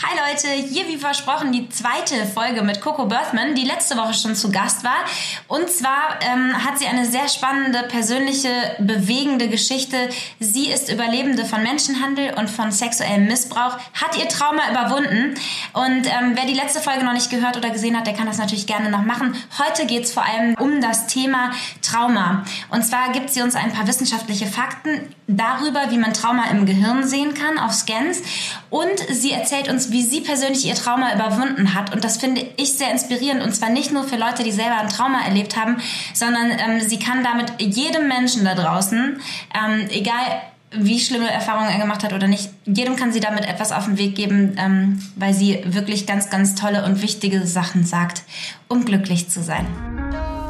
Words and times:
Hi 0.00 0.16
Leute, 0.16 0.46
hier 0.46 0.86
wie 0.86 0.96
versprochen 0.96 1.50
die 1.50 1.68
zweite 1.70 2.24
Folge 2.24 2.62
mit 2.62 2.80
Coco 2.80 3.06
Birthman, 3.06 3.56
die 3.56 3.64
letzte 3.64 3.96
Woche 3.96 4.14
schon 4.14 4.36
zu 4.36 4.52
Gast 4.52 4.84
war. 4.84 5.00
Und 5.48 5.68
zwar 5.68 6.20
ähm, 6.20 6.54
hat 6.64 6.78
sie 6.78 6.86
eine 6.86 7.04
sehr 7.04 7.28
spannende, 7.28 7.82
persönliche, 7.82 8.48
bewegende 8.78 9.48
Geschichte. 9.48 9.96
Sie 10.38 10.68
ist 10.68 10.88
Überlebende 10.88 11.44
von 11.44 11.64
Menschenhandel 11.64 12.34
und 12.34 12.48
von 12.48 12.70
sexuellem 12.70 13.26
Missbrauch, 13.26 13.76
hat 13.92 14.16
ihr 14.16 14.28
Trauma 14.28 14.70
überwunden. 14.70 15.34
Und 15.72 16.06
ähm, 16.06 16.34
wer 16.34 16.46
die 16.46 16.54
letzte 16.54 16.80
Folge 16.80 17.04
noch 17.04 17.12
nicht 17.12 17.30
gehört 17.30 17.56
oder 17.56 17.70
gesehen 17.70 17.98
hat, 17.98 18.06
der 18.06 18.14
kann 18.14 18.28
das 18.28 18.38
natürlich 18.38 18.68
gerne 18.68 18.90
noch 18.90 19.02
machen. 19.02 19.34
Heute 19.58 19.84
geht's 19.86 20.12
vor 20.12 20.24
allem 20.24 20.54
um 20.60 20.80
das 20.80 21.08
Thema 21.08 21.50
Trauma. 21.82 22.44
Und 22.70 22.84
zwar 22.84 23.10
gibt 23.10 23.30
sie 23.30 23.42
uns 23.42 23.56
ein 23.56 23.72
paar 23.72 23.88
wissenschaftliche 23.88 24.46
Fakten 24.46 25.12
darüber, 25.26 25.90
wie 25.90 25.98
man 25.98 26.14
Trauma 26.14 26.44
im 26.52 26.66
Gehirn 26.66 27.06
sehen 27.06 27.34
kann 27.34 27.58
auf 27.58 27.72
Scans. 27.72 28.22
Und 28.70 28.98
sie 29.10 29.32
erzählt 29.32 29.68
uns, 29.68 29.90
wie 29.90 30.02
sie 30.02 30.20
persönlich 30.20 30.66
ihr 30.66 30.74
Trauma 30.74 31.14
überwunden 31.14 31.74
hat. 31.74 31.94
Und 31.94 32.04
das 32.04 32.18
finde 32.18 32.46
ich 32.56 32.74
sehr 32.74 32.90
inspirierend. 32.90 33.42
Und 33.42 33.54
zwar 33.54 33.70
nicht 33.70 33.92
nur 33.92 34.04
für 34.04 34.16
Leute, 34.16 34.42
die 34.42 34.52
selber 34.52 34.78
ein 34.78 34.88
Trauma 34.88 35.22
erlebt 35.24 35.56
haben, 35.56 35.78
sondern 36.12 36.50
ähm, 36.50 36.80
sie 36.80 36.98
kann 36.98 37.24
damit 37.24 37.52
jedem 37.58 38.08
Menschen 38.08 38.44
da 38.44 38.54
draußen, 38.54 39.20
ähm, 39.54 39.88
egal 39.90 40.42
wie 40.70 41.00
schlimme 41.00 41.30
Erfahrungen 41.30 41.70
er 41.70 41.78
gemacht 41.78 42.04
hat 42.04 42.12
oder 42.12 42.28
nicht, 42.28 42.50
jedem 42.66 42.96
kann 42.96 43.12
sie 43.12 43.20
damit 43.20 43.48
etwas 43.48 43.72
auf 43.72 43.86
den 43.86 43.96
Weg 43.96 44.14
geben, 44.14 44.54
ähm, 44.58 45.02
weil 45.16 45.32
sie 45.32 45.62
wirklich 45.64 46.06
ganz, 46.06 46.28
ganz 46.28 46.54
tolle 46.54 46.84
und 46.84 47.02
wichtige 47.02 47.46
Sachen 47.46 47.84
sagt, 47.84 48.22
um 48.68 48.84
glücklich 48.84 49.30
zu 49.30 49.42
sein. 49.42 49.66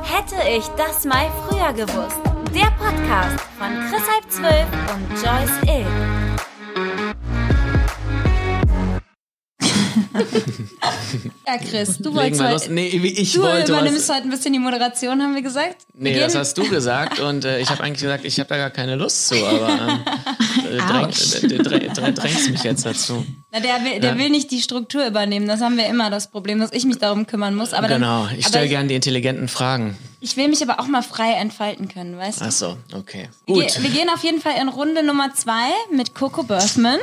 Hätte 0.03 0.37
ich 0.49 0.65
das 0.77 1.05
mal 1.05 1.27
früher 1.47 1.73
gewusst. 1.73 2.17
Der 2.55 2.71
Podcast 2.73 3.41
von 3.59 3.69
Chris 3.91 4.03
Halb 4.09 4.31
12 4.31 4.67
und 4.95 5.23
Joyce 5.23 5.77
Ill. 5.79 6.28
ja, 11.47 11.59
Chris, 11.59 11.99
du 11.99 12.11
Legen 12.11 12.17
wolltest 12.17 12.41
wir 12.41 12.49
heute. 12.51 12.73
Nee, 12.73 12.99
wie 13.03 13.09
ich 13.13 13.33
du 13.33 13.43
wollte 13.43 13.73
übernimmst 13.73 14.09
was. 14.09 14.17
heute 14.17 14.27
ein 14.27 14.31
bisschen 14.31 14.53
die 14.53 14.59
Moderation, 14.59 15.23
haben 15.23 15.35
wir 15.35 15.43
gesagt? 15.43 15.77
Nee, 15.95 16.15
wir 16.15 16.21
das 16.21 16.35
hast 16.35 16.57
du 16.59 16.69
gesagt 16.69 17.21
und 17.21 17.45
äh, 17.45 17.61
ich 17.61 17.71
habe 17.71 17.83
eigentlich 17.83 18.03
gesagt, 18.03 18.25
ich 18.25 18.39
habe 18.39 18.49
da 18.49 18.57
gar 18.57 18.71
keine 18.71 18.97
Lust 18.97 19.29
zu, 19.29 19.35
aber 19.37 19.69
äh, 20.71 20.77
äh, 20.77 21.59
dräng, 21.63 22.15
drängst 22.15 22.51
mich 22.51 22.63
jetzt 22.63 22.85
dazu. 22.87 23.25
na, 23.53 23.61
der 23.61 23.85
will, 23.85 24.01
der 24.01 24.13
Ja. 24.13 24.19
will 24.19 24.31
nicht 24.31 24.51
die 24.51 24.61
Struktur 24.61 25.07
übernehmen. 25.07 25.47
Das 25.49 25.61
haben 25.61 25.77
wir 25.77 25.87
immer 25.87 26.11
das 26.11 26.31
Problem, 26.31 26.61
dass 26.61 26.73
ich 26.73 26.85
mich 26.85 26.99
darum 26.99 27.27
kümmern 27.27 27.55
muss. 27.55 27.73
Aber 27.73 27.89
dann, 27.89 28.01
genau, 28.01 28.29
ich 28.37 28.47
stelle 28.47 28.69
gerne 28.69 28.89
die 28.89 28.95
intelligenten 28.95 29.49
Fragen. 29.49 29.97
ich 30.21 30.37
will 30.37 30.49
mich 30.49 30.63
aber 30.63 30.81
auch 30.81 30.87
mal 30.89 31.03
frei 31.03 31.33
entfalten 31.35 31.89
können, 31.89 32.17
weißt 32.19 32.41
du? 32.41 32.45
Ach 32.47 32.53
so, 32.53 32.77
okay. 32.95 33.29
Wir, 33.47 33.55
Gut, 33.55 33.67
ge- 33.75 33.83
wir 33.83 33.91
gehen 33.91 34.09
auf 34.15 34.23
jeden 34.23 34.41
Fall 34.41 34.55
in 34.61 34.69
Runde 34.69 35.03
Nummer 35.05 35.35
zwei 35.35 35.69
mit 35.93 36.15
Coco 36.15 36.43
Birthman. 36.43 36.99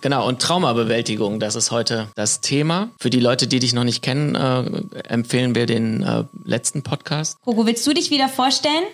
Genau. 0.00 0.26
Und 0.26 0.40
Traumabewältigung, 0.40 1.40
das 1.40 1.54
ist 1.54 1.70
heute 1.70 2.08
das 2.14 2.40
Thema. 2.40 2.90
Für 2.98 3.10
die 3.10 3.20
Leute, 3.20 3.46
die 3.46 3.58
dich 3.58 3.72
noch 3.72 3.84
nicht 3.84 4.02
kennen, 4.02 4.34
äh, 4.34 5.00
empfehlen 5.08 5.54
wir 5.54 5.66
den 5.66 6.02
äh, 6.02 6.24
letzten 6.44 6.82
Podcast. 6.82 7.38
Coco, 7.42 7.66
willst 7.66 7.86
du 7.86 7.92
dich 7.92 8.10
wieder 8.10 8.28
vorstellen? 8.28 8.84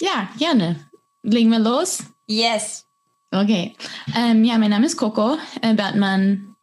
Ja, 0.00 0.28
gerne. 0.38 0.80
Legen 1.22 1.50
wir 1.50 1.58
los. 1.58 2.04
Yes. 2.26 2.86
Okay. 3.30 3.74
Ähm, 4.16 4.44
ja, 4.44 4.58
mein 4.58 4.70
Name 4.70 4.86
ist 4.86 4.96
Coco 4.96 5.36
äh, 5.62 5.74
Bertmann. 5.74 6.54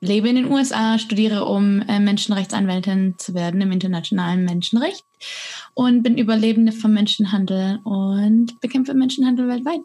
Lebe 0.00 0.30
in 0.30 0.36
den 0.36 0.50
USA, 0.50 0.98
studiere, 0.98 1.44
um 1.44 1.82
äh, 1.82 2.00
Menschenrechtsanwältin 2.00 3.16
zu 3.18 3.34
werden 3.34 3.60
im 3.60 3.70
internationalen 3.70 4.44
Menschenrecht 4.44 5.04
und 5.74 6.02
bin 6.02 6.16
Überlebende 6.16 6.72
vom 6.72 6.92
Menschenhandel 6.92 7.80
und 7.84 8.58
bekämpfe 8.60 8.94
Menschenhandel 8.94 9.46
weltweit. 9.48 9.80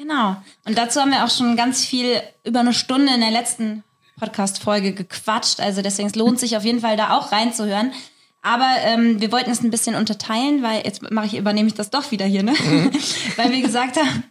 Genau. 0.00 0.34
Und 0.64 0.78
dazu 0.78 0.98
haben 0.98 1.10
wir 1.10 1.24
auch 1.26 1.30
schon 1.30 1.56
ganz 1.56 1.84
viel 1.84 2.22
über 2.42 2.60
eine 2.60 2.72
Stunde 2.72 3.12
in 3.12 3.20
der 3.20 3.30
letzten 3.30 3.84
Podcast-Folge 4.18 4.94
gequatscht. 4.94 5.60
Also 5.60 5.82
deswegen 5.82 6.08
es 6.08 6.14
lohnt 6.14 6.40
sich 6.40 6.56
auf 6.56 6.64
jeden 6.64 6.80
Fall 6.80 6.96
da 6.96 7.18
auch 7.18 7.32
reinzuhören. 7.32 7.92
Aber 8.40 8.70
ähm, 8.84 9.20
wir 9.20 9.30
wollten 9.30 9.50
es 9.50 9.62
ein 9.62 9.70
bisschen 9.70 9.96
unterteilen, 9.96 10.62
weil 10.62 10.86
jetzt 10.86 11.10
mache 11.10 11.26
ich, 11.26 11.36
übernehme 11.36 11.68
ich 11.68 11.74
das 11.74 11.90
doch 11.90 12.12
wieder 12.12 12.24
hier, 12.24 12.42
ne? 12.42 12.52
weil 13.36 13.52
wir 13.52 13.60
gesagt 13.60 13.98
haben, 13.98 14.24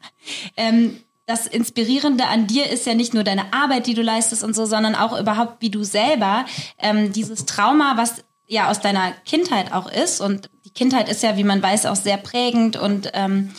ähm, 0.58 1.00
das 1.28 1.46
Inspirierende 1.46 2.26
an 2.26 2.48
dir 2.48 2.68
ist 2.68 2.88
ja 2.88 2.96
nicht 2.96 3.14
nur 3.14 3.24
deine 3.24 3.54
Arbeit, 3.54 3.86
die 3.86 3.94
du 3.94 4.02
leistest 4.02 4.44
und 4.44 4.56
so, 4.56 4.66
sondern 4.66 4.96
auch 4.96 5.20
überhaupt, 5.20 5.62
wie 5.62 5.70
du 5.70 5.84
selber 5.84 6.46
ähm, 6.80 7.14
dieses 7.14 7.46
Trauma, 7.46 7.96
was 7.96 8.24
ja 8.48 8.72
aus 8.72 8.82
deiner 8.82 9.12
Kindheit 9.24 9.72
auch 9.72 9.92
ist. 9.92 10.20
Und 10.20 10.50
die 10.66 10.74
Kindheit 10.74 11.10
ist 11.10 11.22
ja, 11.22 11.38
wie 11.38 11.44
man 11.44 11.62
weiß, 11.62 11.86
auch 11.86 11.96
sehr 11.96 12.18
prägend 12.18 12.76
und 12.76 13.12
ähm, 13.14 13.52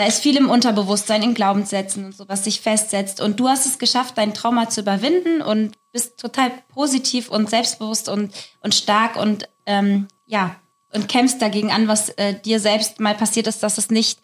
da 0.00 0.06
ist 0.06 0.22
viel 0.22 0.38
im 0.38 0.48
Unterbewusstsein, 0.48 1.22
in 1.22 1.34
Glaubenssätzen 1.34 2.06
und 2.06 2.16
so, 2.16 2.26
was 2.26 2.44
sich 2.44 2.62
festsetzt. 2.62 3.20
Und 3.20 3.38
du 3.38 3.50
hast 3.50 3.66
es 3.66 3.78
geschafft, 3.78 4.16
dein 4.16 4.32
Trauma 4.32 4.70
zu 4.70 4.80
überwinden 4.80 5.42
und 5.42 5.76
bist 5.92 6.18
total 6.18 6.50
positiv 6.68 7.28
und 7.28 7.50
selbstbewusst 7.50 8.08
und, 8.08 8.32
und 8.60 8.74
stark 8.74 9.16
und 9.16 9.46
ähm, 9.66 10.08
ja, 10.24 10.56
und 10.94 11.06
kämpfst 11.08 11.42
dagegen 11.42 11.70
an, 11.70 11.86
was 11.86 12.08
äh, 12.16 12.32
dir 12.32 12.60
selbst 12.60 12.98
mal 12.98 13.14
passiert 13.14 13.46
ist, 13.46 13.62
dass 13.62 13.76
es 13.76 13.90
nicht 13.90 14.20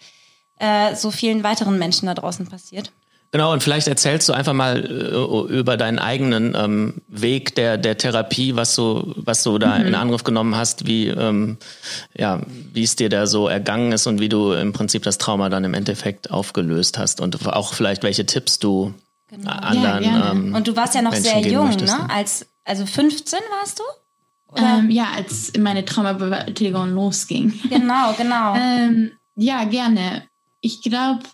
äh, 0.58 0.94
so 0.94 1.10
vielen 1.10 1.42
weiteren 1.42 1.78
Menschen 1.78 2.06
da 2.06 2.14
draußen 2.14 2.46
passiert. 2.46 2.90
Genau, 3.32 3.52
und 3.52 3.62
vielleicht 3.62 3.88
erzählst 3.88 4.28
du 4.28 4.32
einfach 4.32 4.52
mal 4.52 4.84
äh, 4.84 5.52
über 5.52 5.76
deinen 5.76 5.98
eigenen 5.98 6.54
ähm, 6.56 6.94
Weg 7.08 7.54
der, 7.54 7.76
der 7.76 7.98
Therapie, 7.98 8.56
was 8.56 8.74
du, 8.74 9.14
was 9.16 9.42
du 9.42 9.58
da 9.58 9.76
in 9.76 9.94
Angriff 9.94 10.24
genommen 10.24 10.56
hast, 10.56 10.86
wie, 10.86 11.08
ähm, 11.08 11.58
ja, 12.16 12.40
wie 12.72 12.84
es 12.84 12.96
dir 12.96 13.08
da 13.08 13.26
so 13.26 13.48
ergangen 13.48 13.92
ist 13.92 14.06
und 14.06 14.20
wie 14.20 14.28
du 14.28 14.52
im 14.52 14.72
Prinzip 14.72 15.02
das 15.02 15.18
Trauma 15.18 15.48
dann 15.48 15.64
im 15.64 15.74
Endeffekt 15.74 16.30
aufgelöst 16.30 16.98
hast 16.98 17.20
und 17.20 17.46
auch 17.46 17.74
vielleicht 17.74 18.02
welche 18.02 18.26
Tipps 18.26 18.58
du 18.58 18.94
Genau. 19.28 19.50
anderen. 19.50 20.02
gerne. 20.02 20.30
ähm, 20.30 20.54
Und 20.54 20.68
du 20.68 20.76
warst 20.76 20.94
ja 20.94 21.02
noch 21.02 21.10
Menschen 21.10 21.42
sehr 21.42 21.52
jung, 21.52 21.66
möchtest, 21.66 21.98
ne? 21.98 22.08
Als, 22.08 22.46
also 22.64 22.86
15 22.86 23.38
warst 23.60 23.80
du? 23.80 23.82
Ähm, 24.56 24.90
ja, 24.90 25.08
als 25.16 25.52
meine 25.58 25.84
Traumabewältigung 25.84 26.90
losging. 26.94 27.52
genau, 27.68 28.12
genau. 28.16 28.54
Ähm, 28.58 29.10
ja, 29.34 29.64
gerne. 29.64 30.22
Ich 30.60 30.82
glaube, 30.82 31.24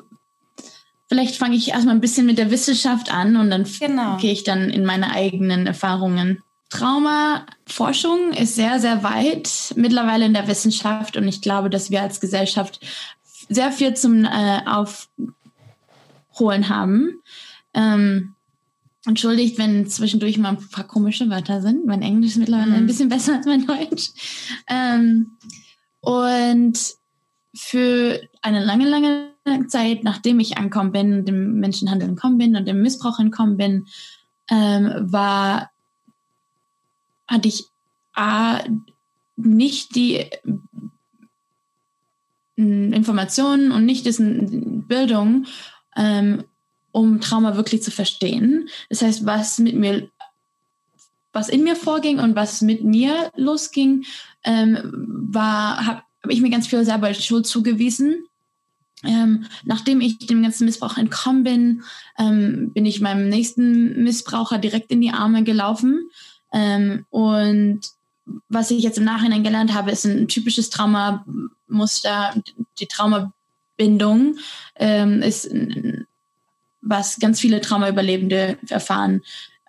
vielleicht 1.13 1.37
fange 1.37 1.57
ich 1.57 1.69
erstmal 1.69 1.95
ein 1.95 2.01
bisschen 2.01 2.25
mit 2.25 2.39
der 2.39 2.51
Wissenschaft 2.51 3.13
an 3.13 3.37
und 3.37 3.51
dann 3.51 3.65
Genau. 3.65 4.17
gehe 4.17 4.33
ich 4.33 4.45
dann 4.45 4.71
in 4.71 4.87
meine 4.87 5.11
eigenen 5.11 5.67
Erfahrungen. 5.67 6.43
Traumaforschung 6.71 8.33
ist 8.33 8.55
sehr, 8.55 8.81
sehr 8.81 9.03
weit 9.03 9.75
mittlerweile 9.77 10.25
in 10.25 10.33
der 10.33 10.49
Wissenschaft 10.49 11.19
und 11.19 11.29
ich 11.29 11.43
glaube, 11.43 11.69
dass 11.69 11.91
wir 11.91 12.01
als 12.01 12.19
Gesellschaft 12.19 12.81
sehr 13.51 13.73
viel 13.73 13.93
zum 13.93 14.25
äh, 14.25 14.63
Aufholen 14.65 16.71
haben. 16.71 17.21
Ähm, 17.75 18.35
entschuldigt, 19.05 19.59
wenn 19.59 19.87
zwischendurch 19.87 20.39
mal 20.39 20.57
ein 20.57 20.69
paar 20.71 20.87
komische 20.87 21.29
Wörter 21.29 21.61
sind. 21.61 21.85
Mein 21.85 22.01
Englisch 22.01 22.31
ist 22.31 22.39
mittlerweile 22.39 22.73
ein 22.73 22.87
bisschen 22.87 23.11
besser 23.11 23.37
als 23.37 23.45
mein 23.45 23.67
Deutsch. 23.67 24.13
Ähm, 24.67 25.37
und 26.01 26.79
für 27.55 28.19
eine 28.41 28.65
lange, 28.65 28.89
lange 28.89 29.32
Zeit, 29.67 30.05
nachdem 30.05 30.41
ich 30.41 30.57
angekommen 30.57 30.93
bin, 30.93 31.13
und 31.19 31.29
dem 31.29 31.61
Menschenhandel 31.61 32.09
entkommen 32.09 32.39
bin 32.39 32.57
und 32.57 32.67
dem 32.67 32.83
Missbrauch 32.83 33.19
entkommen 33.19 33.57
bin, 33.57 33.87
ähm, 34.49 34.93
war, 35.13 35.71
hatte 37.27 37.49
ich 37.49 37.67
A, 38.15 38.61
nicht 39.37 39.95
die 39.95 40.27
ähm, 42.57 42.93
Informationen 42.93 43.73
und 43.73 43.87
nicht 43.87 44.07
dessen 44.07 44.87
Bildung, 44.87 45.47
ähm, 45.97 46.45
um 46.93 47.21
Trauma 47.21 47.57
wirklich 47.57 47.83
zu 47.83 47.91
verstehen. 47.91 48.69
Das 48.91 49.03
heißt, 49.03 49.25
was 49.25 49.59
mit 49.59 49.75
mir, 49.75 50.09
was 51.33 51.49
in 51.49 51.65
mir 51.65 51.77
vorging 51.77 52.19
und 52.19 52.37
was 52.37 52.61
mit 52.61 52.85
mir 52.85 53.31
losging, 53.35 54.05
ähm, 54.45 54.79
war, 55.31 55.87
habe 55.87 56.03
hab 56.23 56.31
ich 56.31 56.41
mir 56.41 56.51
ganz 56.51 56.67
viel 56.67 56.85
selber 56.85 57.13
Schuld 57.15 57.47
zugewiesen. 57.47 58.27
Ähm, 59.05 59.47
nachdem 59.65 60.01
ich 60.01 60.19
dem 60.19 60.43
ganzen 60.43 60.65
Missbrauch 60.65 60.97
entkommen 60.97 61.43
bin, 61.43 61.83
ähm, 62.19 62.71
bin 62.73 62.87
ich 62.87 63.01
meinem 63.01 63.29
nächsten 63.29 64.03
Missbraucher 64.03 64.59
direkt 64.59 64.91
in 64.91 65.01
die 65.01 65.11
Arme 65.11 65.43
gelaufen. 65.43 66.09
Ähm, 66.53 67.07
und 67.11 67.81
was 68.49 68.71
ich 68.71 68.83
jetzt 68.83 68.99
im 68.99 69.05
Nachhinein 69.05 69.43
gelernt 69.43 69.75
habe, 69.75 69.91
ist 69.91 70.05
ein 70.05 70.29
typisches 70.29 70.71
Traumamuster. 70.71 72.35
Die 72.79 72.87
Traumabindung 72.87 74.37
ähm, 74.77 75.23
ist, 75.23 75.51
was 76.81 77.19
ganz 77.19 77.41
viele 77.41 77.61
Traumaüberlebende 77.61 78.59
erfahren 78.69 79.23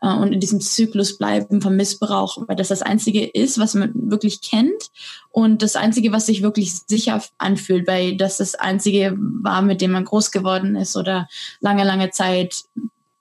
und 0.10 0.34
in 0.34 0.40
diesem 0.40 0.60
Zyklus 0.60 1.18
bleiben 1.18 1.62
vom 1.62 1.76
Missbrauch, 1.76 2.48
weil 2.48 2.56
das 2.56 2.68
das 2.68 2.82
Einzige 2.82 3.26
ist, 3.26 3.58
was 3.58 3.74
man 3.74 3.92
wirklich 3.94 4.42
kennt 4.42 4.92
und 5.32 5.62
das 5.62 5.76
Einzige, 5.76 6.12
was 6.12 6.26
sich 6.26 6.42
wirklich 6.42 6.74
sicher 6.74 7.24
anfühlt, 7.38 7.88
weil 7.88 8.18
das 8.18 8.38
das 8.38 8.56
Einzige 8.56 9.16
war, 9.18 9.62
mit 9.62 9.82
dem 9.82 9.92
man 9.92 10.04
groß 10.04 10.32
geworden 10.32 10.76
ist 10.76 10.98
oder 10.98 11.30
lange, 11.62 11.86
lange 11.86 12.10
Zeit 12.10 12.66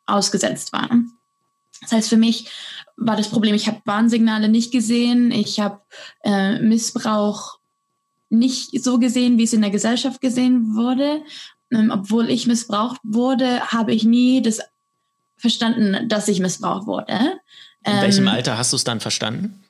ausgesetzt 0.06 0.72
war. 0.72 0.90
Das 1.82 1.92
heißt, 1.92 2.08
für 2.08 2.16
mich 2.16 2.50
war 2.96 3.16
das 3.16 3.28
Problem, 3.28 3.54
ich 3.54 3.68
habe 3.68 3.80
Warnsignale 3.84 4.48
nicht 4.48 4.72
gesehen, 4.72 5.30
ich 5.30 5.60
habe 5.60 5.80
äh, 6.24 6.58
Missbrauch 6.60 7.58
nicht 8.28 8.82
so 8.82 8.98
gesehen, 8.98 9.38
wie 9.38 9.44
es 9.44 9.52
in 9.52 9.60
der 9.60 9.70
Gesellschaft 9.70 10.20
gesehen 10.20 10.74
wurde. 10.74 11.22
Ähm, 11.70 11.90
obwohl 11.92 12.30
ich 12.30 12.46
missbraucht 12.46 13.00
wurde, 13.04 13.60
habe 13.72 13.92
ich 13.92 14.04
nie 14.04 14.42
das 14.42 14.60
verstanden, 15.42 16.08
dass 16.08 16.28
ich 16.28 16.38
missbraucht 16.38 16.86
wurde. 16.86 17.40
In 17.84 18.00
welchem 18.00 18.28
ähm, 18.28 18.32
Alter 18.32 18.56
hast 18.56 18.72
du 18.72 18.76
es 18.76 18.84
dann 18.84 19.00
verstanden? 19.00 19.64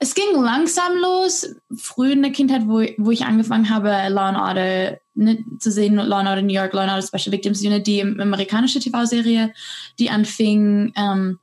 Es 0.00 0.14
ging 0.14 0.34
langsam 0.34 0.96
los, 0.96 1.54
früh 1.76 2.12
in 2.12 2.22
der 2.22 2.32
Kindheit, 2.32 2.62
wo, 2.66 2.84
wo 2.96 3.10
ich 3.12 3.24
angefangen 3.24 3.70
habe, 3.70 3.90
Law 4.08 4.28
and 4.28 4.38
Order 4.38 4.98
ne, 5.14 5.44
zu 5.60 5.70
sehen, 5.70 5.94
Law 5.94 6.18
and 6.18 6.28
Order 6.28 6.42
New 6.42 6.52
York, 6.52 6.72
Law 6.72 6.82
and 6.82 6.90
Order 6.90 7.06
Special 7.06 7.32
Victims 7.32 7.64
Unit, 7.64 7.86
die 7.86 8.00
amerikanische 8.02 8.80
TV-Serie, 8.80 9.52
die 10.00 10.10
anfing, 10.10 10.92
ähm, 10.96 11.38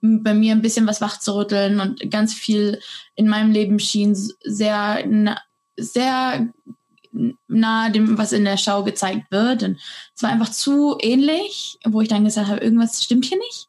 bei 0.00 0.32
mir 0.32 0.52
ein 0.52 0.62
bisschen 0.62 0.86
was 0.86 1.02
wach 1.02 1.20
zu 1.20 1.36
rütteln 1.36 1.80
und 1.80 2.10
ganz 2.10 2.34
viel 2.34 2.80
in 3.14 3.28
meinem 3.28 3.52
Leben 3.52 3.78
schien 3.78 4.14
sehr, 4.14 5.04
sehr 5.76 6.48
nah 7.48 7.90
dem, 7.90 8.18
was 8.18 8.32
in 8.32 8.44
der 8.44 8.56
Show 8.56 8.82
gezeigt 8.84 9.30
wird. 9.30 9.62
Und 9.62 9.78
es 10.14 10.22
war 10.22 10.30
einfach 10.30 10.50
zu 10.50 10.96
ähnlich, 11.00 11.78
wo 11.84 12.00
ich 12.00 12.08
dann 12.08 12.24
gesagt 12.24 12.48
habe, 12.48 12.60
irgendwas 12.60 13.04
stimmt 13.04 13.26
hier 13.26 13.38
nicht. 13.38 13.68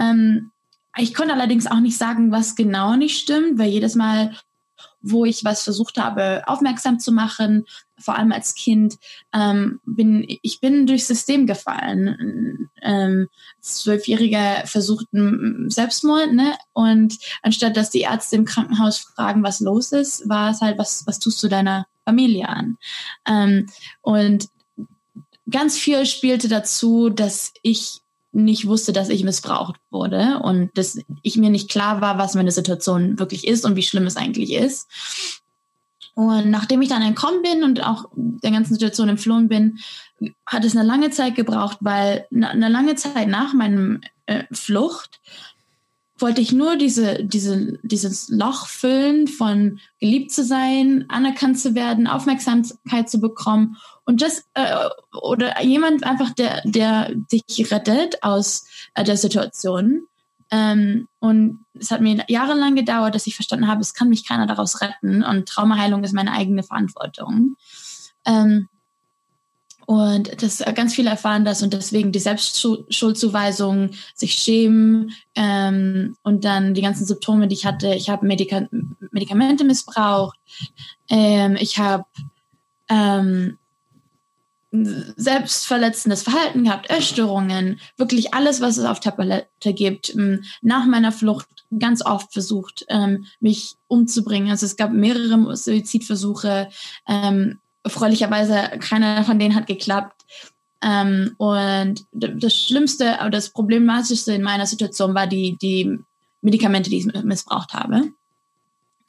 Ähm, 0.00 0.50
ich 0.96 1.14
konnte 1.14 1.34
allerdings 1.34 1.66
auch 1.66 1.80
nicht 1.80 1.96
sagen, 1.96 2.32
was 2.32 2.56
genau 2.56 2.96
nicht 2.96 3.18
stimmt, 3.18 3.58
weil 3.58 3.70
jedes 3.70 3.94
Mal, 3.94 4.34
wo 5.00 5.24
ich 5.24 5.44
was 5.44 5.62
versucht 5.62 5.98
habe, 5.98 6.42
aufmerksam 6.46 6.98
zu 6.98 7.12
machen, 7.12 7.64
vor 7.98 8.16
allem 8.16 8.32
als 8.32 8.54
Kind, 8.54 8.96
ähm, 9.32 9.80
bin 9.84 10.24
ich 10.42 10.60
bin 10.60 10.86
durchs 10.86 11.06
System 11.06 11.46
gefallen. 11.46 12.70
Ähm, 12.82 13.28
Zwölfjähriger 13.60 14.66
versuchten 14.66 15.70
Selbstmord, 15.70 16.32
ne? 16.32 16.54
Und 16.72 17.18
anstatt 17.42 17.76
dass 17.76 17.90
die 17.90 18.00
Ärzte 18.00 18.36
im 18.36 18.44
Krankenhaus 18.44 18.98
fragen, 18.98 19.42
was 19.42 19.60
los 19.60 19.92
ist, 19.92 20.28
war 20.28 20.50
es 20.50 20.60
halt, 20.60 20.78
was, 20.78 21.06
was 21.06 21.18
tust 21.18 21.42
du 21.42 21.48
deiner 21.48 21.86
Familie 22.04 22.48
an? 22.48 22.78
Ähm, 23.26 23.66
und 24.02 24.48
ganz 25.48 25.78
viel 25.78 26.06
spielte 26.06 26.48
dazu, 26.48 27.10
dass 27.10 27.52
ich 27.62 28.00
nicht 28.32 28.66
wusste, 28.66 28.92
dass 28.92 29.08
ich 29.08 29.24
missbraucht 29.24 29.76
wurde 29.90 30.40
und 30.42 30.70
dass 30.78 30.98
ich 31.22 31.36
mir 31.36 31.50
nicht 31.50 31.68
klar 31.68 32.00
war, 32.00 32.16
was 32.18 32.34
meine 32.34 32.52
Situation 32.52 33.18
wirklich 33.18 33.46
ist 33.46 33.64
und 33.64 33.74
wie 33.76 33.82
schlimm 33.82 34.06
es 34.06 34.16
eigentlich 34.16 34.52
ist. 34.52 34.88
Und 36.14 36.50
nachdem 36.50 36.82
ich 36.82 36.88
dann 36.88 37.02
entkommen 37.02 37.42
bin 37.42 37.64
und 37.64 37.84
auch 37.84 38.04
der 38.14 38.50
ganzen 38.50 38.74
Situation 38.74 39.08
entflohen 39.08 39.48
bin, 39.48 39.78
hat 40.46 40.64
es 40.64 40.76
eine 40.76 40.86
lange 40.86 41.10
Zeit 41.10 41.34
gebraucht, 41.34 41.78
weil 41.80 42.26
eine 42.30 42.68
lange 42.68 42.94
Zeit 42.94 43.28
nach 43.28 43.52
meinem 43.54 44.00
äh, 44.26 44.44
Flucht 44.52 45.20
wollte 46.20 46.40
ich 46.40 46.52
nur 46.52 46.76
diese, 46.76 47.24
diese, 47.24 47.78
dieses 47.82 48.28
Loch 48.28 48.66
füllen 48.66 49.28
von 49.28 49.78
geliebt 49.98 50.32
zu 50.32 50.44
sein, 50.44 51.04
anerkannt 51.08 51.58
zu 51.58 51.74
werden, 51.74 52.06
Aufmerksamkeit 52.06 53.08
zu 53.08 53.20
bekommen 53.20 53.76
und 54.04 54.22
das 54.22 54.44
äh, 54.54 54.88
oder 55.20 55.62
jemand 55.62 56.04
einfach, 56.04 56.30
der, 56.30 56.62
der 56.64 57.14
dich 57.14 57.70
rettet 57.70 58.22
aus 58.22 58.66
äh, 58.94 59.04
der 59.04 59.16
Situation. 59.16 60.06
Ähm, 60.50 61.06
und 61.20 61.64
es 61.78 61.90
hat 61.90 62.00
mir 62.00 62.24
jahrelang 62.28 62.74
gedauert, 62.74 63.14
dass 63.14 63.26
ich 63.26 63.36
verstanden 63.36 63.68
habe, 63.68 63.80
es 63.80 63.94
kann 63.94 64.08
mich 64.08 64.26
keiner 64.26 64.46
daraus 64.46 64.80
retten 64.80 65.22
und 65.22 65.48
Traumaheilung 65.48 66.02
ist 66.02 66.12
meine 66.12 66.32
eigene 66.32 66.62
Verantwortung. 66.62 67.54
Ähm, 68.26 68.68
und 69.90 70.40
das 70.40 70.60
äh, 70.60 70.72
ganz 70.72 70.94
viele 70.94 71.10
erfahren 71.10 71.44
das 71.44 71.64
und 71.64 71.72
deswegen 71.72 72.12
die 72.12 72.20
Selbstschuldzuweisung, 72.20 73.90
sich 74.14 74.34
schämen 74.34 75.10
ähm, 75.34 76.16
und 76.22 76.44
dann 76.44 76.74
die 76.74 76.80
ganzen 76.80 77.06
Symptome, 77.06 77.48
die 77.48 77.56
ich 77.56 77.66
hatte. 77.66 77.92
Ich 77.94 78.08
habe 78.08 78.24
Medika 78.24 78.68
Medikamente 79.10 79.64
missbraucht, 79.64 80.38
ähm, 81.08 81.56
ich 81.58 81.78
habe 81.78 82.04
ähm, 82.88 83.58
selbstverletzendes 84.70 86.22
Verhalten 86.22 86.62
gehabt, 86.62 86.88
Essstörungen, 86.88 87.80
wirklich 87.96 88.32
alles, 88.32 88.60
was 88.60 88.76
es 88.76 88.84
auf 88.84 89.00
der 89.00 89.10
Palette 89.10 89.74
gibt. 89.74 90.14
Ähm, 90.14 90.44
nach 90.62 90.86
meiner 90.86 91.10
Flucht 91.10 91.48
ganz 91.76 92.00
oft 92.06 92.32
versucht, 92.32 92.86
ähm, 92.90 93.24
mich 93.40 93.74
umzubringen. 93.88 94.52
Also 94.52 94.66
es 94.66 94.76
gab 94.76 94.92
mehrere 94.92 95.56
Suizidversuche. 95.56 96.68
Erfreulicherweise 97.82 98.78
keiner 98.78 99.24
von 99.24 99.38
denen 99.38 99.54
hat 99.54 99.66
geklappt. 99.66 100.24
Ähm, 100.82 101.34
und 101.36 102.06
das 102.12 102.56
Schlimmste, 102.56 103.20
aber 103.20 103.30
das 103.30 103.50
Problematischste 103.50 104.32
in 104.32 104.42
meiner 104.42 104.66
Situation 104.66 105.14
war 105.14 105.26
die, 105.26 105.56
die 105.60 105.98
Medikamente, 106.40 106.90
die 106.90 106.98
ich 106.98 107.22
missbraucht 107.22 107.74
habe, 107.74 108.12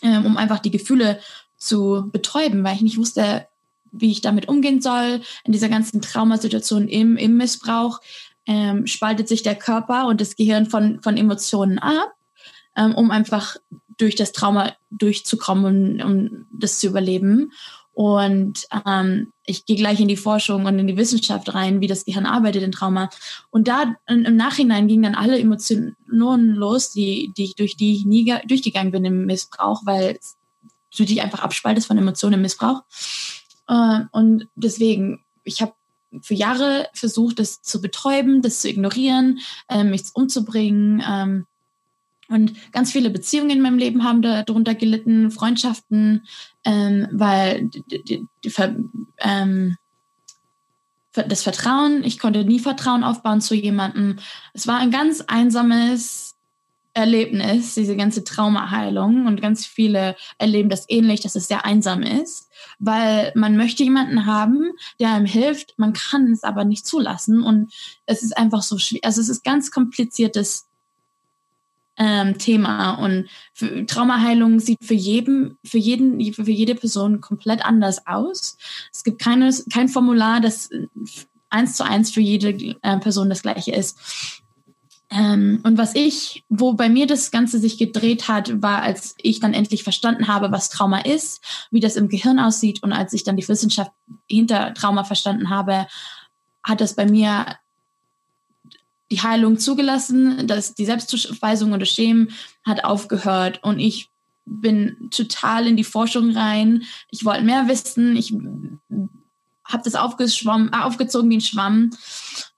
ähm, 0.02 0.26
um 0.26 0.38
einfach 0.38 0.60
die 0.60 0.72
Gefühle 0.72 1.20
zu 1.58 2.10
betäuben, 2.12 2.64
weil 2.64 2.76
ich 2.76 2.82
nicht 2.82 2.98
wusste, 2.98 3.48
wie 3.92 4.12
ich 4.12 4.22
damit 4.22 4.48
umgehen 4.48 4.82
soll. 4.82 5.22
In 5.44 5.54
dieser 5.54 5.70
ganzen 5.70 6.02
Traumasituation 6.02 6.88
im, 6.88 7.18
im 7.18 7.38
Missbrauch 7.38 8.00
ähm, 8.48 8.88
spaltet 8.88 9.28
sich 9.28 9.44
der 9.44 9.56
Körper 9.56 10.08
und 10.08 10.20
das 10.20 10.36
Gehirn 10.36 10.66
von, 10.66 11.02
von 11.02 11.18
Emotionen 11.18 11.80
ab, 11.80 12.14
ähm, 12.76 12.96
um 12.96 13.12
einfach 13.12 13.58
durch 13.98 14.16
das 14.16 14.32
Trauma 14.32 14.74
durchzukommen 14.90 16.02
und 16.02 16.02
um 16.02 16.48
das 16.52 16.80
zu 16.80 16.88
überleben. 16.88 17.52
Und 17.94 18.68
ähm, 18.86 19.34
ich 19.46 19.66
gehe 19.66 19.76
gleich 19.76 20.00
in 20.00 20.08
die 20.08 20.18
Forschung 20.18 20.66
und 20.66 20.80
in 20.80 20.88
die 20.88 20.98
Wissenschaft 20.98 21.54
rein, 21.54 21.82
wie 21.82 21.88
das 21.88 22.06
Gehirn 22.06 22.26
arbeitet 22.26 22.64
in 22.64 22.72
Trauma. 22.72 23.10
Und 23.50 23.68
da 23.68 23.96
im 24.08 24.36
Nachhinein 24.36 24.88
gingen 24.88 25.04
dann 25.04 25.16
alle 25.16 25.38
Emotionen 25.38 25.96
los, 26.08 26.92
die, 26.92 27.34
die, 27.36 27.54
durch 27.58 27.76
die 27.76 27.96
ich 27.96 28.06
nie 28.06 28.34
durchgegangen 28.48 28.92
bin 28.92 29.04
im 29.04 29.26
Missbrauch, 29.26 29.82
weil 29.86 30.20
du 30.96 31.04
dich 31.04 31.22
einfach 31.22 31.40
abspaltest 31.40 31.88
von 31.88 31.98
Emotionen 31.98 32.36
im 32.36 32.42
Missbrauch. 32.42 32.84
Äh, 33.68 34.02
und 34.12 34.48
deswegen, 34.56 35.24
ich 35.44 35.62
habe 35.62 35.74
für 36.22 36.34
Jahre 36.34 36.90
versucht, 36.94 37.40
das 37.40 37.62
zu 37.62 37.82
betäuben, 37.82 38.42
das 38.42 38.60
zu 38.60 38.70
ignorieren, 38.70 39.40
äh, 39.70 39.84
mich 39.84 40.04
umzubringen. 40.14 41.02
Ähm, 41.08 41.46
und 42.32 42.54
ganz 42.72 42.92
viele 42.92 43.10
Beziehungen 43.10 43.52
in 43.52 43.62
meinem 43.62 43.78
Leben 43.78 44.04
haben 44.04 44.22
darunter 44.22 44.76
gelitten, 44.76 45.32
Freundschaften, 45.32 46.26
ähm, 46.64 47.08
weil 47.12 47.68
die, 47.68 47.84
die, 48.04 48.26
die, 48.44 48.52
ähm, 49.20 49.78
das 51.14 51.44
Vertrauen, 51.44 52.04
ich 52.04 52.20
konnte 52.20 52.46
nie 52.46 52.60
Vertrauen 52.60 53.04
aufbauen 53.04 53.42
zu 53.42 53.54
jemandem. 53.54 54.18
Es 54.54 54.66
war 54.68 54.78
ein 54.78 54.92
ganz 54.92 55.22
einsames 55.28 56.36
Erlebnis, 56.94 57.76
diese 57.76 57.96
ganze 57.96 58.24
Traumaheilung. 58.24 59.26
Und 59.26 59.42
ganz 59.42 59.66
viele 59.66 60.16
erleben 60.38 60.70
das 60.70 60.86
ähnlich, 60.90 61.22
dass 61.22 61.36
es 61.36 61.48
sehr 61.48 61.66
einsam 61.66 62.04
ist, 62.04 62.50
weil 62.80 63.32
man 63.36 63.56
möchte 63.56 63.84
jemanden 63.84 64.26
haben, 64.26 64.72
der 65.00 65.14
einem 65.14 65.26
hilft, 65.26 65.78
man 65.78 65.94
kann 65.94 66.32
es 66.32 66.44
aber 66.44 66.66
nicht 66.66 66.86
zulassen. 66.86 67.44
Und 67.44 67.74
es 68.06 68.24
ist 68.24 68.38
einfach 68.38 68.62
so 68.62 68.78
schwierig, 68.78 69.06
also 69.06 69.22
es 69.22 69.30
ist 69.30 69.44
ganz 69.44 69.72
kompliziertes 69.72 70.68
ähm, 72.02 72.40
Thema. 72.40 72.96
Und 72.96 73.30
für, 73.54 73.86
Traumaheilung 73.86 74.60
sieht 74.60 74.84
für 74.84 74.96
jeden, 74.96 75.60
für 75.64 75.78
jeden, 75.78 76.34
für 76.34 76.50
jede 76.50 76.74
Person 76.74 77.22
komplett 77.22 77.64
anders 77.64 78.08
aus. 78.08 78.58
Es 78.92 79.04
gibt 79.04 79.22
keine, 79.22 79.54
kein 79.72 79.88
Formular, 79.88 80.42
das 80.42 80.70
eins 81.52 81.76
zu 81.76 81.86
eins 81.86 82.10
für 82.10 82.22
jede 82.22 82.76
äh, 82.82 82.98
Person 82.98 83.30
das 83.30 83.44
gleiche 83.44 83.72
ist. 83.72 84.00
Ähm, 85.12 85.60
und 85.64 85.78
was 85.78 85.94
ich, 85.94 86.44
wo 86.50 86.74
bei 86.74 86.90
mir 86.90 87.06
das 87.06 87.30
Ganze 87.30 87.60
sich 87.60 87.78
gedreht 87.78 88.28
hat, 88.28 88.64
war, 88.64 88.82
als 88.82 89.14
ich 89.22 89.40
dann 89.40 89.54
endlich 89.54 89.84
verstanden 89.84 90.28
habe, 90.28 90.52
was 90.52 90.70
Trauma 90.70 91.00
ist, 91.02 91.68
wie 91.70 91.82
das 91.82 91.98
im 91.98 92.10
Gehirn 92.10 92.40
aussieht 92.40 92.82
und 92.82 92.94
als 92.94 93.14
ich 93.14 93.24
dann 93.24 93.36
die 93.36 93.48
Wissenschaft 93.48 93.92
hinter 94.28 94.74
Trauma 94.74 95.04
verstanden 95.04 95.50
habe, 95.50 95.86
hat 96.64 96.82
das 96.82 96.96
bei 96.96 97.06
mir 97.06 97.46
die 99.12 99.22
Heilung 99.22 99.60
zugelassen, 99.60 100.48
dass 100.48 100.74
die 100.74 100.86
Selbstzuweisung 100.86 101.74
oder 101.74 101.86
Schämen 101.86 102.30
hat 102.66 102.84
aufgehört 102.86 103.60
und 103.62 103.80
ich 103.80 104.10
bin 104.46 105.10
total 105.12 105.68
in 105.68 105.78
die 105.78 105.84
Forschung 105.84 106.32
rein. 106.32 106.84
Ich 107.12 107.26
wollte 107.26 107.44
mehr 107.44 107.68
wissen. 107.68 108.16
Ich 108.16 108.34
habe 109.66 109.84
das 109.84 109.96
aufgeschwommen, 109.96 110.74
aufgezogen 110.74 111.30
wie 111.30 111.38
ein 111.38 111.42
Schwamm. 111.42 111.92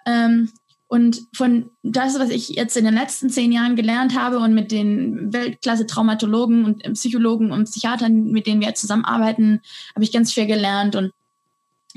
Ähm, 0.06 0.50
und 0.88 1.22
von 1.34 1.72
das, 1.82 2.20
was 2.20 2.30
ich 2.30 2.50
jetzt 2.50 2.78
in 2.78 2.86
den 2.86 2.94
letzten 2.94 3.30
zehn 3.30 3.52
Jahren 3.52 3.76
gelernt 3.76 4.18
habe 4.18 4.38
und 4.38 4.54
mit 4.54 4.72
den 4.72 5.34
Weltklasse-Traumatologen 5.34 6.66
und 6.66 6.84
Psychologen 6.94 7.52
und 7.52 7.66
Psychiatern, 7.66 8.32
mit 8.32 8.46
denen 8.46 8.62
wir 8.62 8.76
zusammenarbeiten, 8.76 9.62
habe 9.96 10.04
ich 10.04 10.12
ganz 10.12 10.32
viel 10.32 10.46
gelernt. 10.46 10.96
Und 10.96 11.12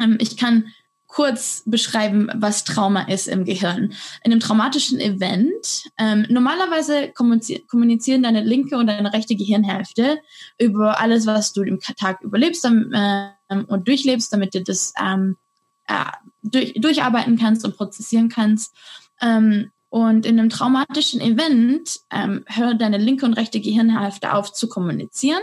ähm, 0.01 0.17
ich 0.19 0.37
kann 0.37 0.69
kurz 1.17 1.63
beschreiben, 1.65 2.29
was 2.35 2.65
Trauma 2.65 3.09
ist 3.09 3.27
im 3.27 3.47
Gehirn. 3.47 3.95
In 4.23 4.33
einem 4.33 4.41
traumatischen 4.41 5.01
Event, 5.01 5.85
ähm, 5.97 6.27
normalerweise 6.29 7.11
kommunizieren 7.15 8.23
deine 8.23 8.43
linke 8.43 8.77
und 8.77 8.87
deine 8.87 9.15
rechte 9.15 9.35
Gehirnhälfte 9.35 10.19
über 10.59 11.01
alles, 11.01 11.25
was 11.25 11.55
du 11.55 11.63
im 11.63 11.81
Tag 11.81 12.21
überlebst 12.21 12.67
ähm, 12.67 13.65
und 13.67 13.89
durchlebst, 13.89 14.31
damit 14.31 14.55
du 14.55 14.63
das 14.63 14.93
ähm, 15.03 15.39
äh, 15.87 16.05
durch, 16.43 16.75
durcharbeiten 16.75 17.39
kannst 17.39 17.65
und 17.65 17.79
prozessieren 17.79 18.29
kannst. 18.29 18.75
Ähm, 19.23 19.71
und 19.89 20.27
in 20.27 20.39
einem 20.39 20.51
traumatischen 20.51 21.23
Event 21.23 22.01
ähm, 22.11 22.45
hört 22.47 22.83
deine 22.83 22.99
linke 22.99 23.25
und 23.25 23.33
rechte 23.33 23.61
Gehirnhälfte 23.61 24.35
auf 24.35 24.53
zu 24.53 24.69
kommunizieren 24.69 25.41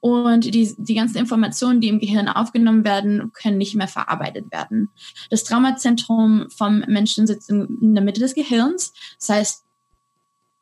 und 0.00 0.44
die, 0.44 0.74
die 0.76 0.94
ganzen 0.94 1.18
Informationen, 1.18 1.80
die 1.80 1.88
im 1.88 1.98
Gehirn 1.98 2.28
aufgenommen 2.28 2.84
werden, 2.84 3.32
können 3.32 3.58
nicht 3.58 3.74
mehr 3.74 3.88
verarbeitet 3.88 4.52
werden. 4.52 4.90
Das 5.30 5.44
Traumazentrum 5.44 6.46
vom 6.54 6.80
Menschen 6.86 7.26
sitzt 7.26 7.50
in 7.50 7.94
der 7.94 8.04
Mitte 8.04 8.20
des 8.20 8.34
Gehirns. 8.34 8.92
Das 9.18 9.28
heißt, 9.30 9.64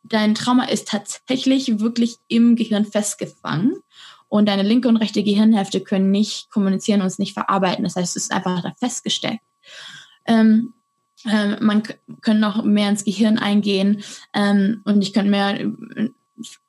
dein 0.05 0.35
Trauma 0.35 0.65
ist 0.65 0.89
tatsächlich 0.89 1.81
wirklich 1.81 2.17
im 2.29 2.57
Gehirn 2.57 2.85
festgefangen 2.85 3.77
und 4.29 4.49
deine 4.49 4.63
linke 4.63 4.89
und 4.89 4.97
rechte 4.97 5.23
Gehirnhälfte 5.23 5.81
können 5.81 6.11
nicht 6.11 6.51
kommunizieren 6.51 7.01
und 7.01 7.07
es 7.07 7.19
nicht 7.19 7.35
verarbeiten. 7.35 7.85
Das 7.85 7.97
heißt, 7.97 8.17
es 8.17 8.25
ist 8.25 8.33
einfach 8.33 8.63
da 8.63 8.73
festgesteckt. 8.79 9.45
Ähm, 10.27 10.75
ähm, 11.27 11.57
man 11.61 11.83
könnte 11.83 12.41
noch 12.41 12.65
mehr 12.65 12.89
ins 12.91 13.05
Gehirn 13.05 13.39
eingehen 13.39 14.03
ähm, 14.33 14.83
und 14.85 15.03
ich 15.03 15.13
könnte 15.13 15.31
mehr 15.31 15.61
äh, 15.61 16.11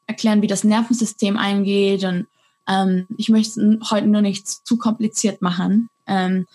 erklären, 0.07 0.41
wie 0.41 0.48
das 0.48 0.63
Nervensystem 0.63 1.38
eingeht 1.38 2.03
und 2.03 2.27
ähm, 2.67 3.07
ich 3.17 3.29
möchte 3.29 3.79
heute 3.89 4.07
nur 4.07 4.22
nicht 4.22 4.48
zu 4.48 4.77
kompliziert 4.77 5.41
machen. 5.41 5.89
Ähm, 6.07 6.48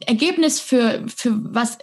Ergebnis 0.00 0.60
für, 0.60 1.04
für 1.08 1.32
was 1.54 1.78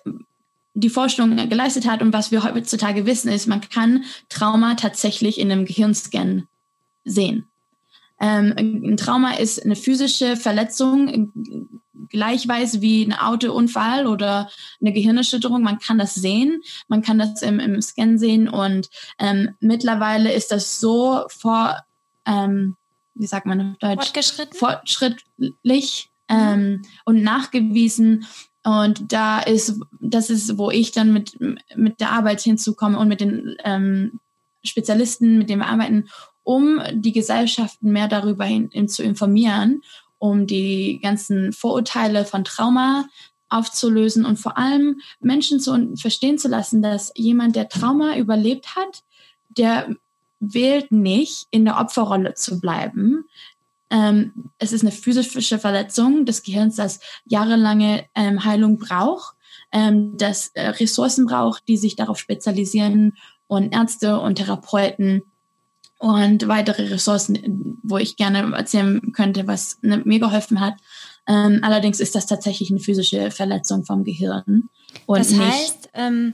die 0.73 0.89
Forschung 0.89 1.35
geleistet 1.49 1.87
hat 1.87 2.01
und 2.01 2.13
was 2.13 2.31
wir 2.31 2.43
heutzutage 2.43 3.05
wissen, 3.05 3.31
ist, 3.31 3.47
man 3.47 3.61
kann 3.61 4.03
Trauma 4.29 4.75
tatsächlich 4.75 5.39
in 5.39 5.51
einem 5.51 5.65
Gehirnscan 5.65 6.47
sehen. 7.05 7.47
Ähm, 8.19 8.53
ein 8.57 8.97
Trauma 8.97 9.33
ist 9.33 9.63
eine 9.63 9.75
physische 9.75 10.35
Verletzung, 10.35 11.31
gleichweise 12.09 12.81
wie 12.81 13.03
ein 13.03 13.13
Autounfall 13.13 14.07
oder 14.07 14.49
eine 14.81 14.93
Gehirnerschütterung. 14.93 15.61
Man 15.61 15.79
kann 15.79 15.97
das 15.97 16.15
sehen, 16.15 16.61
man 16.87 17.01
kann 17.01 17.19
das 17.19 17.41
im, 17.41 17.59
im 17.59 17.81
Scan 17.81 18.17
sehen 18.17 18.49
und 18.49 18.89
ähm, 19.19 19.55
mittlerweile 19.59 20.33
ist 20.33 20.51
das 20.51 20.79
so 20.79 21.25
vor, 21.29 21.77
ähm, 22.25 22.75
wie 23.15 23.27
sagt 23.27 23.45
man 23.45 23.71
auf 23.71 23.77
Deutsch? 23.77 24.07
Fortschrittlich 24.55 26.09
ähm, 26.29 26.83
und 27.05 27.23
nachgewiesen. 27.23 28.25
Und 28.63 29.11
da 29.11 29.39
ist, 29.39 29.79
das 29.99 30.29
ist, 30.29 30.57
wo 30.57 30.69
ich 30.69 30.91
dann 30.91 31.13
mit, 31.13 31.37
mit 31.75 31.99
der 32.01 32.11
Arbeit 32.11 32.41
hinzukomme 32.41 32.97
und 32.99 33.07
mit 33.07 33.21
den 33.21 33.55
ähm, 33.63 34.19
Spezialisten, 34.63 35.37
mit 35.37 35.49
denen 35.49 35.61
wir 35.61 35.67
arbeiten, 35.69 36.09
um 36.49 36.81
die 36.93 37.11
Gesellschaften 37.11 37.91
mehr 37.91 38.07
darüber 38.07 38.43
hin, 38.43 38.71
hin 38.73 38.87
zu 38.87 39.03
informieren, 39.03 39.83
um 40.17 40.47
die 40.47 40.99
ganzen 40.99 41.53
Vorurteile 41.53 42.25
von 42.25 42.43
Trauma 42.43 43.07
aufzulösen 43.49 44.25
und 44.25 44.37
vor 44.37 44.57
allem 44.57 44.99
Menschen 45.19 45.59
zu 45.59 45.95
verstehen 45.95 46.39
zu 46.39 46.47
lassen, 46.47 46.81
dass 46.81 47.11
jemand, 47.15 47.55
der 47.55 47.69
Trauma 47.69 48.17
überlebt 48.17 48.75
hat, 48.75 49.03
der 49.49 49.95
wählt 50.39 50.91
nicht, 50.91 51.45
in 51.51 51.65
der 51.65 51.77
Opferrolle 51.77 52.33
zu 52.33 52.59
bleiben. 52.59 53.25
Ähm, 53.91 54.49
es 54.57 54.73
ist 54.73 54.81
eine 54.81 54.91
physische 54.91 55.59
Verletzung 55.59 56.25
des 56.25 56.41
Gehirns, 56.41 56.77
das 56.77 56.99
jahrelange 57.25 58.05
ähm, 58.15 58.43
Heilung 58.43 58.79
braucht, 58.79 59.35
ähm, 59.71 60.17
das 60.17 60.47
äh, 60.55 60.69
Ressourcen 60.69 61.27
braucht, 61.27 61.67
die 61.67 61.77
sich 61.77 61.95
darauf 61.95 62.17
spezialisieren 62.17 63.17
und 63.45 63.71
Ärzte 63.71 64.19
und 64.19 64.37
Therapeuten 64.37 65.21
und 65.99 66.47
weitere 66.47 66.87
Ressourcen, 66.87 67.77
wo 67.83 67.97
ich 67.97 68.15
gerne 68.15 68.55
erzählen 68.55 69.11
könnte, 69.11 69.45
was 69.45 69.77
ne, 69.81 70.01
mir 70.05 70.19
geholfen 70.19 70.61
hat. 70.61 70.73
Ähm, 71.27 71.59
allerdings 71.61 71.99
ist 71.99 72.15
das 72.15 72.25
tatsächlich 72.25 72.71
eine 72.71 72.79
physische 72.79 73.29
Verletzung 73.31 73.85
vom 73.85 74.03
Gehirn. 74.03 74.69
Und 75.05 75.19
das 75.19 75.37
heißt, 75.37 75.89
ähm, 75.93 76.33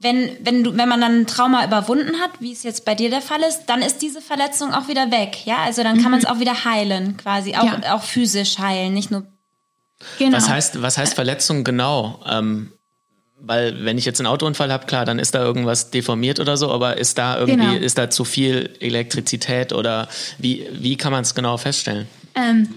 wenn, 0.00 0.30
wenn, 0.42 0.64
du, 0.64 0.76
wenn 0.76 0.88
man 0.88 1.00
dann 1.00 1.20
ein 1.20 1.26
Trauma 1.26 1.64
überwunden 1.64 2.18
hat, 2.20 2.40
wie 2.40 2.52
es 2.52 2.62
jetzt 2.62 2.84
bei 2.84 2.94
dir 2.94 3.10
der 3.10 3.20
Fall 3.20 3.42
ist, 3.42 3.66
dann 3.66 3.82
ist 3.82 4.00
diese 4.00 4.22
Verletzung 4.22 4.72
auch 4.72 4.88
wieder 4.88 5.10
weg. 5.10 5.44
Ja, 5.44 5.58
also 5.58 5.82
dann 5.82 5.96
kann 5.96 6.06
mhm. 6.06 6.10
man 6.12 6.20
es 6.20 6.26
auch 6.26 6.40
wieder 6.40 6.64
heilen, 6.64 7.16
quasi, 7.18 7.56
auch, 7.56 7.64
ja. 7.64 7.94
auch 7.94 8.02
physisch 8.02 8.58
heilen, 8.58 8.94
nicht 8.94 9.10
nur. 9.10 9.26
Genau. 10.18 10.36
Was 10.36 10.48
heißt, 10.48 10.80
was 10.80 10.96
heißt 10.96 11.14
Verletzung 11.14 11.62
genau? 11.62 12.20
Ähm, 12.26 12.72
weil 13.40 13.84
wenn 13.84 13.98
ich 13.98 14.04
jetzt 14.04 14.20
einen 14.20 14.26
Autounfall 14.26 14.72
habe, 14.72 14.86
klar, 14.86 15.04
dann 15.04 15.18
ist 15.18 15.34
da 15.34 15.42
irgendwas 15.42 15.90
deformiert 15.90 16.40
oder 16.40 16.56
so, 16.56 16.72
aber 16.72 16.96
ist 16.96 17.18
da 17.18 17.38
irgendwie, 17.38 17.74
genau. 17.74 17.84
ist 17.84 17.98
da 17.98 18.10
zu 18.10 18.24
viel 18.24 18.70
Elektrizität 18.80 19.72
oder 19.72 20.08
wie, 20.38 20.66
wie 20.72 20.96
kann 20.96 21.12
man 21.12 21.22
es 21.22 21.34
genau 21.34 21.56
feststellen? 21.56 22.06
Ähm, 22.34 22.68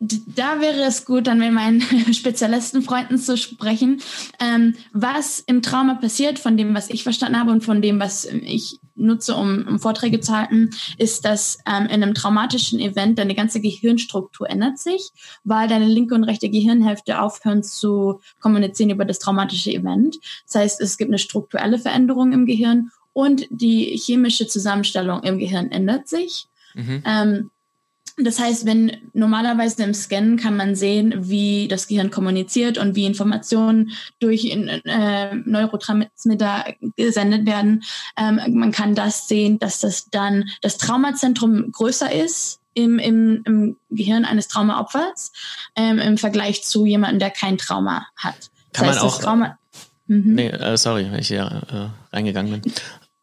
da 0.00 0.60
wäre 0.60 0.82
es 0.84 1.04
gut, 1.04 1.26
dann 1.26 1.38
mit 1.38 1.52
meinen 1.52 1.80
Spezialistenfreunden 2.12 3.18
zu 3.18 3.36
sprechen, 3.36 4.00
ähm, 4.38 4.76
was 4.92 5.40
im 5.40 5.60
Trauma 5.60 5.94
passiert, 5.94 6.38
von 6.38 6.56
dem, 6.56 6.74
was 6.74 6.88
ich 6.88 7.02
verstanden 7.02 7.38
habe 7.38 7.50
und 7.50 7.64
von 7.64 7.82
dem, 7.82 7.98
was 7.98 8.24
ich 8.24 8.78
nutze, 8.94 9.34
um, 9.34 9.66
um 9.66 9.80
Vorträge 9.80 10.20
zu 10.20 10.36
halten, 10.36 10.70
ist, 10.98 11.24
dass 11.24 11.58
ähm, 11.66 11.86
in 11.86 12.02
einem 12.02 12.14
traumatischen 12.14 12.78
Event 12.78 13.18
deine 13.18 13.34
ganze 13.34 13.60
Gehirnstruktur 13.60 14.48
ändert 14.48 14.78
sich, 14.78 15.10
weil 15.44 15.68
deine 15.68 15.86
linke 15.86 16.14
und 16.14 16.24
rechte 16.24 16.48
Gehirnhälfte 16.48 17.20
aufhören 17.20 17.62
zu 17.62 18.20
kommunizieren 18.40 18.90
über 18.90 19.04
das 19.04 19.18
traumatische 19.18 19.72
Event. 19.72 20.16
Das 20.46 20.54
heißt, 20.56 20.80
es 20.80 20.96
gibt 20.96 21.10
eine 21.10 21.18
strukturelle 21.18 21.78
Veränderung 21.78 22.32
im 22.32 22.46
Gehirn 22.46 22.90
und 23.12 23.46
die 23.50 23.96
chemische 23.96 24.46
Zusammenstellung 24.46 25.22
im 25.24 25.38
Gehirn 25.38 25.72
ändert 25.72 26.08
sich. 26.08 26.46
Mhm. 26.74 27.02
Ähm, 27.04 27.50
das 28.18 28.40
heißt, 28.40 28.66
wenn 28.66 28.96
normalerweise 29.12 29.82
im 29.84 29.94
Scan 29.94 30.36
kann 30.36 30.56
man 30.56 30.74
sehen, 30.74 31.14
wie 31.28 31.68
das 31.68 31.86
Gehirn 31.86 32.10
kommuniziert 32.10 32.78
und 32.78 32.96
wie 32.96 33.04
Informationen 33.04 33.92
durch 34.18 34.44
äh, 34.46 35.34
Neurotransmitter 35.34 36.64
gesendet 36.96 37.46
werden. 37.46 37.84
Ähm, 38.16 38.40
man 38.54 38.72
kann 38.72 38.94
das 38.94 39.28
sehen, 39.28 39.58
dass 39.58 39.80
das 39.80 40.10
dann 40.10 40.48
das 40.62 40.78
Traumazentrum 40.78 41.70
größer 41.70 42.10
ist 42.12 42.60
im, 42.74 42.98
im, 42.98 43.42
im 43.44 43.76
Gehirn 43.90 44.24
eines 44.24 44.48
Traumaopfers 44.48 45.32
ähm, 45.76 45.98
im 45.98 46.18
Vergleich 46.18 46.64
zu 46.64 46.86
jemandem, 46.86 47.20
der 47.20 47.30
kein 47.30 47.58
Trauma 47.58 48.06
hat. 48.16 48.50
Kann 48.72 48.86
das 48.86 48.96
heißt, 48.96 49.02
man 49.02 49.12
auch. 49.12 49.20
Trauma 49.20 49.58
mhm. 50.06 50.34
Nee, 50.34 50.48
äh, 50.48 50.76
sorry, 50.76 51.08
wenn 51.10 51.20
ich 51.20 51.28
hier 51.28 51.62
äh, 51.70 52.14
reingegangen 52.16 52.60
bin. 52.60 52.72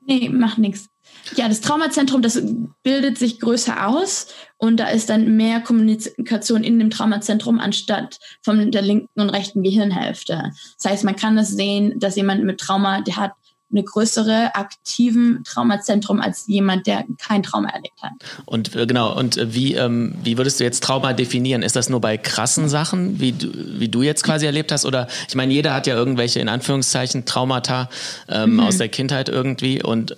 Nee, 0.06 0.30
macht 0.30 0.58
nichts. 0.58 0.90
Ja, 1.36 1.50
das 1.50 1.62
Traumazentrum, 1.62 2.22
das 2.22 2.42
bildet 2.84 3.18
sich 3.18 3.40
größer 3.40 3.88
aus 3.88 4.28
und 4.58 4.80
da 4.80 4.88
ist 4.88 5.10
dann 5.10 5.36
mehr 5.36 5.60
Kommunikation 5.60 6.64
in 6.64 6.80
dem 6.80 6.90
Traumazentrum 6.90 7.60
anstatt 7.60 8.20
von 8.42 8.72
der 8.72 8.82
linken 8.82 9.20
und 9.20 9.30
rechten 9.30 9.64
Gehirnhälfte. 9.64 10.52
Das 10.78 10.92
heißt, 10.92 11.04
man 11.04 11.16
kann 11.16 11.36
das 11.36 11.50
sehen, 11.50 12.00
dass 12.00 12.16
jemand 12.16 12.44
mit 12.44 12.60
Trauma, 12.60 13.02
der 13.02 13.18
hat 13.18 13.32
eine 13.72 13.84
größere 13.84 14.56
aktiven 14.56 15.44
Traumazentrum 15.44 16.22
als 16.22 16.46
jemand, 16.48 16.88
der 16.88 17.04
kein 17.18 17.44
Trauma 17.44 17.70
erlebt 17.70 18.02
hat. 18.02 18.14
Und 18.46 18.76
äh, 18.76 18.86
genau, 18.86 19.18
und 19.18 19.38
äh, 19.38 19.54
wie, 19.54 19.74
ähm, 19.74 20.16
wie 20.24 20.38
würdest 20.38 20.60
du 20.60 20.64
jetzt 20.64 20.84
Trauma 20.84 21.14
definieren? 21.14 21.64
Ist 21.64 21.76
das 21.76 21.90
nur 21.90 22.00
bei 22.00 22.18
krassen 22.18 22.70
Sachen, 22.70 23.20
wie 23.20 23.34
du, 23.34 23.52
wie 23.80 23.90
du 23.90 24.02
jetzt 24.04 24.24
quasi 24.24 24.46
erlebt 24.46 24.72
hast? 24.72 24.86
Oder 24.86 25.08
ich 25.28 25.36
meine, 25.36 25.52
jeder 25.52 25.74
hat 25.74 25.88
ja 25.88 25.96
irgendwelche 25.96 26.40
in 26.40 26.48
Anführungszeichen 26.48 27.26
Traumata 27.26 27.90
ähm, 28.30 28.54
mhm. 28.54 28.60
aus 28.62 28.78
der 28.78 28.88
Kindheit 28.88 29.30
irgendwie 29.30 29.84
und 29.84 30.16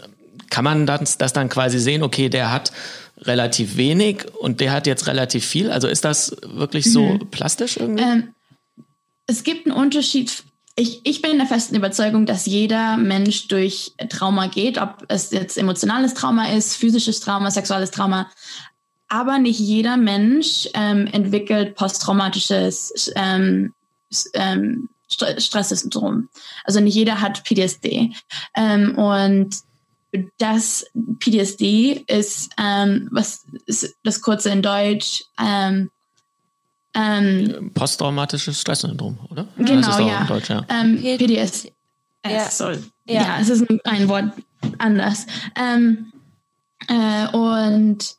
kann 0.49 0.63
man 0.63 0.85
das, 0.85 1.17
das 1.17 1.33
dann 1.33 1.49
quasi 1.49 1.79
sehen, 1.79 2.03
okay, 2.03 2.29
der 2.29 2.51
hat 2.51 2.71
relativ 3.19 3.77
wenig 3.77 4.25
und 4.39 4.59
der 4.59 4.71
hat 4.71 4.87
jetzt 4.87 5.07
relativ 5.07 5.45
viel? 5.45 5.71
Also 5.71 5.87
ist 5.87 6.05
das 6.05 6.35
wirklich 6.43 6.91
so 6.91 7.03
mhm. 7.03 7.29
plastisch 7.31 7.77
irgendwie? 7.77 8.03
Ähm, 8.03 8.33
es 9.25 9.43
gibt 9.43 9.67
einen 9.67 9.75
Unterschied. 9.75 10.43
Ich, 10.75 11.01
ich 11.03 11.21
bin 11.21 11.31
in 11.31 11.37
der 11.37 11.47
festen 11.47 11.75
Überzeugung, 11.75 12.25
dass 12.25 12.45
jeder 12.45 12.97
Mensch 12.97 13.47
durch 13.47 13.93
Trauma 14.09 14.47
geht, 14.47 14.77
ob 14.77 15.05
es 15.07 15.31
jetzt 15.31 15.57
emotionales 15.57 16.13
Trauma 16.13 16.49
ist, 16.49 16.75
physisches 16.75 17.19
Trauma, 17.19 17.49
sexuelles 17.51 17.91
Trauma. 17.91 18.29
Aber 19.09 19.39
nicht 19.39 19.59
jeder 19.59 19.97
Mensch 19.97 20.69
ähm, 20.73 21.07
entwickelt 21.07 21.75
posttraumatisches 21.75 23.11
ähm, 23.15 23.73
ähm, 24.33 24.89
Stresssyndrom. 25.09 26.29
Also 26.63 26.79
nicht 26.79 26.95
jeder 26.95 27.21
hat 27.21 27.43
PTSD. 27.43 28.11
Ähm, 28.55 28.97
und 28.97 29.55
das 30.37 30.85
PTSD 31.19 32.03
ist, 32.07 32.51
ähm, 32.57 33.09
was 33.11 33.45
ist 33.65 33.95
das 34.03 34.21
kurze 34.21 34.49
in 34.49 34.61
Deutsch? 34.61 35.23
Ähm, 35.39 35.91
ähm, 36.93 37.71
Posttraumatisches 37.73 38.61
Stresssyndrom, 38.61 39.19
oder? 39.29 39.47
Genau, 39.57 39.99
ja. 39.99 40.23
Deutsch, 40.23 40.49
ja. 40.49 40.65
Ähm, 40.69 40.97
PTSD. 40.97 41.73
Ja. 42.25 42.49
Soll, 42.49 42.83
ja. 43.05 43.21
ja. 43.21 43.39
es 43.39 43.49
ist 43.49 43.65
ein 43.85 44.09
Wort 44.09 44.33
anders. 44.79 45.25
Ähm, 45.55 46.11
äh, 46.87 47.27
und 47.35 48.17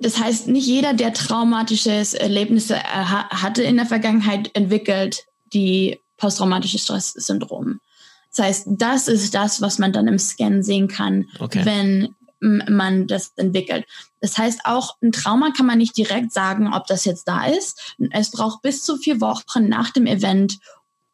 das 0.00 0.20
heißt, 0.20 0.48
nicht 0.48 0.66
jeder, 0.66 0.94
der 0.94 1.12
traumatisches 1.12 2.14
Erlebnisse 2.14 2.80
hatte 2.82 3.62
in 3.62 3.76
der 3.76 3.86
Vergangenheit, 3.86 4.54
entwickelt 4.54 5.26
die 5.52 5.98
posttraumatische 6.16 6.78
Stresssyndrom. 6.78 7.80
Das 8.38 8.46
heißt, 8.46 8.66
das 8.70 9.08
ist 9.08 9.34
das, 9.34 9.60
was 9.60 9.80
man 9.80 9.92
dann 9.92 10.06
im 10.06 10.18
Scan 10.18 10.62
sehen 10.62 10.86
kann, 10.86 11.26
okay. 11.40 11.64
wenn 11.64 12.14
man 12.40 13.08
das 13.08 13.32
entwickelt. 13.34 13.84
Das 14.20 14.38
heißt, 14.38 14.60
auch 14.62 14.96
ein 15.02 15.10
Trauma 15.10 15.50
kann 15.50 15.66
man 15.66 15.78
nicht 15.78 15.96
direkt 15.96 16.32
sagen, 16.32 16.72
ob 16.72 16.86
das 16.86 17.04
jetzt 17.04 17.26
da 17.26 17.46
ist. 17.46 17.96
Es 18.12 18.30
braucht 18.30 18.62
bis 18.62 18.84
zu 18.84 18.96
vier 18.96 19.20
Wochen 19.20 19.68
nach 19.68 19.90
dem 19.90 20.06
Event, 20.06 20.60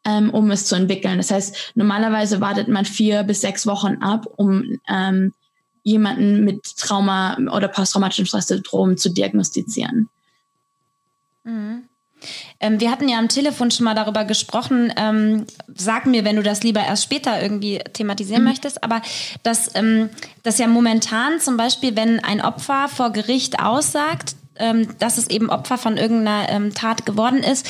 ähm, 0.05 0.29
um 0.29 0.51
es 0.51 0.67
zu 0.67 0.75
entwickeln. 0.75 1.17
Das 1.17 1.31
heißt, 1.31 1.73
normalerweise 1.73 2.41
wartet 2.41 2.67
man 2.67 2.85
vier 2.85 3.23
bis 3.23 3.41
sechs 3.41 3.65
Wochen 3.65 4.03
ab, 4.03 4.27
um 4.35 4.79
ähm, 4.87 5.33
jemanden 5.81 6.43
mit 6.43 6.77
Trauma 6.77 7.37
oder 7.51 7.69
posttraumatischem 7.69 8.27
Stresssyndrom 8.27 8.97
zu 8.97 9.09
diagnostizieren. 9.09 10.09
Mhm. 11.43 11.89
Ähm, 12.59 12.79
wir 12.79 12.91
hatten 12.91 13.09
ja 13.09 13.17
am 13.17 13.29
Telefon 13.29 13.71
schon 13.71 13.85
mal 13.85 13.95
darüber 13.95 14.25
gesprochen. 14.25 14.93
Ähm, 14.97 15.45
sag 15.73 16.05
mir, 16.05 16.25
wenn 16.25 16.35
du 16.35 16.43
das 16.43 16.63
lieber 16.63 16.81
erst 16.81 17.03
später 17.03 17.41
irgendwie 17.41 17.79
thematisieren 17.93 18.43
mhm. 18.43 18.49
möchtest, 18.49 18.83
aber 18.83 19.01
dass 19.43 19.75
ähm, 19.75 20.09
das 20.43 20.57
ja 20.57 20.67
momentan 20.67 21.39
zum 21.39 21.57
Beispiel, 21.57 21.95
wenn 21.95 22.23
ein 22.23 22.41
Opfer 22.41 22.87
vor 22.87 23.11
Gericht 23.11 23.59
aussagt, 23.59 24.35
ähm, 24.57 24.97
dass 24.99 25.17
es 25.17 25.29
eben 25.29 25.49
Opfer 25.49 25.77
von 25.77 25.97
irgendeiner 25.97 26.49
ähm, 26.49 26.73
Tat 26.73 27.05
geworden 27.05 27.39
ist, 27.39 27.67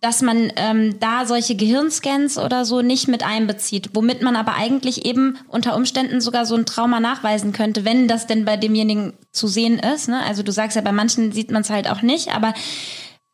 dass 0.00 0.22
man 0.22 0.52
ähm, 0.56 1.00
da 1.00 1.26
solche 1.26 1.56
Gehirnscans 1.56 2.38
oder 2.38 2.64
so 2.64 2.82
nicht 2.82 3.08
mit 3.08 3.24
einbezieht, 3.24 3.90
womit 3.94 4.22
man 4.22 4.36
aber 4.36 4.54
eigentlich 4.54 5.04
eben 5.04 5.38
unter 5.48 5.74
Umständen 5.74 6.20
sogar 6.20 6.46
so 6.46 6.54
ein 6.54 6.66
Trauma 6.66 7.00
nachweisen 7.00 7.52
könnte, 7.52 7.84
wenn 7.84 8.06
das 8.06 8.26
denn 8.26 8.44
bei 8.44 8.56
demjenigen 8.56 9.14
zu 9.32 9.48
sehen 9.48 9.78
ist. 9.78 10.08
Ne? 10.08 10.22
Also 10.24 10.42
du 10.42 10.52
sagst 10.52 10.76
ja, 10.76 10.82
bei 10.82 10.92
manchen 10.92 11.32
sieht 11.32 11.50
man 11.50 11.62
es 11.62 11.70
halt 11.70 11.90
auch 11.90 12.02
nicht, 12.02 12.32
aber 12.32 12.54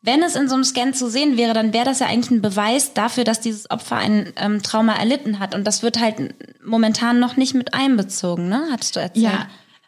wenn 0.05 0.21
es 0.21 0.35
in 0.35 0.47
so 0.47 0.55
einem 0.55 0.63
Scan 0.63 0.93
zu 0.93 1.09
sehen 1.09 1.37
wäre, 1.37 1.53
dann 1.53 1.73
wäre 1.73 1.85
das 1.85 1.99
ja 1.99 2.07
eigentlich 2.07 2.31
ein 2.31 2.41
Beweis 2.41 2.93
dafür, 2.93 3.23
dass 3.23 3.41
dieses 3.41 3.69
Opfer 3.69 3.97
ein 3.97 4.31
ähm, 4.37 4.61
Trauma 4.61 4.93
erlitten 4.93 5.39
hat. 5.39 5.55
Und 5.55 5.65
das 5.65 5.83
wird 5.83 5.99
halt 5.99 6.35
momentan 6.63 7.19
noch 7.19 7.37
nicht 7.37 7.55
mit 7.55 7.73
einbezogen, 7.73 8.47
ne? 8.47 8.63
Hattest 8.71 8.95
du 8.95 8.99
erzählt? 8.99 9.25
Ja, 9.25 9.47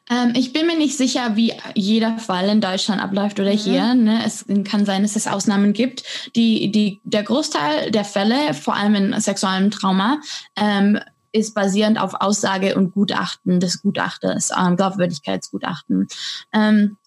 ähm, 0.10 0.34
ich 0.36 0.54
bin 0.54 0.68
mir 0.68 0.78
nicht 0.78 0.98
sicher, 0.98 1.36
wie 1.36 1.54
jeder 1.76 2.18
Fall 2.18 2.50
in 2.50 2.62
Deutschland 2.62 3.02
abläuft 3.02 3.40
oder 3.40 3.54
mhm. 3.54 3.58
hier. 3.58 3.94
Ne? 3.94 4.22
Es 4.26 4.46
kann 4.66 4.86
sein, 4.86 5.04
dass 5.04 5.16
es 5.16 5.28
Ausnahmen 5.28 5.74
gibt. 5.74 6.04
Die, 6.36 6.72
die, 6.72 7.00
der 7.04 7.24
Großteil 7.24 7.92
der 7.92 8.06
Fälle, 8.06 8.54
vor 8.54 8.76
allem 8.76 8.96
in 8.96 9.20
sexuellem 9.20 9.72
Trauma, 9.72 10.20
ähm, 10.56 11.00
ist 11.34 11.54
basierend 11.54 12.00
auf 12.00 12.14
Aussage 12.16 12.76
und 12.76 12.94
Gutachten 12.94 13.60
des 13.60 13.82
Gutachters, 13.82 14.52
ähm, 14.58 14.78
Glaubwürdigkeitsgutachten. 14.78 16.08
Ähm, 16.54 16.98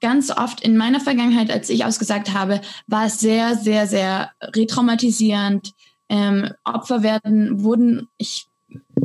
ganz 0.00 0.30
oft 0.30 0.60
in 0.60 0.76
meiner 0.76 1.00
Vergangenheit, 1.00 1.50
als 1.50 1.70
ich 1.70 1.84
ausgesagt 1.84 2.32
habe, 2.32 2.60
war 2.86 3.06
es 3.06 3.18
sehr, 3.18 3.56
sehr, 3.56 3.86
sehr 3.86 4.30
retraumatisierend. 4.42 5.72
Ähm, 6.08 6.52
Opfer 6.64 7.02
werden, 7.02 7.62
wurden, 7.62 8.08
ich 8.16 8.46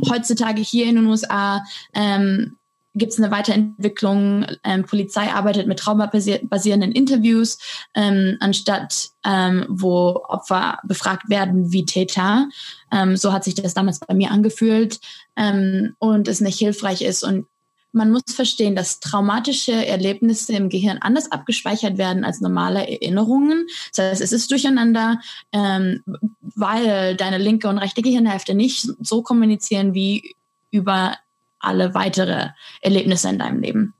heutzutage 0.09 0.61
hier 0.61 0.85
in 0.85 0.95
den 0.95 1.05
USA 1.07 1.63
ähm, 1.93 2.57
gibt 2.93 3.13
es 3.13 3.19
eine 3.19 3.31
Weiterentwicklung. 3.31 4.45
Ähm, 4.63 4.83
Polizei 4.83 5.31
arbeitet 5.31 5.67
mit 5.67 5.79
traumabasierenden 5.79 6.91
Interviews, 6.91 7.57
ähm, 7.95 8.37
anstatt 8.39 9.09
ähm, 9.25 9.65
wo 9.69 10.21
Opfer 10.27 10.79
befragt 10.83 11.29
werden 11.29 11.71
wie 11.71 11.85
Täter. 11.85 12.49
Ähm, 12.91 13.15
so 13.15 13.31
hat 13.31 13.43
sich 13.43 13.55
das 13.55 13.73
damals 13.73 13.99
bei 13.99 14.13
mir 14.13 14.31
angefühlt 14.31 14.99
ähm, 15.37 15.95
und 15.99 16.27
es 16.27 16.41
nicht 16.41 16.59
hilfreich 16.59 17.01
ist. 17.01 17.23
Und 17.23 17.45
man 17.91 18.11
muss 18.11 18.23
verstehen, 18.33 18.75
dass 18.75 18.99
traumatische 18.99 19.85
Erlebnisse 19.85 20.53
im 20.53 20.69
Gehirn 20.69 20.99
anders 20.99 21.31
abgespeichert 21.31 21.97
werden 21.97 22.23
als 22.23 22.41
normale 22.41 22.87
Erinnerungen. 22.87 23.67
Das 23.93 24.11
heißt, 24.11 24.21
es 24.21 24.31
ist 24.31 24.49
durcheinander, 24.51 25.19
ähm, 25.51 26.03
weil 26.41 27.15
deine 27.15 27.37
linke 27.37 27.67
und 27.67 27.77
rechte 27.77 28.01
Gehirnhälfte 28.01 28.53
nicht 28.53 28.87
so 28.99 29.21
kommunizieren 29.21 29.93
wie 29.93 30.35
über 30.71 31.15
alle 31.59 31.93
weitere 31.93 32.49
Erlebnisse 32.81 33.29
in 33.29 33.39
deinem 33.39 33.61
Leben. 33.61 33.93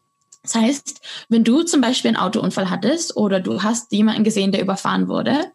Das 0.44 0.56
heißt, 0.56 1.02
wenn 1.30 1.44
du 1.44 1.62
zum 1.64 1.82
Beispiel 1.82 2.10
einen 2.10 2.18
Autounfall 2.18 2.70
hattest 2.70 3.16
oder 3.16 3.40
du 3.40 3.62
hast 3.62 3.92
jemanden 3.92 4.24
gesehen, 4.24 4.52
der 4.52 4.62
überfahren 4.62 5.08
wurde, 5.08 5.52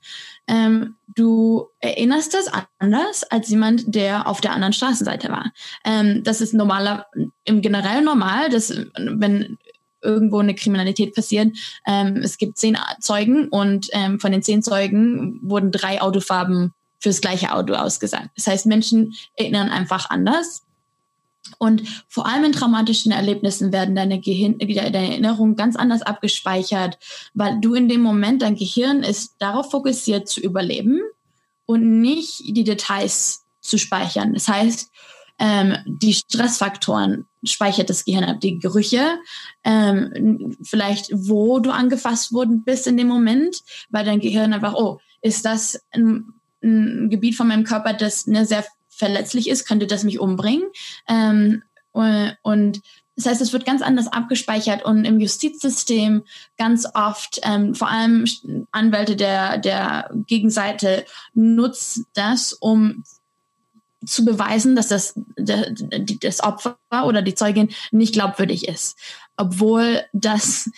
ähm, 0.49 0.97
du 1.15 1.69
erinnerst 1.81 2.35
das 2.35 2.51
anders 2.79 3.25
als 3.25 3.49
jemand, 3.49 3.95
der 3.95 4.29
auf 4.29 4.41
der 4.41 4.53
anderen 4.53 4.73
Straßenseite 4.73 5.31
war. 5.31 5.53
Ähm, 5.85 6.23
das 6.25 6.41
ist 6.41 6.55
normaler, 6.55 7.07
im 7.45 7.63
generell 7.63 8.03
normal, 8.03 8.51
dass 8.51 8.77
wenn 8.97 9.59
irgendwo 10.03 10.39
eine 10.39 10.55
Kriminalität 10.55 11.15
passiert, 11.15 11.57
ähm, 11.87 12.19
es 12.23 12.39
gibt 12.39 12.59
zehn 12.59 12.79
Zeugen 13.01 13.49
und 13.49 13.89
ähm, 13.93 14.21
von 14.21 14.31
den 14.31 14.43
zehn 14.43 14.63
Zeugen 14.63 15.41
wurden 15.43 15.73
drei 15.73 16.01
Autofarben 16.01 16.73
fürs 16.99 17.21
gleiche 17.21 17.53
Auto 17.53 17.75
ausgesagt. 17.75 18.31
Das 18.37 18.47
heißt, 18.47 18.67
Menschen 18.67 19.15
erinnern 19.37 19.69
einfach 19.69 20.11
anders. 20.11 20.66
Und 21.59 21.83
vor 22.09 22.27
allem 22.27 22.45
in 22.45 22.53
traumatischen 22.53 23.13
Erlebnissen 23.13 23.73
werden 23.73 23.95
deine, 23.95 24.21
Gehirn, 24.21 24.59
deine 24.59 25.11
Erinnerungen 25.11 25.57
ganz 25.57 25.77
anders 25.77 26.03
abgespeichert, 26.03 26.99
weil 27.35 27.61
du 27.61 27.75
in 27.75 27.89
dem 27.89 28.01
Moment, 28.01 28.43
dein 28.43 28.57
Gehirn 28.57 29.03
ist 29.03 29.37
darauf 29.39 29.71
fokussiert 29.71 30.29
zu 30.29 30.41
überleben 30.41 31.01
und 31.67 32.01
nicht 32.01 32.41
die 32.45 32.65
Details 32.65 33.45
zu 33.61 33.79
speichern. 33.79 34.35
Das 34.35 34.49
heißt, 34.49 34.91
ähm, 35.39 35.77
die 35.87 36.15
Stressfaktoren 36.15 37.27
speichert 37.45 37.91
das 37.91 38.05
Gehirn 38.05 38.25
ab, 38.25 38.41
die 38.41 38.59
Gerüche, 38.59 39.19
ähm, 39.65 40.57
vielleicht 40.63 41.11
wo 41.13 41.59
du 41.59 41.71
angefasst 41.71 42.33
worden 42.33 42.65
bist 42.65 42.87
in 42.87 42.97
dem 42.97 43.09
Moment, 43.09 43.63
weil 43.91 44.05
dein 44.05 44.21
Gehirn 44.21 44.55
einfach, 44.55 44.75
oh, 44.75 44.99
ist 45.21 45.45
das 45.45 45.81
ein, 45.91 46.33
ein 46.63 47.11
Gebiet 47.11 47.35
von 47.35 47.49
meinem 47.49 47.65
Körper, 47.65 47.93
das 47.93 48.27
eine 48.27 48.47
sehr 48.47 48.65
verletzlich 48.97 49.49
ist, 49.49 49.67
könnte 49.67 49.87
das 49.87 50.05
mich 50.05 50.19
umbringen. 50.19 50.69
Ähm, 51.09 51.63
und 52.43 52.83
das 53.17 53.25
heißt, 53.25 53.41
es 53.41 53.53
wird 53.55 53.65
ganz 53.65 53.81
anders 53.81 54.09
abgespeichert 54.09 54.85
und 54.85 55.07
im 55.07 55.19
Justizsystem 55.19 56.23
ganz 56.59 56.87
oft, 56.95 57.41
ähm, 57.43 57.75
vor 57.75 57.89
allem 57.89 58.27
Anwälte 58.73 59.17
der, 59.17 59.57
der 59.57 60.11
Gegenseite 60.27 61.07
nutzen 61.33 62.05
das, 62.13 62.53
um 62.53 63.05
zu 64.05 64.25
beweisen, 64.25 64.77
dass 64.77 64.89
das, 64.89 65.15
der, 65.39 65.73
das 66.21 66.43
Opfer 66.43 66.77
oder 67.05 67.23
die 67.23 67.35
Zeugin 67.35 67.71
nicht 67.91 68.13
glaubwürdig 68.13 68.69
ist. 68.69 68.99
Obwohl 69.39 70.05
das 70.13 70.71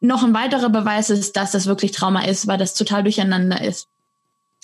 noch 0.00 0.22
ein 0.22 0.34
weiterer 0.34 0.70
Beweis 0.70 1.10
ist, 1.10 1.36
dass 1.36 1.52
das 1.52 1.66
wirklich 1.66 1.92
Trauma 1.92 2.24
ist, 2.24 2.46
weil 2.46 2.58
das 2.58 2.74
total 2.74 3.02
durcheinander 3.02 3.62
ist. 3.62 3.88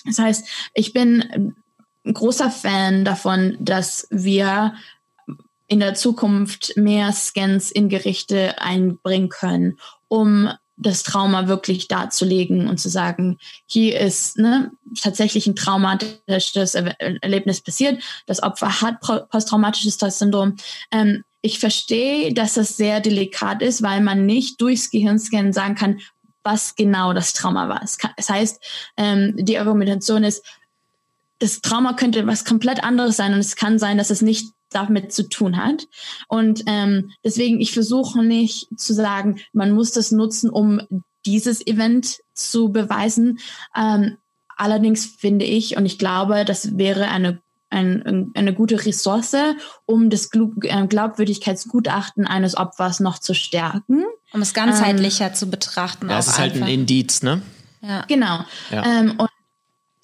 Das 0.05 0.17
heißt, 0.17 0.47
ich 0.73 0.93
bin 0.93 1.55
ein 2.05 2.13
großer 2.13 2.49
Fan 2.49 3.05
davon, 3.05 3.57
dass 3.59 4.07
wir 4.09 4.73
in 5.67 5.79
der 5.79 5.93
Zukunft 5.93 6.73
mehr 6.75 7.13
Scans 7.13 7.71
in 7.71 7.87
Gerichte 7.87 8.59
einbringen 8.61 9.29
können, 9.29 9.77
um 10.07 10.49
das 10.75 11.03
Trauma 11.03 11.47
wirklich 11.47 11.87
darzulegen 11.87 12.67
und 12.67 12.79
zu 12.79 12.89
sagen, 12.89 13.37
hier 13.67 13.99
ist 13.99 14.37
ne, 14.37 14.71
tatsächlich 14.99 15.45
ein 15.45 15.55
traumatisches 15.55 16.75
Erlebnis 16.75 17.61
passiert. 17.61 18.01
Das 18.25 18.41
Opfer 18.41 18.81
hat 18.81 18.99
posttraumatisches 18.99 19.93
Stresssyndrom. 19.93 20.57
Ähm, 20.91 21.23
ich 21.41 21.59
verstehe, 21.59 22.33
dass 22.33 22.55
das 22.55 22.77
sehr 22.77 22.99
delikat 22.99 23.61
ist, 23.61 23.81
weil 23.83 24.01
man 24.01 24.25
nicht 24.25 24.59
durchs 24.59 24.89
Gehirnscan 24.89 25.53
sagen 25.53 25.75
kann, 25.75 25.99
was 26.43 26.75
genau 26.75 27.13
das 27.13 27.33
Trauma 27.33 27.69
war. 27.69 27.83
Es, 27.83 27.97
es 28.17 28.29
heißt, 28.29 28.61
ähm, 28.97 29.35
die 29.37 29.59
Argumentation 29.59 30.23
ist, 30.23 30.43
das 31.41 31.61
Trauma 31.61 31.93
könnte 31.93 32.25
was 32.27 32.45
komplett 32.45 32.83
anderes 32.83 33.17
sein 33.17 33.33
und 33.33 33.39
es 33.39 33.55
kann 33.55 33.79
sein, 33.79 33.97
dass 33.97 34.11
es 34.11 34.21
nicht 34.21 34.53
damit 34.69 35.11
zu 35.11 35.27
tun 35.27 35.57
hat. 35.57 35.87
Und 36.27 36.63
ähm, 36.67 37.11
deswegen, 37.25 37.59
ich 37.59 37.73
versuche 37.73 38.23
nicht 38.23 38.67
zu 38.77 38.93
sagen, 38.93 39.41
man 39.51 39.71
muss 39.71 39.91
das 39.91 40.11
nutzen, 40.11 40.49
um 40.49 40.81
dieses 41.25 41.65
Event 41.65 42.19
zu 42.33 42.71
beweisen. 42.71 43.39
Ähm, 43.75 44.17
allerdings 44.55 45.05
finde 45.05 45.45
ich, 45.45 45.77
und 45.77 45.85
ich 45.85 45.97
glaube, 45.97 46.45
das 46.45 46.77
wäre 46.77 47.09
eine, 47.09 47.41
ein, 47.71 48.31
eine 48.35 48.53
gute 48.53 48.85
Ressource, 48.85 49.35
um 49.85 50.09
das 50.09 50.29
äh, 50.33 50.87
Glaubwürdigkeitsgutachten 50.87 52.27
eines 52.27 52.55
Opfers 52.55 52.99
noch 52.99 53.17
zu 53.17 53.33
stärken. 53.33 54.05
Um 54.31 54.41
es 54.41 54.53
ganzheitlicher 54.53 55.27
ähm, 55.27 55.33
zu 55.33 55.49
betrachten. 55.49 56.09
Ja, 56.09 56.19
es 56.19 56.27
ist 56.27 56.39
halt 56.39 56.55
ein 56.55 56.67
Indiz, 56.67 57.23
ne? 57.23 57.41
Ja. 57.81 58.05
Genau. 58.07 58.45
Ja. 58.69 58.85
Ähm, 58.85 59.15
und 59.17 59.29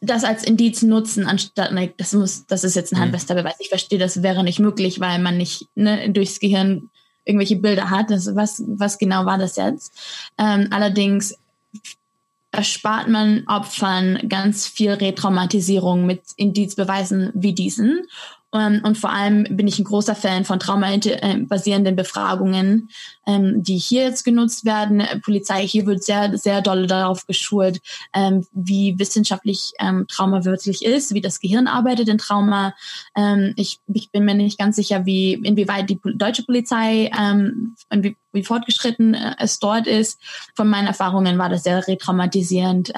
das 0.01 0.23
als 0.23 0.43
Indiz 0.43 0.83
nutzen, 0.83 1.25
anstatt, 1.25 1.71
ne, 1.71 1.91
das 1.97 2.13
muss, 2.13 2.45
das 2.45 2.63
ist 2.63 2.75
jetzt 2.75 2.93
ein 2.93 2.97
mhm. 2.97 3.03
handfester 3.03 3.35
Beweis. 3.35 3.55
Ich 3.59 3.69
verstehe, 3.69 3.99
das 3.99 4.21
wäre 4.21 4.43
nicht 4.43 4.59
möglich, 4.59 4.99
weil 4.99 5.19
man 5.19 5.37
nicht 5.37 5.67
ne, 5.75 6.09
durchs 6.11 6.39
Gehirn 6.39 6.89
irgendwelche 7.25 7.57
Bilder 7.57 7.89
hat. 7.89 8.11
Das, 8.11 8.35
was, 8.35 8.63
was 8.65 8.97
genau 8.97 9.25
war 9.25 9.37
das 9.37 9.55
jetzt? 9.55 9.91
Ähm, 10.37 10.67
allerdings 10.71 11.35
erspart 12.51 13.07
man 13.07 13.43
Opfern 13.47 14.19
ganz 14.29 14.67
viel 14.67 14.91
Retraumatisierung 14.91 16.05
mit 16.05 16.21
Indizbeweisen 16.37 17.31
wie 17.33 17.53
diesen 17.53 18.07
und 18.51 18.97
vor 18.97 19.11
allem 19.11 19.43
bin 19.49 19.67
ich 19.67 19.77
ein 19.77 19.83
großer 19.83 20.15
Fan 20.15 20.45
von 20.45 20.59
traumabasierenden 20.59 21.95
Befragungen, 21.95 22.89
ähm, 23.25 23.61
die 23.61 23.77
hier 23.77 24.03
jetzt 24.03 24.23
genutzt 24.23 24.63
werden. 24.63 25.03
Polizei 25.23 25.67
hier 25.67 25.85
wird 25.85 26.03
sehr, 26.03 26.37
sehr 26.37 26.61
doll 26.61 26.87
darauf 26.87 27.27
geschult, 27.27 27.79
ähm, 28.13 28.47
wie 28.53 28.97
wissenschaftlich 28.97 29.73
Trauma 30.07 30.45
wirklich 30.45 30.85
ist, 30.85 31.13
wie 31.13 31.21
das 31.21 31.39
Gehirn 31.39 31.67
arbeitet 31.67 32.07
in 32.07 32.17
Trauma. 32.17 32.73
ich, 33.55 33.79
ich 33.93 34.11
bin 34.11 34.25
mir 34.25 34.33
nicht 34.33 34.57
ganz 34.57 34.75
sicher, 34.75 35.05
wie 35.05 35.33
inwieweit 35.33 35.89
die 35.89 35.99
deutsche 36.03 36.43
Polizei, 36.43 37.11
wie, 37.91 38.15
wie 38.31 38.43
fortgeschritten 38.43 39.13
äh, 39.13 39.35
es 39.39 39.59
dort 39.59 39.87
ist. 39.87 40.19
Von 40.55 40.69
meinen 40.69 40.87
Erfahrungen 40.87 41.37
war 41.37 41.49
das 41.49 41.63
sehr 41.63 41.85
retraumatisierend 41.87 42.93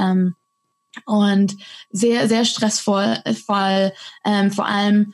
und 1.06 1.56
sehr, 1.92 2.28
sehr 2.28 2.46
stressvoll, 2.46 3.18
voll, 3.46 3.92
ähm, 4.26 4.52
vor 4.52 4.66
allem 4.66 5.14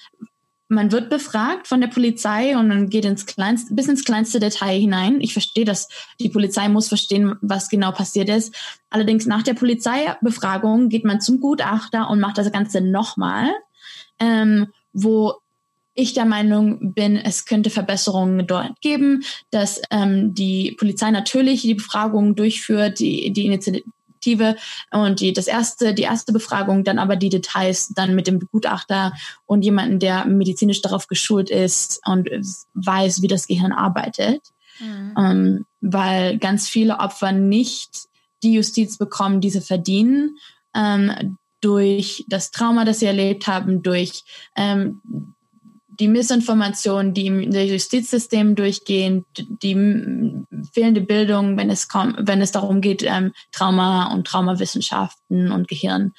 man 0.68 0.92
wird 0.92 1.10
befragt 1.10 1.68
von 1.68 1.80
der 1.80 1.88
Polizei 1.88 2.58
und 2.58 2.68
man 2.68 2.90
geht 2.90 3.06
ins 3.06 3.26
kleinste, 3.26 3.74
bis 3.76 3.88
ins 3.88 4.04
kleinste 4.04 4.40
Detail 4.40 4.80
hinein. 4.80 5.22
Ich 5.22 5.34
verstehe 5.34 5.66
das. 5.66 5.88
Die 6.20 6.30
Polizei 6.30 6.68
muss 6.70 6.88
verstehen, 6.88 7.36
was 7.42 7.70
genau 7.70 7.92
passiert 7.92 8.30
ist. 8.30 8.56
Allerdings 8.90 9.28
nach 9.28 9.44
der 9.44 9.54
Polizeibefragung 9.54 10.90
geht 10.90 11.06
man 11.06 11.22
zum 11.22 11.40
Gutachter 11.40 12.10
und 12.10 12.20
macht 12.20 12.38
das 12.38 12.52
Ganze 12.52 12.82
nochmal, 12.82 13.50
ähm, 14.20 14.68
wo 14.92 15.36
ich 15.94 16.14
der 16.14 16.26
Meinung 16.26 16.94
bin, 16.94 17.16
es 17.16 17.46
könnte 17.46 17.70
Verbesserungen 17.70 18.46
dort 18.46 18.82
geben, 18.82 19.24
dass 19.52 19.82
ähm, 19.92 20.34
die 20.34 20.76
Polizei 20.78 21.10
natürlich 21.10 21.62
die 21.62 21.76
Befragung 21.76 22.36
durchführt, 22.36 23.00
die, 23.00 23.32
die 23.32 23.48
Initiative 24.26 24.56
und 24.92 25.20
die, 25.20 25.34
das 25.34 25.48
erste, 25.48 25.94
die 25.94 26.04
erste 26.04 26.34
Befragung, 26.34 26.84
dann 26.84 27.00
aber 27.00 27.16
die 27.16 27.30
Details 27.30 27.90
dann 27.90 28.16
mit 28.16 28.28
dem 28.28 28.40
Gutachter 28.40 29.14
und 29.46 29.64
jemanden, 29.64 30.00
der 30.00 30.26
medizinisch 30.26 30.82
darauf 30.82 31.08
geschult 31.08 31.50
ist 31.50 32.02
und 32.06 32.30
weiß, 32.74 33.22
wie 33.22 33.28
das 33.28 33.48
Gehirn 33.48 33.72
arbeitet. 33.72 34.42
Mhm. 34.80 35.14
Ähm, 35.18 35.66
weil 35.82 36.38
ganz 36.38 36.68
viele 36.68 37.00
Opfer 37.00 37.32
nicht 37.32 38.08
die 38.44 38.54
Justiz 38.54 38.98
bekommen, 38.98 39.40
die 39.40 39.50
sie 39.50 39.62
verdienen, 39.62 40.38
ähm, 40.74 41.38
durch 41.62 42.26
das 42.28 42.52
Trauma, 42.52 42.84
das 42.86 43.00
sie 43.00 43.06
erlebt 43.06 43.48
haben, 43.48 43.82
durch 43.82 44.24
ähm, 44.56 45.02
die 46.00 46.08
Missinformationen, 46.08 47.14
die 47.14 47.28
im 47.28 47.52
Justizsystem 47.52 48.56
durchgehen, 48.56 49.26
die 49.38 50.44
fehlende 50.74 51.02
Bildung, 51.02 51.58
wenn 51.58 51.70
es, 51.70 51.88
kommt, 51.88 52.16
wenn 52.28 52.42
es 52.42 52.52
darum 52.52 52.82
geht, 52.82 53.04
ähm, 53.04 53.34
Trauma 53.52 54.12
und 54.14 54.28
Traumawissenschaften 54.28 55.52
und 55.52 55.68
Gehirn. 55.68 56.14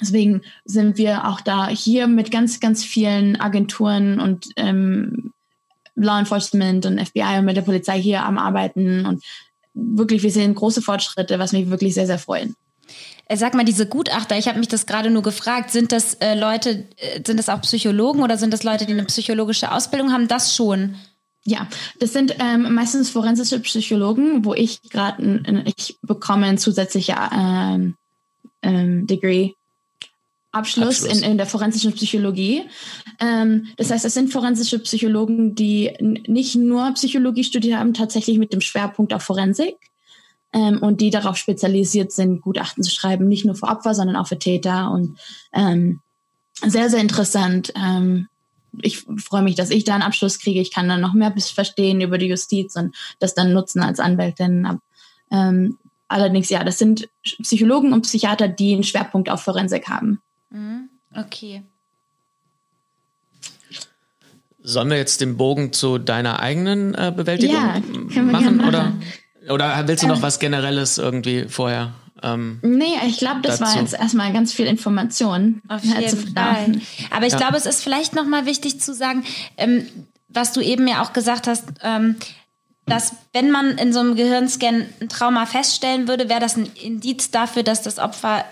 Deswegen 0.00 0.42
sind 0.64 0.98
wir 0.98 1.26
auch 1.26 1.40
da 1.40 1.68
hier 1.68 2.06
mit 2.06 2.30
ganz, 2.30 2.60
ganz 2.60 2.84
vielen 2.84 3.40
Agenturen 3.40 4.20
und 4.20 4.48
ähm, 4.56 5.32
Law 5.94 6.18
Enforcement 6.18 6.84
und 6.84 7.00
FBI 7.00 7.38
und 7.38 7.46
mit 7.46 7.56
der 7.56 7.62
Polizei 7.62 8.00
hier 8.00 8.24
am 8.24 8.36
Arbeiten 8.36 9.06
und 9.06 9.24
wirklich, 9.72 10.22
wir 10.22 10.30
sehen 10.30 10.54
große 10.54 10.82
Fortschritte, 10.82 11.38
was 11.38 11.52
mich 11.52 11.70
wirklich 11.70 11.94
sehr, 11.94 12.06
sehr 12.06 12.18
freuen. 12.18 12.54
Äh, 13.26 13.36
sag 13.36 13.54
mal, 13.54 13.64
diese 13.64 13.86
Gutachter, 13.86 14.38
ich 14.38 14.48
habe 14.48 14.58
mich 14.58 14.68
das 14.68 14.86
gerade 14.86 15.10
nur 15.10 15.22
gefragt, 15.22 15.70
sind 15.70 15.92
das 15.92 16.14
äh, 16.14 16.38
Leute, 16.38 16.86
äh, 16.96 17.22
sind 17.26 17.38
das 17.38 17.48
auch 17.48 17.60
Psychologen 17.62 18.22
oder 18.22 18.38
sind 18.38 18.52
das 18.52 18.62
Leute, 18.62 18.86
die 18.86 18.92
eine 18.92 19.04
psychologische 19.04 19.72
Ausbildung 19.72 20.12
haben? 20.12 20.28
Das 20.28 20.54
schon. 20.54 20.96
Ja, 21.44 21.68
das 22.00 22.12
sind 22.12 22.36
ähm, 22.40 22.74
meistens 22.74 23.10
forensische 23.10 23.60
Psychologen, 23.60 24.44
wo 24.44 24.54
ich 24.54 24.82
gerade, 24.90 25.64
ich 25.64 25.96
bekomme 26.02 26.46
ein 26.46 26.58
zusätzlicher 26.58 27.30
ähm, 27.32 27.94
ähm, 28.62 29.06
Degree. 29.06 29.52
Abschluss, 30.50 31.04
Abschluss. 31.04 31.22
In, 31.22 31.30
in 31.32 31.36
der 31.36 31.46
forensischen 31.46 31.92
Psychologie. 31.92 32.64
Ähm, 33.20 33.68
das 33.76 33.90
heißt, 33.90 34.04
es 34.04 34.14
sind 34.14 34.32
forensische 34.32 34.78
Psychologen, 34.80 35.54
die 35.54 35.92
nicht 36.00 36.56
nur 36.56 36.92
Psychologie 36.94 37.44
studiert 37.44 37.78
haben, 37.78 37.94
tatsächlich 37.94 38.38
mit 38.38 38.52
dem 38.52 38.60
Schwerpunkt 38.60 39.12
auf 39.12 39.22
Forensik 39.22 39.76
ähm, 40.56 40.78
und 40.78 41.02
die 41.02 41.10
darauf 41.10 41.36
spezialisiert 41.36 42.12
sind, 42.12 42.40
Gutachten 42.40 42.82
zu 42.82 42.90
schreiben, 42.90 43.28
nicht 43.28 43.44
nur 43.44 43.54
für 43.54 43.66
Opfer, 43.66 43.94
sondern 43.94 44.16
auch 44.16 44.26
für 44.26 44.38
Täter 44.38 44.90
und 44.90 45.18
ähm, 45.52 46.00
sehr, 46.64 46.88
sehr 46.88 47.00
interessant. 47.00 47.74
Ähm, 47.76 48.28
ich 48.80 49.04
freue 49.18 49.42
mich, 49.42 49.54
dass 49.54 49.70
ich 49.70 49.84
da 49.84 49.94
einen 49.94 50.02
Abschluss 50.02 50.38
kriege. 50.38 50.60
Ich 50.60 50.72
kann 50.72 50.88
dann 50.88 51.00
noch 51.02 51.12
mehr 51.12 51.32
verstehen 51.36 52.00
über 52.00 52.16
die 52.16 52.26
Justiz 52.26 52.74
und 52.76 52.94
das 53.18 53.34
dann 53.34 53.52
nutzen 53.52 53.82
als 53.82 54.00
Anwältin. 54.00 54.80
Ähm, 55.30 55.78
allerdings, 56.08 56.48
ja, 56.48 56.64
das 56.64 56.78
sind 56.78 57.08
Psychologen 57.22 57.92
und 57.92 58.02
Psychiater, 58.02 58.48
die 58.48 58.72
einen 58.72 58.82
Schwerpunkt 58.82 59.28
auf 59.28 59.42
Forensik 59.42 59.88
haben. 59.88 60.22
Mhm. 60.50 60.88
Okay. 61.14 61.62
Sollen 64.62 64.90
wir 64.90 64.96
jetzt 64.96 65.20
den 65.20 65.36
Bogen 65.36 65.72
zu 65.72 65.98
deiner 65.98 66.40
eigenen 66.40 66.94
äh, 66.94 67.12
Bewältigung 67.14 67.54
ja, 67.54 67.80
machen, 68.22 68.32
machen, 68.32 68.60
Oder? 68.64 68.92
Oder 69.48 69.86
willst 69.86 70.02
du 70.02 70.08
noch 70.08 70.16
ähm, 70.16 70.22
was 70.22 70.38
Generelles 70.38 70.98
irgendwie 70.98 71.46
vorher? 71.48 71.92
Ähm, 72.22 72.58
nee, 72.62 72.94
ich 73.06 73.18
glaube, 73.18 73.40
das 73.42 73.58
dazu. 73.58 73.74
war 73.74 73.80
jetzt 73.80 73.94
erstmal 73.94 74.32
ganz 74.32 74.52
viel 74.52 74.66
Information. 74.66 75.60
Auf 75.68 75.84
jeden 75.84 76.34
Fall. 76.34 76.80
Aber 77.10 77.26
ich 77.26 77.32
ja. 77.32 77.38
glaube, 77.38 77.56
es 77.56 77.66
ist 77.66 77.82
vielleicht 77.82 78.14
nochmal 78.14 78.46
wichtig 78.46 78.80
zu 78.80 78.94
sagen, 78.94 79.24
ähm, 79.56 79.86
was 80.28 80.52
du 80.52 80.60
eben 80.60 80.86
ja 80.88 81.02
auch 81.02 81.12
gesagt 81.12 81.46
hast, 81.46 81.64
ähm, 81.82 82.16
dass 82.86 83.12
wenn 83.32 83.50
man 83.50 83.78
in 83.78 83.92
so 83.92 84.00
einem 84.00 84.16
Gehirnscan 84.16 84.86
ein 85.00 85.08
Trauma 85.08 85.44
feststellen 85.46 86.08
würde, 86.08 86.28
wäre 86.28 86.40
das 86.40 86.56
ein 86.56 86.70
Indiz 86.82 87.30
dafür, 87.30 87.62
dass 87.62 87.82
das 87.82 87.98
Opfer 87.98 88.44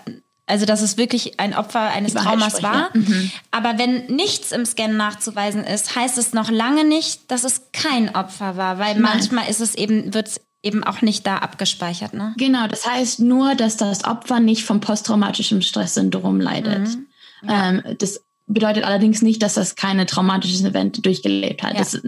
also, 0.47 0.67
dass 0.67 0.83
es 0.83 0.97
wirklich 0.97 1.39
ein 1.39 1.55
Opfer 1.55 1.79
eines 1.79 2.13
Traumas 2.13 2.61
war. 2.61 2.91
Mhm. 2.93 3.31
Aber 3.49 3.79
wenn 3.79 4.05
nichts 4.07 4.51
im 4.51 4.63
Scan 4.63 4.89
nachzuweisen 4.89 5.63
ist, 5.63 5.95
heißt 5.95 6.19
es 6.19 6.33
noch 6.33 6.51
lange 6.51 6.85
nicht, 6.85 7.31
dass 7.31 7.43
es 7.43 7.63
kein 7.73 8.13
Opfer 8.15 8.55
war, 8.55 8.77
weil 8.77 8.93
Nein. 8.93 9.01
manchmal 9.01 9.49
ist 9.49 9.59
es 9.59 9.73
eben, 9.73 10.13
wird 10.13 10.27
es 10.27 10.41
eben 10.65 10.83
auch 10.83 11.01
nicht 11.01 11.25
da 11.27 11.37
abgespeichert, 11.37 12.13
ne? 12.13 12.33
Genau, 12.37 12.67
das 12.67 12.87
heißt 12.87 13.19
nur, 13.19 13.53
dass 13.55 13.77
das 13.77 14.03
Opfer 14.03 14.39
nicht 14.39 14.63
vom 14.63 14.81
posttraumatischen 14.81 15.61
Stresssyndrom 15.61 16.41
leidet. 16.41 16.87
Mhm. 16.87 17.07
Ja. 17.47 17.69
Ähm, 17.69 17.83
das 17.99 18.21
bedeutet 18.47 18.83
allerdings 18.83 19.21
nicht, 19.21 19.43
dass 19.43 19.53
das 19.53 19.75
keine 19.75 20.07
traumatisches 20.07 20.63
Event 20.63 21.05
durchgelebt 21.05 21.61
hat. 21.61 21.73
Ja. 21.73 21.79
Das 21.79 21.93
ist 21.93 22.05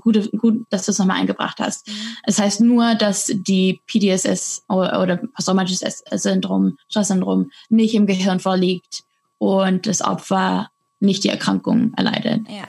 gut, 0.00 0.30
gut, 0.38 0.66
dass 0.68 0.84
du 0.84 0.92
es 0.92 0.98
nochmal 0.98 1.18
eingebracht 1.20 1.58
hast. 1.58 1.88
Mhm. 1.88 1.92
Es 2.24 2.38
heißt 2.38 2.60
nur, 2.60 2.94
dass 2.96 3.32
die 3.34 3.80
PDSS 3.86 4.64
oder, 4.68 5.00
oder 5.00 5.16
posttraumatisches 5.16 6.04
Syndrom, 6.12 6.76
Stresssyndrom 6.88 7.50
nicht 7.70 7.94
im 7.94 8.06
Gehirn 8.06 8.40
vorliegt 8.40 9.04
und 9.38 9.86
das 9.86 10.02
Opfer 10.02 10.70
nicht 11.00 11.24
die 11.24 11.30
Erkrankung 11.30 11.94
erleidet. 11.94 12.42
Ja. 12.48 12.68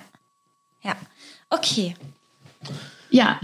Ja. 0.84 0.96
Okay. 1.50 1.96
Ja, 3.10 3.40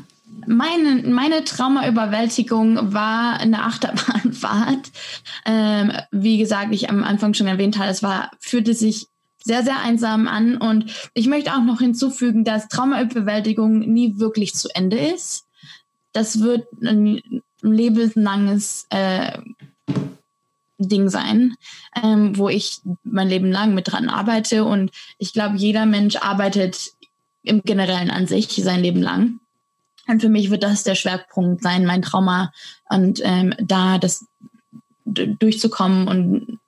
meine, 0.47 1.03
meine 1.10 1.43
Traumaüberwältigung 1.43 2.93
war 2.93 3.39
eine 3.39 3.63
Achterbahnfahrt. 3.63 4.91
Ähm, 5.45 5.91
wie 6.12 6.38
gesagt, 6.38 6.73
ich 6.73 6.89
am 6.89 7.03
Anfang 7.03 7.34
schon 7.34 7.47
erwähnt 7.47 7.77
habe, 7.77 7.89
es 7.89 8.03
war, 8.03 8.32
fühlte 8.39 8.73
sich 8.73 9.08
sehr, 9.43 9.63
sehr 9.63 9.79
einsam 9.79 10.27
an. 10.27 10.58
Und 10.58 10.91
ich 11.13 11.27
möchte 11.27 11.53
auch 11.53 11.63
noch 11.63 11.79
hinzufügen, 11.79 12.43
dass 12.43 12.69
Traumaüberwältigung 12.69 13.79
nie 13.79 14.17
wirklich 14.19 14.56
zu 14.56 14.69
Ende 14.73 14.97
ist. 14.97 15.45
Das 16.13 16.41
wird 16.41 16.65
ein 16.82 17.21
lebenslanges 17.62 18.86
äh, 18.89 19.38
Ding 20.77 21.10
sein, 21.10 21.56
ähm, 22.01 22.38
wo 22.38 22.49
ich 22.49 22.82
mein 23.03 23.29
Leben 23.29 23.51
lang 23.51 23.73
mit 23.73 23.91
dran 23.91 24.10
arbeite. 24.10 24.63
Und 24.65 24.91
ich 25.17 25.34
glaube, 25.34 25.58
jeder 25.58 25.86
Mensch 25.86 26.17
arbeitet 26.17 26.91
im 27.43 27.62
Generellen 27.63 28.10
an 28.10 28.27
sich 28.27 28.49
sein 28.49 28.82
Leben 28.82 29.01
lang. 29.01 29.39
Und 30.08 30.22
für 30.22 30.30
mich 30.30 30.50
wird 30.50 30.63
das 30.63 30.84
der 30.84 30.96
Schwerpunkt 30.96 31.63
sein, 31.63 31.86
mein 31.86 32.02
Trauma 32.02 32.52
und 32.89 33.22
ähm, 33.24 33.54
da 33.60 33.98
das 33.98 34.26
durchzukommen 35.06 36.08
und 36.08 36.60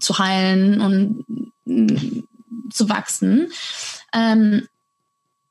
zu 0.00 0.18
heilen 0.18 0.80
und 0.80 2.24
zu 2.70 2.88
wachsen. 2.88 3.48
Ähm, 4.12 4.66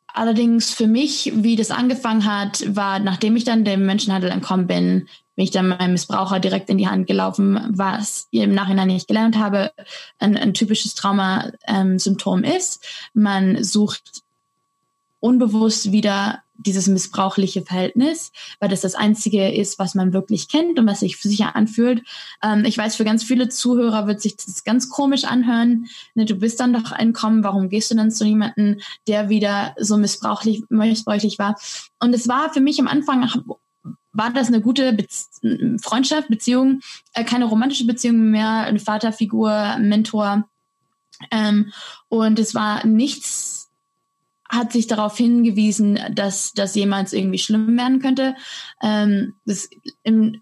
allerdings 0.08 0.72
für 0.72 0.88
mich, 0.88 1.32
wie 1.36 1.56
das 1.56 1.72
angefangen 1.72 2.26
hat, 2.26 2.64
war, 2.76 3.00
nachdem 3.00 3.36
ich 3.36 3.44
dann 3.44 3.64
dem 3.64 3.86
Menschenhandel 3.86 4.32
entkommen 4.32 4.68
bin, 4.68 5.08
bin 5.36 5.46
ich 5.46 5.52
dann 5.52 5.70
meinem 5.70 5.94
Missbraucher 5.94 6.40
direkt 6.40 6.70
in 6.70 6.78
die 6.78 6.90
Hand 6.90 7.08
gelaufen, 7.08 7.60
was 7.70 8.28
ich 8.32 8.42
im 8.42 8.54
Nachhinein 8.54 8.88
nicht 8.88 9.08
gelernt 9.08 9.38
habe, 9.38 9.72
ein, 10.18 10.36
ein 10.36 10.54
typisches 10.54 10.96
Trauma-Symptom 10.96 12.44
ähm, 12.44 12.58
ist. 12.58 12.84
Man 13.14 13.64
sucht 13.64 14.24
unbewusst 15.22 15.92
wieder 15.92 16.44
dieses 16.60 16.88
missbrauchliche 16.88 17.62
Verhältnis, 17.62 18.32
weil 18.60 18.70
das 18.70 18.82
das 18.82 18.96
Einzige 18.96 19.52
ist, 19.52 19.80
was 19.80 19.96
man 19.96 20.14
wirklich 20.14 20.50
kennt 20.50 20.78
und 20.78 20.86
was 20.88 21.00
sich 21.00 21.18
sicher 21.18 21.56
anfühlt. 21.56 22.04
Ähm, 22.44 22.66
ich 22.66 22.78
weiß, 22.78 22.96
für 22.96 23.06
ganz 23.06 23.24
viele 23.24 23.50
Zuhörer 23.50 24.08
wird 24.08 24.22
sich 24.22 24.36
das 24.36 24.64
ganz 24.64 24.90
komisch 24.90 25.24
anhören. 25.24 25.88
Ne, 26.16 26.26
du 26.26 26.36
bist 26.36 26.60
dann 26.60 26.74
doch 26.74 26.92
entkommen, 26.92 27.44
warum 27.44 27.70
gehst 27.70 27.92
du 27.92 27.96
dann 27.96 28.12
zu 28.12 28.26
jemandem, 28.26 28.80
der 29.08 29.30
wieder 29.30 29.76
so 29.80 29.98
missbrauchlich, 29.98 30.64
missbräuchlich 30.70 31.40
war? 31.40 31.56
Und 32.00 32.14
es 32.14 32.28
war 32.28 32.54
für 32.54 32.62
mich 32.62 32.80
am 32.80 32.88
Anfang, 32.88 33.30
war 34.12 34.32
das 34.32 34.48
eine 34.48 34.62
gute 34.62 34.94
Be 34.94 35.06
Freundschaft, 35.82 36.28
Beziehung, 36.28 36.82
äh, 37.14 37.24
keine 37.24 37.46
romantische 37.46 37.86
Beziehung 37.86 38.32
mehr, 38.32 38.62
eine 38.62 38.80
Vaterfigur, 38.80 39.78
Mentor. 39.80 40.48
Ähm, 41.32 41.72
und 42.10 42.40
es 42.40 42.54
war 42.54 42.86
nichts 42.86 43.69
hat 44.50 44.72
sich 44.72 44.88
darauf 44.88 45.16
hingewiesen, 45.16 46.00
dass 46.12 46.54
das 46.54 46.76
jemals 46.76 47.14
irgendwie 47.14 47.38
schlimm 47.38 47.78
werden 47.78 48.00
könnte. 48.00 48.36
Ähm, 48.82 49.36
das 49.46 49.70
im, 50.04 50.42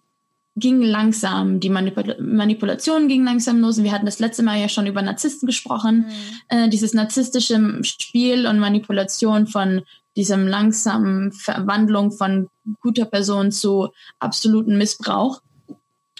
ging 0.55 0.81
langsam, 0.81 1.59
die 1.59 1.69
Manipul 1.69 2.17
Manipulation 2.19 3.07
ging 3.07 3.23
langsam 3.23 3.59
los. 3.59 3.77
Und 3.77 3.83
wir 3.83 3.91
hatten 3.91 4.05
das 4.05 4.19
letzte 4.19 4.43
Mal 4.43 4.59
ja 4.59 4.69
schon 4.69 4.87
über 4.87 5.01
Narzissten 5.01 5.45
gesprochen. 5.45 6.07
Mhm. 6.07 6.57
Äh, 6.57 6.69
dieses 6.69 6.93
narzisstische 6.93 7.79
Spiel 7.83 8.47
und 8.47 8.59
Manipulation 8.59 9.45
von 9.45 9.83
diesem 10.15 10.47
langsamen 10.47 11.31
Verwandlung 11.31 12.11
von 12.11 12.49
guter 12.81 13.05
Person 13.05 13.51
zu 13.51 13.89
absoluten 14.19 14.77
Missbrauch. 14.77 15.41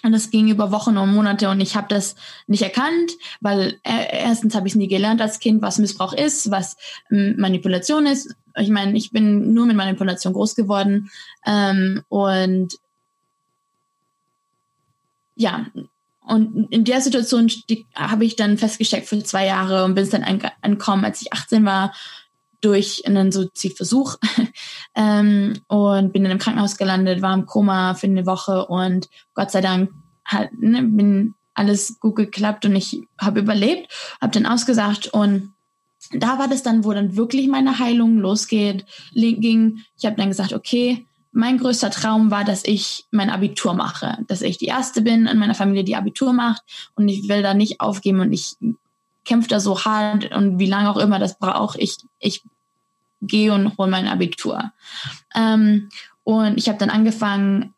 Und 0.03 0.11
das 0.11 0.29
ging 0.29 0.47
über 0.47 0.71
Wochen 0.71 0.95
und 0.97 1.13
Monate 1.13 1.49
und 1.49 1.59
ich 1.59 1.75
habe 1.75 1.87
das 1.89 2.15
nicht 2.45 2.61
erkannt, 2.61 3.13
weil 3.41 3.79
äh, 3.83 4.21
erstens 4.23 4.53
habe 4.53 4.67
ich 4.67 4.75
nie 4.75 4.87
gelernt 4.87 5.21
als 5.21 5.39
Kind, 5.39 5.61
was 5.61 5.79
Missbrauch 5.79 6.13
ist, 6.13 6.51
was 6.51 6.77
ähm, 7.11 7.35
Manipulation 7.37 8.05
ist. 8.05 8.35
Ich 8.55 8.69
meine, 8.69 8.95
ich 8.95 9.11
bin 9.11 9.53
nur 9.53 9.65
mit 9.65 9.75
Manipulation 9.75 10.33
groß 10.33 10.55
geworden 10.55 11.09
ähm, 11.45 12.03
und 12.09 12.77
ja, 15.35 15.65
und 16.27 16.67
in 16.71 16.83
der 16.83 16.99
Situation 17.01 17.49
habe 17.95 18.25
ich 18.25 18.35
dann 18.35 18.57
festgesteckt 18.57 19.07
für 19.07 19.23
zwei 19.23 19.45
Jahre 19.45 19.85
und 19.85 19.95
bin 19.95 20.09
dann 20.09 20.51
entkommen, 20.61 21.05
als 21.05 21.21
ich 21.21 21.31
18 21.31 21.63
war, 21.63 21.93
durch 22.61 23.05
einen 23.05 23.31
Suizidversuch 23.31 24.17
ähm, 24.95 25.59
und 25.67 26.13
bin 26.13 26.25
in 26.25 26.31
einem 26.31 26.39
Krankenhaus 26.39 26.77
gelandet, 26.77 27.21
war 27.21 27.33
im 27.33 27.45
Koma 27.45 27.93
für 27.93 28.07
eine 28.07 28.25
Woche 28.25 28.65
und 28.65 29.09
Gott 29.33 29.51
sei 29.51 29.61
Dank 29.61 29.91
hat, 30.25 30.49
ne, 30.53 30.83
bin 30.83 31.35
alles 31.53 31.99
gut 31.99 32.15
geklappt 32.15 32.65
und 32.65 32.75
ich 32.75 33.01
habe 33.19 33.39
überlebt, 33.39 33.91
habe 34.21 34.33
dann 34.33 34.45
ausgesagt 34.45 35.07
und 35.07 35.53
da 36.11 36.39
war 36.39 36.47
das 36.47 36.63
dann, 36.63 36.85
wo 36.85 36.93
dann 36.93 37.15
wirklich 37.15 37.47
meine 37.47 37.79
Heilung 37.79 38.19
losgeht, 38.19 38.85
ging. 39.13 39.83
Ich 39.97 40.05
habe 40.05 40.15
dann 40.15 40.29
gesagt, 40.29 40.53
okay, 40.53 41.05
mein 41.31 41.57
größter 41.57 41.91
Traum 41.91 42.31
war, 42.31 42.43
dass 42.43 42.63
ich 42.63 43.05
mein 43.11 43.29
Abitur 43.29 43.73
mache, 43.73 44.17
dass 44.27 44.41
ich 44.41 44.57
die 44.57 44.65
erste 44.65 45.01
bin 45.01 45.27
in 45.27 45.37
meiner 45.37 45.55
Familie, 45.55 45.83
die 45.83 45.95
Abitur 45.95 46.33
macht 46.33 46.63
und 46.95 47.07
ich 47.09 47.27
will 47.27 47.41
da 47.41 47.53
nicht 47.53 47.81
aufgeben 47.81 48.21
und 48.21 48.31
ich 48.31 48.55
kämpfe 49.27 49.49
da 49.49 49.59
so 49.59 49.85
hart 49.85 50.31
und 50.31 50.57
wie 50.57 50.65
lange 50.65 50.89
auch 50.89 50.97
immer 50.97 51.19
das 51.19 51.37
braucht, 51.37 51.77
ich, 51.79 51.97
ich 52.19 52.43
gehe 53.21 53.53
und 53.53 53.77
hole 53.77 53.89
mein 53.89 54.07
Abitur. 54.07 54.71
Ähm, 55.35 55.89
und 56.23 56.57
ich 56.57 56.67
habe 56.67 56.79
dann 56.79 56.89
angefangen, 56.89 57.73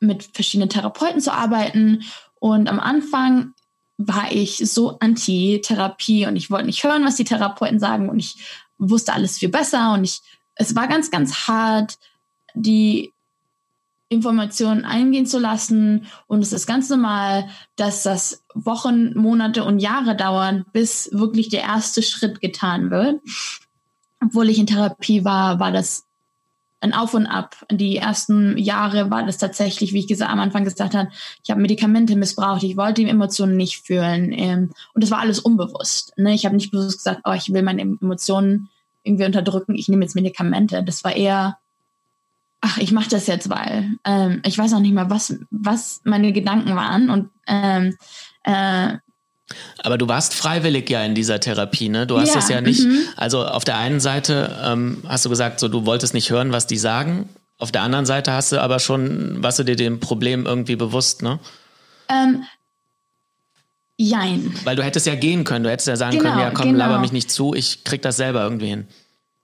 mit 0.00 0.24
verschiedenen 0.24 0.68
Therapeuten 0.68 1.20
zu 1.20 1.32
arbeiten. 1.32 2.02
Und 2.38 2.68
am 2.68 2.80
Anfang 2.80 3.54
war 3.98 4.30
ich 4.30 4.58
so 4.58 4.98
anti-Therapie 4.98 6.26
und 6.26 6.36
ich 6.36 6.50
wollte 6.50 6.66
nicht 6.66 6.84
hören, 6.84 7.04
was 7.04 7.16
die 7.16 7.24
Therapeuten 7.24 7.78
sagen. 7.78 8.08
Und 8.08 8.18
ich 8.18 8.36
wusste 8.78 9.12
alles 9.12 9.38
viel 9.38 9.48
besser. 9.48 9.92
Und 9.94 10.04
ich, 10.04 10.22
es 10.54 10.74
war 10.74 10.86
ganz, 10.86 11.10
ganz 11.10 11.46
hart, 11.48 11.98
die 12.54 13.12
Informationen 14.08 14.84
eingehen 14.84 15.26
zu 15.26 15.38
lassen. 15.38 16.06
Und 16.26 16.40
es 16.40 16.52
ist 16.52 16.66
ganz 16.66 16.88
normal, 16.88 17.48
dass 17.74 18.02
das 18.02 18.44
Wochen, 18.54 19.16
Monate 19.18 19.64
und 19.64 19.80
Jahre 19.80 20.16
dauern, 20.16 20.64
bis 20.72 21.10
wirklich 21.12 21.48
der 21.48 21.62
erste 21.62 22.02
Schritt 22.02 22.40
getan 22.40 22.90
wird. 22.90 23.20
Obwohl 24.22 24.48
ich 24.48 24.58
in 24.58 24.66
Therapie 24.66 25.24
war, 25.24 25.60
war 25.60 25.72
das 25.72 26.06
ein 26.80 26.94
Auf 26.94 27.14
und 27.14 27.26
Ab. 27.26 27.56
Die 27.70 27.96
ersten 27.96 28.56
Jahre 28.58 29.10
war 29.10 29.24
das 29.24 29.38
tatsächlich, 29.38 29.92
wie 29.92 30.00
ich 30.00 30.08
gesagt, 30.08 30.30
am 30.30 30.40
Anfang 30.40 30.64
gesagt 30.64 30.94
habe, 30.94 31.08
ich 31.42 31.50
habe 31.50 31.60
Medikamente 31.60 32.16
missbraucht, 32.16 32.62
ich 32.62 32.76
wollte 32.76 33.02
die 33.02 33.10
Emotionen 33.10 33.56
nicht 33.56 33.84
fühlen. 33.86 34.32
Ähm, 34.32 34.70
und 34.94 35.02
das 35.02 35.10
war 35.10 35.18
alles 35.18 35.40
unbewusst. 35.40 36.12
Ne? 36.16 36.34
Ich 36.34 36.44
habe 36.44 36.54
nicht 36.54 36.70
bewusst 36.70 36.98
gesagt, 36.98 37.22
oh, 37.24 37.32
ich 37.32 37.52
will 37.52 37.62
meine 37.62 37.82
Emotionen 37.82 38.68
irgendwie 39.02 39.24
unterdrücken, 39.24 39.74
ich 39.74 39.88
nehme 39.88 40.04
jetzt 40.04 40.14
Medikamente. 40.14 40.82
Das 40.82 41.02
war 41.02 41.14
eher 41.14 41.58
ach, 42.66 42.78
ich 42.78 42.92
mache 42.92 43.08
das 43.08 43.26
jetzt, 43.26 43.48
weil 43.48 43.92
ähm, 44.04 44.42
ich 44.44 44.58
weiß 44.58 44.74
auch 44.74 44.80
nicht 44.80 44.94
mehr, 44.94 45.08
was, 45.08 45.38
was 45.50 46.00
meine 46.04 46.32
Gedanken 46.32 46.74
waren. 46.74 47.10
Und 47.10 47.30
ähm, 47.46 47.96
äh, 48.42 48.94
aber 49.84 49.96
du 49.96 50.08
warst 50.08 50.34
freiwillig 50.34 50.90
ja 50.90 51.04
in 51.04 51.14
dieser 51.14 51.38
Therapie, 51.38 51.88
ne? 51.88 52.06
Du 52.06 52.18
hast 52.18 52.34
ja, 52.34 52.40
es 52.40 52.48
ja 52.48 52.60
nicht. 52.60 52.84
Mhm. 52.84 52.98
Also 53.16 53.46
auf 53.46 53.64
der 53.64 53.78
einen 53.78 54.00
Seite 54.00 54.56
ähm, 54.64 55.02
hast 55.06 55.24
du 55.24 55.28
gesagt, 55.28 55.60
so 55.60 55.68
du 55.68 55.86
wolltest 55.86 56.14
nicht 56.14 56.30
hören, 56.30 56.50
was 56.50 56.66
die 56.66 56.78
sagen. 56.78 57.28
Auf 57.58 57.70
der 57.70 57.82
anderen 57.82 58.06
Seite 58.06 58.32
hast 58.32 58.50
du 58.50 58.60
aber 58.60 58.80
schon, 58.80 59.42
warst 59.42 59.60
du 59.60 59.62
dir 59.62 59.76
dem 59.76 60.00
Problem 60.00 60.44
irgendwie 60.46 60.76
bewusst, 60.76 61.22
ne? 61.22 61.38
Ähm, 62.08 62.42
jein. 63.96 64.52
Weil 64.64 64.74
du 64.74 64.82
hättest 64.82 65.06
ja 65.06 65.14
gehen 65.14 65.44
können, 65.44 65.62
du 65.62 65.70
hättest 65.70 65.86
ja 65.86 65.96
sagen 65.96 66.18
genau, 66.18 66.30
können, 66.30 66.40
ja 66.40 66.50
komm, 66.50 66.72
genau. 66.72 66.78
laber 66.78 66.98
mich 66.98 67.12
nicht 67.12 67.30
zu, 67.30 67.54
ich 67.54 67.84
krieg 67.84 68.02
das 68.02 68.16
selber 68.16 68.42
irgendwie 68.42 68.66
hin. 68.66 68.88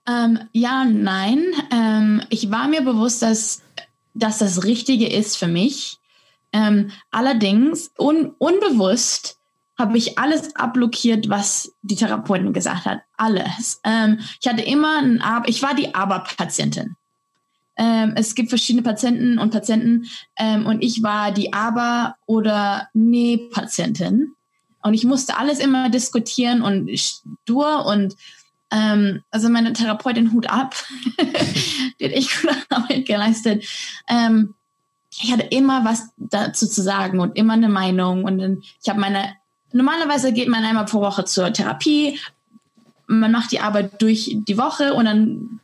Ähm, 0.07 0.39
ja, 0.51 0.85
nein. 0.85 1.43
Ähm, 1.71 2.21
ich 2.29 2.51
war 2.51 2.67
mir 2.67 2.81
bewusst, 2.81 3.21
dass, 3.21 3.61
dass 4.13 4.39
das 4.39 4.63
Richtige 4.63 5.07
ist 5.07 5.37
für 5.37 5.47
mich. 5.47 5.99
Ähm, 6.51 6.91
allerdings, 7.11 7.91
un 7.97 8.35
unbewusst, 8.37 9.37
habe 9.77 9.97
ich 9.97 10.19
alles 10.19 10.55
abblockiert, 10.55 11.29
was 11.29 11.73
die 11.81 11.95
Therapeutin 11.95 12.53
gesagt 12.53 12.85
hat. 12.85 13.01
Alles. 13.17 13.79
Ähm, 13.83 14.19
ich 14.39 14.47
hatte 14.47 14.61
immer 14.61 14.99
ein 14.99 15.21
Aber, 15.21 15.47
ich 15.47 15.63
war 15.63 15.73
die 15.73 15.95
Aber-Patientin. 15.95 16.95
Ähm, 17.75 18.13
es 18.15 18.35
gibt 18.35 18.49
verschiedene 18.49 18.83
Patienten 18.83 19.39
und 19.39 19.49
Patienten 19.51 20.05
ähm, 20.37 20.67
und 20.67 20.83
ich 20.83 21.01
war 21.01 21.31
die 21.31 21.53
Aber- 21.53 22.17
oder 22.27 22.89
Nee-Patientin. 22.93 24.33
Und 24.83 24.93
ich 24.93 25.05
musste 25.05 25.37
alles 25.37 25.59
immer 25.59 25.89
diskutieren 25.89 26.61
und 26.61 26.91
stur 26.99 27.85
und 27.85 28.15
ähm, 28.73 29.23
also 29.29 29.49
meine 29.49 29.71
Therapeutin 29.71 30.33
Hut 30.33 30.49
ab, 30.49 30.75
die 31.99 32.05
hat 32.05 32.11
echt 32.11 32.41
gute 32.41 32.55
Arbeit 32.69 33.05
geleistet. 33.05 33.65
Ähm, 34.09 34.55
ich 35.11 35.31
hatte 35.31 35.43
immer 35.43 35.85
was 35.85 36.09
dazu 36.17 36.67
zu 36.67 36.81
sagen 36.81 37.19
und 37.19 37.37
immer 37.37 37.53
eine 37.53 37.69
Meinung. 37.69 38.23
Und 38.23 38.39
dann, 38.39 38.63
ich 38.81 38.89
habe 38.89 38.99
meine, 38.99 39.35
normalerweise 39.71 40.33
geht 40.33 40.49
man 40.49 40.63
einmal 40.63 40.85
pro 40.85 41.01
Woche 41.01 41.23
zur 41.23 41.53
Therapie, 41.53 42.19
man 43.05 43.31
macht 43.31 43.51
die 43.51 43.59
Arbeit 43.59 44.01
durch 44.01 44.35
die 44.47 44.57
Woche 44.57 44.93
und 44.93 45.05
dann 45.05 45.59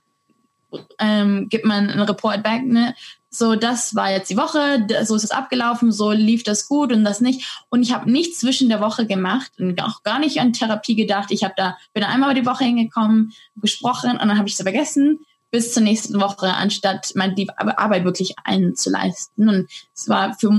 ähm, 0.99 1.49
gibt 1.49 1.65
man 1.65 1.89
einen 1.89 2.01
Report 2.01 2.43
back, 2.43 2.63
ne? 2.63 2.93
So, 3.31 3.55
das 3.55 3.95
war 3.95 4.11
jetzt 4.11 4.29
die 4.29 4.37
Woche, 4.37 4.87
so 5.03 5.15
ist 5.15 5.23
es 5.23 5.31
abgelaufen, 5.31 5.91
so 5.91 6.11
lief 6.11 6.43
das 6.43 6.67
gut 6.67 6.91
und 6.91 7.03
das 7.03 7.21
nicht. 7.21 7.63
Und 7.69 7.83
ich 7.83 7.93
habe 7.93 8.09
nichts 8.11 8.39
zwischen 8.39 8.69
der 8.69 8.81
Woche 8.81 9.05
gemacht 9.05 9.51
und 9.59 9.81
auch 9.83 10.01
gar 10.03 10.19
nicht 10.19 10.39
an 10.39 10.53
Therapie 10.53 10.95
gedacht. 10.95 11.29
Ich 11.31 11.43
habe 11.43 11.53
da, 11.55 11.77
bin 11.93 12.03
einmal 12.03 12.33
die 12.33 12.45
Woche 12.45 12.63
hingekommen, 12.63 13.33
gesprochen 13.55 14.11
und 14.11 14.19
dann 14.19 14.37
habe 14.37 14.47
ich 14.47 14.55
es 14.55 14.61
vergessen 14.61 15.19
bis 15.51 15.73
zur 15.73 15.83
nächsten 15.83 16.19
Woche, 16.21 16.53
anstatt 16.53 17.11
meine 17.15 17.33
die 17.33 17.49
Arbeit 17.49 18.03
wirklich 18.03 18.35
einzuleisten. 18.43 19.49
Und 19.49 19.69
es 19.95 20.07
war 20.07 20.33
für 20.33 20.51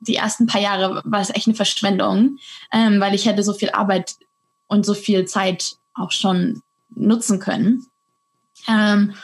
die 0.00 0.14
ersten 0.14 0.46
paar 0.46 0.60
Jahre 0.60 1.02
war 1.04 1.20
es 1.20 1.30
echt 1.30 1.46
eine 1.46 1.56
Verschwendung, 1.56 2.38
ähm, 2.72 3.00
weil 3.00 3.14
ich 3.14 3.26
hätte 3.26 3.42
so 3.42 3.52
viel 3.52 3.70
Arbeit 3.70 4.16
und 4.68 4.86
so 4.86 4.94
viel 4.94 5.24
Zeit 5.24 5.76
auch 5.94 6.12
schon 6.12 6.62
nutzen 6.94 7.40
können. 7.40 7.86
Ähm, 8.68 9.14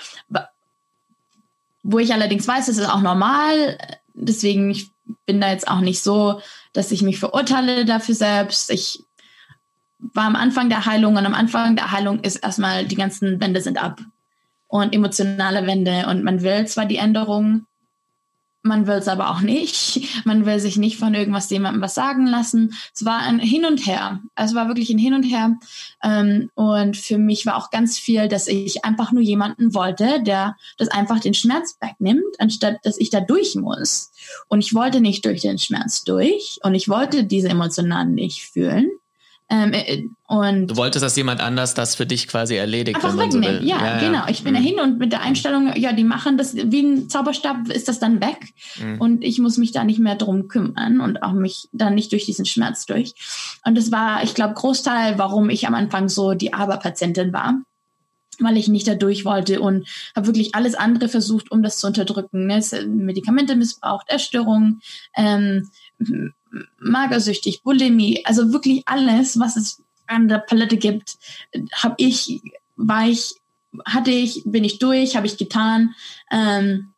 wo 1.85 1.99
ich 1.99 2.13
allerdings 2.13 2.49
weiß, 2.49 2.67
das 2.67 2.79
ist 2.79 2.89
auch 2.89 3.03
normal. 3.03 3.79
Deswegen 4.15 4.71
ich 4.71 4.91
bin 5.27 5.41
da 5.41 5.51
jetzt 5.51 5.69
auch 5.69 5.81
nicht 5.81 6.03
so, 6.03 6.41
dass 6.73 6.91
ich 6.91 7.03
mich 7.03 7.19
verurteile 7.19 7.85
dafür 7.85 8.15
selbst. 8.15 8.71
Ich 8.71 9.05
war 9.99 10.25
am 10.25 10.35
Anfang 10.35 10.69
der 10.69 10.87
Heilung 10.87 11.17
und 11.17 11.25
am 11.25 11.35
Anfang 11.35 11.77
der 11.77 11.93
Heilung 11.93 12.21
ist 12.21 12.37
erstmal 12.37 12.87
die 12.87 12.97
ganzen 12.97 13.41
Wände 13.41 13.61
sind 13.61 13.81
ab 13.81 14.01
und 14.67 14.95
emotionale 14.95 15.67
Wände 15.67 16.07
und 16.09 16.25
man 16.25 16.43
will 16.43 16.67
zwar 16.67 16.87
die 16.87 16.97
Änderung, 16.97 17.67
man 18.65 18.87
will 18.87 18.95
es 18.95 19.09
aber 19.09 19.31
auch 19.31 19.43
nicht. 19.43 20.25
Man 20.25 20.47
will 20.47 20.59
sich 20.59 20.79
nicht 20.79 20.99
von 20.99 21.15
irgendwas 21.15 21.51
jemandem 21.51 21.83
was 21.83 21.95
sagen 21.95 22.27
lassen. 22.27 22.75
Es 22.95 23.05
war 23.05 23.19
ein 23.19 23.39
Hin 23.39 23.67
und 23.67 23.87
Her. 23.87 24.21
Es 24.35 24.55
war 24.55 24.69
wirklich 24.69 24.89
ein 24.91 24.99
Hin 24.99 25.13
und 25.13 25.23
Her. 25.23 25.57
Ähm, 26.03 26.51
und 26.55 26.97
für 26.97 27.19
mich 27.19 27.45
war 27.45 27.57
auch 27.57 27.71
ganz 27.71 27.99
viel, 27.99 28.27
dass 28.27 28.49
ich 28.49 28.85
einfach 28.85 29.13
nur 29.13 29.23
jemanden 29.23 29.75
wollte, 29.75 30.23
der 30.23 30.57
das 30.79 30.89
einfach 30.89 31.21
den 31.21 31.35
Schmerz 31.35 31.77
wegnimmt, 31.81 32.23
anstatt 32.39 32.77
dass 32.85 32.99
ich 32.99 33.11
da 33.11 33.21
durch 33.21 33.55
muss. 33.55 34.13
Und 34.49 34.61
ich 34.61 34.75
wollte 34.75 35.01
nicht 35.01 35.27
durch 35.27 35.43
den 35.43 35.59
Schmerz 35.59 36.03
durch 36.05 36.59
und 36.63 36.75
ich 36.75 36.89
wollte 36.89 37.25
diese 37.25 37.51
Emotionen 37.51 38.15
nicht 38.15 38.45
fühlen. 38.45 38.91
Ähm, 39.51 39.73
äh, 39.75 40.05
und 40.27 40.69
du 40.69 40.77
wolltest, 40.77 41.03
dass 41.03 41.17
jemand 41.17 41.41
anders 41.41 41.75
das 41.75 41.95
für 41.95 42.07
dich 42.07 42.29
quasi 42.29 42.55
erledigt, 42.55 43.03
wenn 43.03 43.15
man 43.15 43.31
so. 43.31 43.41
Ja, 43.41 43.61
ja, 43.61 43.99
genau. 43.99 44.23
Ich 44.29 44.43
bin 44.43 44.55
mhm. 44.55 44.57
dahin 44.57 44.81
und 44.81 44.99
mit 44.99 45.13
der 45.13 45.21
Einstellung, 45.21 45.77
ja, 45.77 45.93
die 45.93 46.05
machen 46.05 46.39
das 46.39 46.57
wie 46.57 46.83
ein 46.83 47.11
Zauberstab, 47.11 47.69
ist 47.69 47.89
das 47.89 47.99
dann 47.99 48.23
weg 48.23 48.39
mhm. 48.81 49.01
und 49.01 49.23
ich 49.23 49.39
muss 49.39 49.59
mich 49.59 49.73
da 49.73 49.85
nicht 49.85 49.99
mehr 49.99 50.17
drum 50.17 50.49
kümmern 50.49 51.01
und 51.01 51.23
auch 51.23 51.33
mich 51.33 51.69
dann 51.73 51.95
nicht 51.95 52.11
durch 52.13 52.25
diesen 52.25 52.47
Schmerz 52.47 52.87
durch. 52.87 53.15
Und 53.67 53.77
das 53.77 53.93
war, 53.93 54.23
ich 54.25 54.35
glaube, 54.35 54.55
Großteil, 54.55 55.19
warum 55.19 55.51
ich 55.51 55.67
am 55.67 55.75
Anfang 55.75 56.09
so 56.09 56.33
die 56.33 56.55
Aberpatientin 56.55 57.33
war 57.33 57.61
weil 58.41 58.57
ich 58.57 58.67
nicht 58.67 58.89
dadurch 58.89 59.25
wollte 59.25 59.61
und 59.61 59.87
habe 60.17 60.27
wirklich 60.27 60.57
alles 60.57 60.75
andere 60.75 61.09
versucht, 61.09 61.53
um 61.53 61.63
das 61.63 61.79
zu 61.79 61.87
unterdrücken. 61.87 62.47
Ne? 62.47 62.61
Medikamente 62.87 63.55
missbraucht, 63.55 64.09
Essstörungen, 64.09 64.81
ähm, 65.17 65.71
magersüchtig, 66.79 67.63
Bulimie, 67.63 68.25
also 68.25 68.53
wirklich 68.53 68.83
alles, 68.87 69.39
was 69.39 69.57
es 69.57 69.83
an 70.07 70.29
der 70.29 70.39
Palette 70.39 70.77
gibt, 70.77 71.17
habe 71.73 71.95
ich, 71.99 72.43
war 72.77 73.09
ich, 73.09 73.35
hatte 73.85 74.11
ich, 74.11 74.43
bin 74.45 74.65
ich 74.65 74.79
durch, 74.79 75.17
habe 75.17 75.27
ich 75.27 75.37
getan, 75.37 75.95
ähm, 76.31 76.93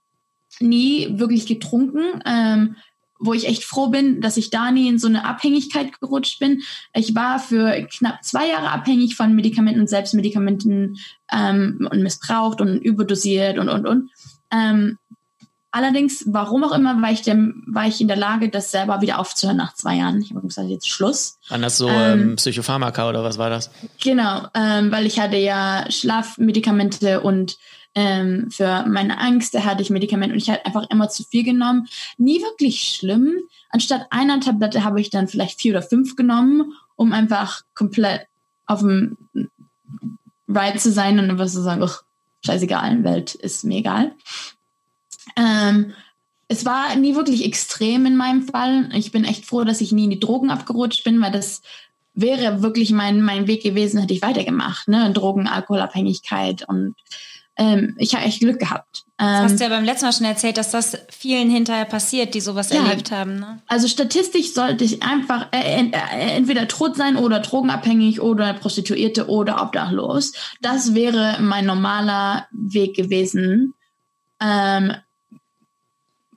nie 0.60 1.18
wirklich 1.18 1.46
getrunken, 1.46 2.22
ähm, 2.24 2.76
wo 3.18 3.32
ich 3.32 3.48
echt 3.48 3.64
froh 3.64 3.88
bin, 3.88 4.20
dass 4.20 4.36
ich 4.36 4.50
da 4.50 4.70
nie 4.70 4.88
in 4.88 4.98
so 4.98 5.08
eine 5.08 5.24
Abhängigkeit 5.24 5.98
gerutscht 6.00 6.38
bin. 6.38 6.62
Ich 6.92 7.14
war 7.14 7.38
für 7.38 7.86
knapp 7.90 8.22
zwei 8.22 8.48
Jahre 8.48 8.70
abhängig 8.70 9.16
von 9.16 9.34
Medikamenten 9.34 9.80
und 9.80 9.88
Selbstmedikamenten 9.88 10.98
ähm, 11.32 11.88
und 11.90 12.02
missbraucht 12.02 12.60
und 12.60 12.78
überdosiert 12.78 13.58
und, 13.58 13.68
und, 13.68 13.86
und. 13.86 14.10
Ähm, 14.50 14.98
Allerdings, 15.76 16.24
warum 16.26 16.64
auch 16.64 16.72
immer, 16.72 17.02
war 17.02 17.12
ich, 17.12 17.20
dem, 17.20 17.62
war 17.66 17.86
ich 17.86 18.00
in 18.00 18.08
der 18.08 18.16
Lage, 18.16 18.48
das 18.48 18.70
selber 18.70 19.02
wieder 19.02 19.18
aufzuhören 19.18 19.58
nach 19.58 19.74
zwei 19.74 19.96
Jahren. 19.96 20.22
Ich 20.22 20.30
habe 20.30 20.40
gesagt, 20.40 20.70
jetzt 20.70 20.88
Schluss. 20.88 21.38
Waren 21.50 21.60
das 21.60 21.76
so 21.76 21.86
ähm, 21.86 22.36
Psychopharmaka 22.36 23.06
oder 23.06 23.22
was 23.22 23.36
war 23.36 23.50
das? 23.50 23.70
Genau, 24.02 24.46
ähm, 24.54 24.90
weil 24.90 25.04
ich 25.04 25.20
hatte 25.20 25.36
ja 25.36 25.84
Schlafmedikamente 25.90 27.20
und 27.20 27.58
ähm, 27.94 28.50
für 28.50 28.86
meine 28.88 29.20
Angst 29.20 29.52
hatte 29.52 29.82
ich 29.82 29.90
Medikamente 29.90 30.32
und 30.32 30.40
ich 30.40 30.48
hatte 30.48 30.64
einfach 30.64 30.88
immer 30.88 31.10
zu 31.10 31.24
viel 31.24 31.44
genommen. 31.44 31.86
Nie 32.16 32.40
wirklich 32.40 32.96
schlimm. 32.96 33.34
Anstatt 33.68 34.06
einer 34.08 34.40
Tablette 34.40 34.82
habe 34.82 35.02
ich 35.02 35.10
dann 35.10 35.28
vielleicht 35.28 35.60
vier 35.60 35.72
oder 35.72 35.82
fünf 35.82 36.16
genommen, 36.16 36.72
um 36.94 37.12
einfach 37.12 37.60
komplett 37.74 38.22
auf 38.64 38.80
dem 38.80 39.18
Ride 40.48 40.78
zu 40.78 40.90
sein 40.90 41.18
und 41.18 41.28
einfach 41.28 41.48
zu 41.48 41.60
sagen, 41.60 41.82
ach, 41.82 42.02
scheißegal, 42.46 43.04
Welt 43.04 43.34
ist 43.34 43.64
mir 43.64 43.80
egal. 43.80 44.12
Ähm, 45.34 45.92
es 46.48 46.64
war 46.64 46.94
nie 46.94 47.16
wirklich 47.16 47.44
extrem 47.44 48.06
in 48.06 48.16
meinem 48.16 48.42
Fall. 48.42 48.88
Ich 48.94 49.10
bin 49.10 49.24
echt 49.24 49.46
froh, 49.46 49.64
dass 49.64 49.80
ich 49.80 49.92
nie 49.92 50.04
in 50.04 50.10
die 50.10 50.20
Drogen 50.20 50.50
abgerutscht 50.50 51.02
bin, 51.02 51.20
weil 51.20 51.32
das 51.32 51.62
wäre 52.14 52.62
wirklich 52.62 52.92
mein, 52.92 53.20
mein 53.20 53.46
Weg 53.46 53.62
gewesen, 53.62 54.00
hätte 54.00 54.14
ich 54.14 54.22
weitergemacht. 54.22 54.88
Ne? 54.88 55.12
Drogen, 55.12 55.48
Alkoholabhängigkeit 55.48 56.66
und 56.68 56.94
ähm, 57.58 57.94
ich 57.98 58.14
habe 58.14 58.24
echt 58.24 58.40
Glück 58.40 58.58
gehabt. 58.58 59.04
Ähm, 59.18 59.26
das 59.26 59.52
hast 59.52 59.60
du 59.60 59.64
ja 59.64 59.70
beim 59.70 59.84
letzten 59.84 60.06
Mal 60.06 60.12
schon 60.12 60.26
erzählt, 60.26 60.58
dass 60.58 60.70
das 60.72 60.98
vielen 61.08 61.48
hinterher 61.48 61.86
passiert, 61.86 62.34
die 62.34 62.40
sowas 62.40 62.70
ja, 62.70 62.84
erlebt 62.84 63.10
haben. 63.10 63.38
Ne? 63.40 63.62
Also 63.66 63.88
statistisch 63.88 64.52
sollte 64.52 64.84
ich 64.84 65.02
einfach 65.02 65.48
äh, 65.52 65.80
äh, 65.80 66.36
entweder 66.36 66.68
tot 66.68 66.96
sein 66.96 67.16
oder 67.16 67.40
drogenabhängig 67.40 68.20
oder 68.20 68.52
Prostituierte 68.52 69.28
oder 69.28 69.62
obdachlos. 69.62 70.32
Das 70.60 70.94
wäre 70.94 71.38
mein 71.40 71.64
normaler 71.64 72.46
Weg 72.50 72.94
gewesen. 72.94 73.72
Ähm, 74.38 74.92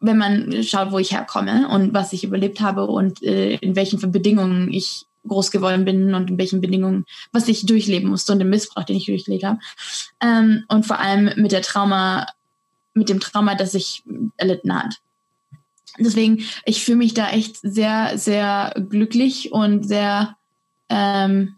wenn 0.02 0.18
man 0.18 0.64
schaut, 0.64 0.92
wo 0.92 1.00
ich 1.00 1.12
herkomme 1.12 1.68
und 1.70 1.94
was 1.94 2.14
ich 2.14 2.24
überlebt 2.24 2.62
habe 2.62 2.88
und 2.88 3.22
äh, 3.24 3.56
in 3.56 3.76
welchen 3.76 4.12
Bedingungen 4.12 4.72
ich 4.72 5.06
groß 5.28 5.52
geworden 5.52 5.86
bin 5.86 6.14
und 6.14 6.30
in 6.30 6.38
welchen 6.38 6.62
Bedingungen, 6.62 7.06
was 7.32 7.48
ich 7.48 7.66
durchleben 7.66 8.10
musste 8.10 8.34
und 8.34 8.40
den 8.40 8.50
Missbrauch, 8.50 8.84
den 8.84 8.98
ich 8.98 9.06
durchlebt 9.06 9.44
habe. 9.44 9.60
Ähm, 10.22 10.64
und 10.68 10.86
vor 10.86 11.00
allem 11.00 11.32
mit 11.36 11.52
der 11.52 11.62
Trauma, 11.62 12.28
mit 12.94 13.10
dem 13.10 13.20
Trauma, 13.20 13.56
das 13.56 13.74
ich 13.74 14.04
erlitten 14.38 14.74
hat. 14.74 14.96
Deswegen, 15.98 16.44
ich 16.66 16.84
fühle 16.84 16.98
mich 16.98 17.14
da 17.14 17.30
echt 17.30 17.58
sehr, 17.62 18.18
sehr 18.18 18.74
glücklich 18.90 19.52
und 19.52 19.84
sehr, 19.84 20.38
ähm, 20.88 21.56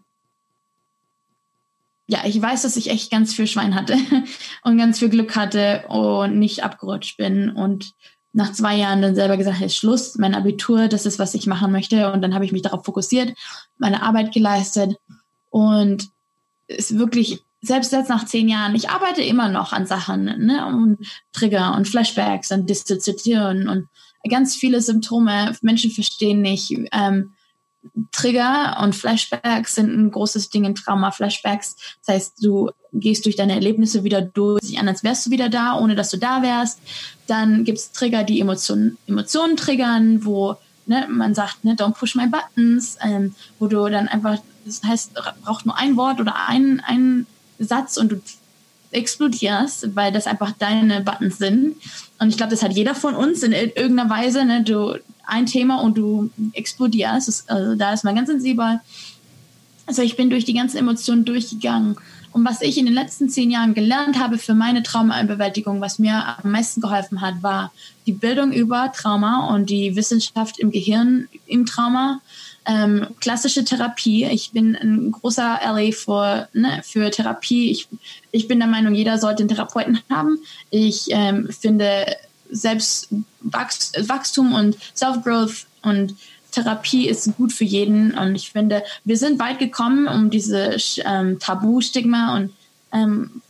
ja, 2.08 2.20
ich 2.24 2.40
weiß, 2.40 2.62
dass 2.62 2.76
ich 2.76 2.90
echt 2.90 3.10
ganz 3.10 3.34
viel 3.34 3.46
Schwein 3.46 3.74
hatte 3.74 3.96
und 4.64 4.78
ganz 4.78 4.98
viel 4.98 5.08
Glück 5.08 5.36
hatte 5.36 5.84
und 5.88 6.38
nicht 6.38 6.64
abgerutscht 6.64 7.16
bin 7.16 7.50
und 7.50 7.94
nach 8.32 8.52
zwei 8.52 8.76
Jahren 8.76 9.02
dann 9.02 9.14
selber 9.14 9.36
gesagt, 9.36 9.60
ist 9.60 9.76
Schluss, 9.76 10.16
mein 10.16 10.34
Abitur, 10.34 10.88
das 10.88 11.06
ist, 11.06 11.18
was 11.18 11.34
ich 11.34 11.46
machen 11.46 11.70
möchte. 11.70 12.12
Und 12.12 12.22
dann 12.22 12.34
habe 12.34 12.44
ich 12.44 12.52
mich 12.52 12.62
darauf 12.62 12.84
fokussiert, 12.84 13.34
meine 13.78 14.02
Arbeit 14.02 14.32
geleistet 14.32 14.96
und 15.50 16.08
ist 16.66 16.98
wirklich, 16.98 17.42
selbst 17.60 17.92
jetzt 17.92 18.08
nach 18.08 18.24
zehn 18.24 18.48
Jahren, 18.48 18.74
ich 18.74 18.90
arbeite 18.90 19.22
immer 19.22 19.48
noch 19.48 19.72
an 19.72 19.86
Sachen, 19.86 20.24
ne, 20.24 20.66
und 20.66 20.98
Trigger 21.32 21.76
und 21.76 21.86
Flashbacks 21.86 22.50
und 22.50 22.68
Dissoziation 22.68 23.68
und 23.68 23.88
ganz 24.28 24.56
viele 24.56 24.80
Symptome. 24.80 25.54
Menschen 25.62 25.90
verstehen 25.90 26.40
nicht, 26.40 26.74
ähm, 26.92 27.34
Trigger 28.12 28.78
und 28.82 28.94
Flashbacks 28.94 29.74
sind 29.74 29.90
ein 29.90 30.10
großes 30.10 30.50
Ding 30.50 30.64
in 30.64 30.74
Trauma-Flashbacks. 30.74 31.76
Das 32.04 32.14
heißt, 32.14 32.44
du 32.44 32.70
gehst 32.92 33.24
durch 33.24 33.36
deine 33.36 33.54
Erlebnisse 33.54 34.04
wieder 34.04 34.22
durch, 34.22 34.62
sich 34.62 34.78
an, 34.78 34.88
als 34.88 35.02
wärst 35.02 35.26
du 35.26 35.30
wieder 35.30 35.48
da, 35.48 35.78
ohne 35.78 35.94
dass 35.94 36.10
du 36.10 36.18
da 36.18 36.42
wärst. 36.42 36.80
Dann 37.26 37.64
gibt 37.64 37.78
es 37.78 37.92
Trigger, 37.92 38.22
die 38.22 38.40
Emotionen, 38.40 38.98
Emotionen 39.06 39.56
triggern, 39.56 40.24
wo 40.24 40.56
ne, 40.86 41.06
man 41.10 41.34
sagt, 41.34 41.64
ne, 41.64 41.74
don't 41.74 41.94
push 41.94 42.14
my 42.14 42.26
buttons, 42.26 42.98
ähm, 43.02 43.34
wo 43.58 43.66
du 43.66 43.88
dann 43.88 44.08
einfach, 44.08 44.38
das 44.64 44.82
heißt, 44.84 45.14
braucht 45.42 45.66
nur 45.66 45.76
ein 45.76 45.96
Wort 45.96 46.20
oder 46.20 46.48
ein, 46.48 46.80
ein 46.86 47.26
Satz 47.58 47.96
und 47.96 48.12
du 48.12 48.22
explodierst, 48.92 49.96
weil 49.96 50.12
das 50.12 50.26
einfach 50.26 50.52
deine 50.52 51.00
Buttons 51.00 51.38
sind. 51.38 51.76
Und 52.18 52.28
ich 52.28 52.36
glaube, 52.36 52.50
das 52.50 52.62
hat 52.62 52.72
jeder 52.72 52.94
von 52.94 53.14
uns 53.14 53.42
in 53.42 53.52
irgendeiner 53.52 54.10
Weise. 54.10 54.44
Ne? 54.44 54.62
Du 54.62 54.96
ein 55.26 55.46
Thema 55.46 55.80
und 55.80 55.96
du 55.96 56.30
explodierst. 56.52 57.50
also 57.50 57.74
da 57.74 57.92
ist 57.92 58.04
man 58.04 58.14
ganz 58.14 58.28
sensibel. 58.28 58.80
Also 59.86 60.02
ich 60.02 60.16
bin 60.16 60.30
durch 60.30 60.44
die 60.44 60.54
ganzen 60.54 60.78
Emotionen 60.78 61.24
durchgegangen. 61.24 61.96
Und 62.32 62.46
was 62.46 62.62
ich 62.62 62.78
in 62.78 62.86
den 62.86 62.94
letzten 62.94 63.28
zehn 63.28 63.50
Jahren 63.50 63.74
gelernt 63.74 64.18
habe 64.18 64.38
für 64.38 64.54
meine 64.54 64.82
Traumabewältigung, 64.82 65.80
was 65.80 65.98
mir 65.98 66.38
am 66.42 66.50
meisten 66.50 66.80
geholfen 66.80 67.20
hat, 67.20 67.42
war 67.42 67.72
die 68.06 68.12
Bildung 68.12 68.52
über 68.52 68.90
Trauma 68.92 69.54
und 69.54 69.68
die 69.68 69.94
Wissenschaft 69.96 70.58
im 70.58 70.70
Gehirn 70.70 71.28
im 71.46 71.66
Trauma. 71.66 72.20
Ähm, 72.64 73.08
klassische 73.20 73.64
Therapie. 73.64 74.24
Ich 74.24 74.52
bin 74.52 74.76
ein 74.76 75.10
großer 75.10 75.60
LA 75.62 75.90
für, 75.92 76.48
ne, 76.52 76.80
für 76.84 77.10
Therapie. 77.10 77.70
Ich, 77.70 77.88
ich 78.30 78.48
bin 78.48 78.60
der 78.60 78.68
Meinung, 78.68 78.94
jeder 78.94 79.18
sollte 79.18 79.42
einen 79.42 79.48
Therapeuten 79.48 80.00
haben. 80.08 80.38
Ich 80.70 81.08
ähm, 81.10 81.48
finde 81.50 82.06
selbst 82.52 83.08
Wachstum 83.40 84.54
und 84.54 84.76
Self-Growth 84.94 85.66
und 85.82 86.14
Therapie 86.52 87.08
ist 87.08 87.34
gut 87.36 87.52
für 87.52 87.64
jeden. 87.64 88.12
Und 88.16 88.36
ich 88.36 88.50
finde, 88.50 88.84
wir 89.04 89.16
sind 89.16 89.40
weit 89.40 89.58
gekommen, 89.58 90.06
um 90.06 90.30
diese 90.30 90.76
ähm, 91.04 91.38
Tabu-Stigma 91.38 92.36
und 92.36 92.52
ähm, 92.92 93.42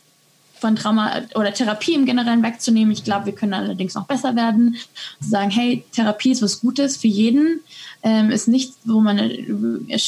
von 0.60 0.76
Trauma 0.76 1.22
oder 1.34 1.52
Therapie 1.52 1.94
im 1.94 2.06
Generellen 2.06 2.44
wegzunehmen. 2.44 2.92
Ich 2.92 3.02
glaube, 3.02 3.26
wir 3.26 3.34
können 3.34 3.52
allerdings 3.52 3.94
noch 3.94 4.06
besser 4.06 4.36
werden. 4.36 4.76
Sagen, 5.20 5.50
hey, 5.50 5.84
Therapie 5.90 6.30
ist 6.30 6.42
was 6.42 6.60
Gutes 6.60 6.96
für 6.96 7.08
jeden. 7.08 7.60
Ähm, 8.04 8.30
ist 8.30 8.46
nichts, 8.46 8.78
wo 8.84 9.00
man 9.00 9.18
äh, 9.18 9.98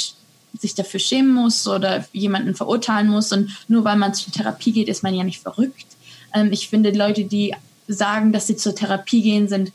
sich 0.57 0.75
dafür 0.77 1.01
schämen 1.01 1.35
muss 1.35 1.67
oder 1.67 2.07
jemanden 2.13 2.55
verurteilen 2.55 3.09
muss. 3.09 3.33
Und 3.33 3.51
nur 3.67 3.85
weil 3.85 3.97
man 3.97 4.15
zur 4.15 4.33
Therapie 4.33 4.71
geht, 4.71 4.89
ist 4.89 5.03
man 5.03 5.15
ja 5.15 5.25
nicht 5.25 5.43
verrückt. 5.43 5.87
Ähm, 6.33 6.53
ich 6.53 6.69
finde, 6.69 6.93
Leute, 6.93 7.25
die 7.25 7.55
sagen, 7.89 8.33
dass 8.33 8.47
sie 8.47 8.57
zur 8.57 8.75
Therapie 8.75 9.23
gehen, 9.23 9.49
sind 9.49 9.73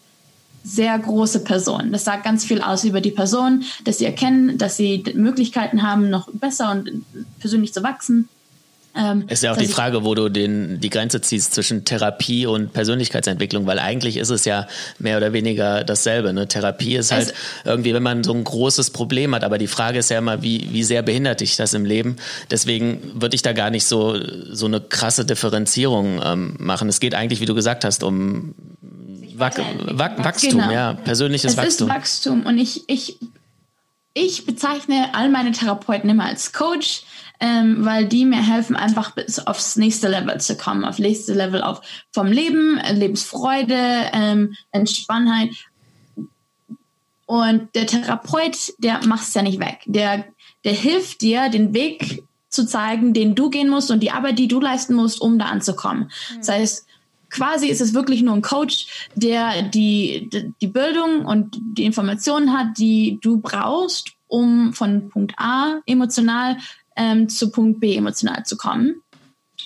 sehr 0.63 0.97
große 0.97 1.43
Personen. 1.43 1.91
Das 1.91 2.03
sagt 2.03 2.23
ganz 2.23 2.45
viel 2.45 2.61
aus 2.61 2.83
über 2.83 3.01
die 3.01 3.11
Person, 3.11 3.63
dass 3.85 3.97
sie 3.97 4.05
erkennen, 4.05 4.57
dass 4.57 4.77
sie 4.77 5.03
Möglichkeiten 5.15 5.83
haben, 5.83 6.09
noch 6.09 6.29
besser 6.31 6.71
und 6.71 7.05
persönlich 7.39 7.73
zu 7.73 7.81
wachsen. 7.81 8.27
Ähm, 8.99 9.23
ist 9.27 9.43
ja 9.43 9.53
auch 9.53 9.57
die 9.57 9.67
Frage, 9.67 10.03
wo 10.03 10.13
du 10.15 10.29
den, 10.29 10.79
die 10.81 10.89
Grenze 10.89 11.21
ziehst 11.21 11.53
zwischen 11.53 11.85
Therapie 11.85 12.45
und 12.45 12.73
Persönlichkeitsentwicklung, 12.73 13.65
weil 13.65 13.79
eigentlich 13.79 14.17
ist 14.17 14.29
es 14.29 14.45
ja 14.45 14.67
mehr 14.97 15.17
oder 15.17 15.31
weniger 15.31 15.83
dasselbe. 15.83 16.33
Ne? 16.33 16.47
Therapie 16.47 16.95
ist 16.95 17.11
halt 17.11 17.33
irgendwie, 17.63 17.93
wenn 17.93 18.03
man 18.03 18.23
so 18.23 18.33
ein 18.33 18.43
großes 18.43 18.89
Problem 18.89 19.33
hat, 19.33 19.43
aber 19.43 19.57
die 19.57 19.67
Frage 19.67 19.99
ist 19.99 20.09
ja 20.09 20.17
immer, 20.17 20.41
wie, 20.41 20.67
wie 20.71 20.83
sehr 20.83 21.01
behindert 21.01 21.39
dich 21.39 21.55
das 21.55 21.73
im 21.73 21.85
Leben? 21.85 22.17
Deswegen 22.51 23.21
würde 23.21 23.35
ich 23.35 23.41
da 23.41 23.53
gar 23.53 23.69
nicht 23.69 23.85
so, 23.85 24.19
so 24.51 24.65
eine 24.65 24.81
krasse 24.81 25.25
Differenzierung 25.25 26.21
ähm, 26.23 26.55
machen. 26.59 26.89
Es 26.89 26.99
geht 26.99 27.15
eigentlich, 27.15 27.39
wie 27.39 27.45
du 27.45 27.55
gesagt 27.55 27.85
hast, 27.85 28.03
um 28.03 28.53
Wach, 29.35 29.53
Wach, 29.91 30.11
Wachstum, 30.17 30.59
genau. 30.59 30.71
ja, 30.71 30.93
persönliches 30.93 31.51
es 31.51 31.57
Wachstum. 31.57 31.87
Ist 31.87 31.95
Wachstum 31.95 32.45
und 32.45 32.57
ich, 32.57 32.83
ich, 32.89 33.17
ich 34.13 34.45
bezeichne 34.45 35.09
all 35.13 35.29
meine 35.29 35.53
Therapeuten 35.53 36.09
immer 36.09 36.25
als 36.25 36.51
Coach 36.51 37.03
ähm, 37.39 37.85
weil 37.85 38.05
die 38.05 38.25
mir 38.25 38.41
helfen, 38.45 38.75
einfach 38.75 39.11
bis 39.11 39.39
aufs 39.39 39.75
nächste 39.75 40.09
Level 40.09 40.39
zu 40.41 40.57
kommen, 40.57 40.83
auf 40.83 40.99
nächste 40.99 41.33
Level 41.33 41.61
auf 41.61 41.81
vom 42.11 42.27
Leben, 42.27 42.77
äh, 42.77 42.93
Lebensfreude, 42.93 44.09
ähm, 44.13 44.55
Entspannheit. 44.71 45.49
Und 47.25 47.75
der 47.75 47.85
Therapeut, 47.85 48.73
der 48.79 49.05
macht 49.05 49.27
es 49.27 49.33
ja 49.33 49.41
nicht 49.41 49.59
weg. 49.59 49.81
Der, 49.85 50.25
der 50.63 50.73
hilft 50.73 51.21
dir, 51.21 51.49
den 51.49 51.73
Weg 51.73 52.23
zu 52.49 52.65
zeigen, 52.65 53.13
den 53.13 53.35
du 53.35 53.49
gehen 53.49 53.69
musst 53.69 53.91
und 53.91 54.01
die 54.01 54.11
Arbeit, 54.11 54.39
die 54.39 54.47
du 54.47 54.59
leisten 54.59 54.95
musst, 54.95 55.21
um 55.21 55.37
da 55.37 55.45
anzukommen. 55.45 56.11
Mhm. 56.31 56.37
Das 56.39 56.49
heißt, 56.49 56.87
quasi 57.29 57.67
ist 57.67 57.81
es 57.81 57.93
wirklich 57.93 58.23
nur 58.23 58.33
ein 58.33 58.41
Coach, 58.41 58.87
der 59.15 59.61
die, 59.61 60.29
die 60.59 60.67
Bildung 60.67 61.25
und 61.25 61.57
die 61.77 61.85
Informationen 61.85 62.51
hat, 62.51 62.77
die 62.77 63.19
du 63.21 63.39
brauchst, 63.39 64.13
um 64.27 64.73
von 64.73 65.09
Punkt 65.09 65.33
A 65.37 65.81
emotional 65.85 66.57
ähm, 66.99 67.29
zu 67.29 67.49
Punkt 67.49 67.79
B 67.79 67.95
emotional 67.95 68.45
zu 68.45 68.57
kommen. 68.57 69.01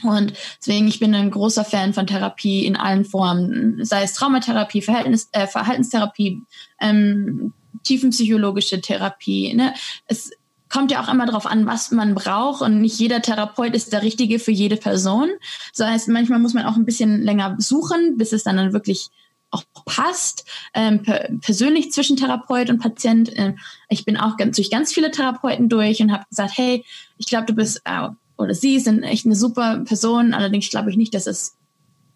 Und 0.04 0.34
deswegen, 0.60 0.88
ich 0.88 1.00
bin 1.00 1.14
ein 1.14 1.32
großer 1.32 1.64
Fan 1.64 1.94
von 1.94 2.08
Therapie 2.08 2.66
in 2.66 2.76
allen 2.76 3.06
Formen, 3.06 3.84
sei 3.84 4.04
es 4.04 4.14
Traumatherapie, 4.14 4.82
Verhältnis, 4.82 5.30
äh, 5.32 5.48
Verhaltenstherapie, 5.48 6.42
ähm, 6.80 7.54
tiefenpsychologische 7.84 8.82
Therapie. 8.82 9.54
Ne? 9.54 9.74
Es 10.08 10.32
kommt 10.70 10.92
ja 10.92 11.04
auch 11.04 11.12
immer 11.14 11.26
darauf 11.26 11.46
an, 11.46 11.68
was 11.68 11.92
man 11.92 12.16
braucht 12.16 12.62
und 12.62 12.82
nicht 12.82 13.00
jeder 13.00 13.22
Therapeut 13.22 13.76
ist 13.76 13.94
der 13.94 14.02
richtige 14.02 14.40
für 14.40 14.52
jede 14.52 14.78
Person. 14.78 15.30
Das 15.78 15.88
heißt, 15.88 16.08
manchmal 16.10 16.40
muss 16.40 16.56
man 16.56 16.66
auch 16.66 16.76
ein 16.76 16.86
bisschen 16.86 17.22
länger 17.22 17.56
suchen, 17.60 18.18
bis 18.18 18.34
es 18.34 18.44
dann, 18.44 18.58
dann 18.58 18.74
wirklich 18.74 19.10
auch 19.54 19.64
passt, 19.86 20.46
ähm, 20.74 21.04
per 21.04 21.30
persönlich 21.42 21.92
zwischen 21.92 22.18
Therapeut 22.18 22.72
und 22.72 22.80
Patient. 22.80 23.30
Äh, 23.38 23.54
ich 23.88 24.04
bin 24.04 24.18
auch 24.18 24.36
ganz, 24.36 24.56
durch 24.56 24.72
ganz 24.72 24.92
viele 24.92 25.12
Therapeuten 25.12 25.70
durch 25.70 26.02
und 26.02 26.12
habe 26.12 26.26
gesagt, 26.28 26.54
hey, 26.56 26.84
ich 27.24 27.30
glaube, 27.30 27.46
du 27.46 27.54
bist 27.54 27.82
äh, 27.86 28.10
oder 28.38 28.54
sie 28.54 28.80
sind 28.80 29.04
echt 29.04 29.26
eine 29.26 29.36
super 29.36 29.80
Person. 29.86 30.34
Allerdings 30.34 30.70
glaube 30.70 30.90
ich 30.90 30.98
nicht, 30.98 31.14
dass 31.14 31.26
es 31.26 31.56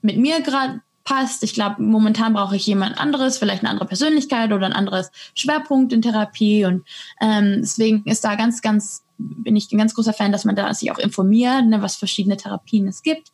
mit 0.01 0.17
mir 0.17 0.41
gerade 0.41 0.81
passt. 1.05 1.43
Ich 1.43 1.53
glaube, 1.53 1.81
momentan 1.81 2.33
brauche 2.33 2.57
ich 2.57 2.67
jemand 2.67 2.99
anderes, 2.99 3.37
vielleicht 3.37 3.61
eine 3.61 3.69
andere 3.69 3.87
Persönlichkeit 3.87 4.51
oder 4.51 4.65
ein 4.65 4.73
anderes 4.73 5.11
Schwerpunkt 5.33 5.93
in 5.93 6.01
Therapie. 6.01 6.65
Und 6.65 6.83
ähm, 7.21 7.59
deswegen 7.61 8.03
ist 8.03 8.25
da 8.25 8.35
ganz, 8.35 8.61
ganz 8.61 9.03
bin 9.17 9.55
ich 9.55 9.71
ein 9.71 9.77
ganz 9.77 9.95
großer 9.95 10.13
Fan, 10.13 10.33
dass 10.33 10.45
man 10.45 10.55
da 10.55 10.71
sich 10.73 10.91
auch 10.91 10.99
informiert, 10.99 11.65
ne, 11.65 11.81
was 11.81 11.95
verschiedene 11.95 12.37
Therapien 12.37 12.87
es 12.87 13.01
gibt, 13.01 13.31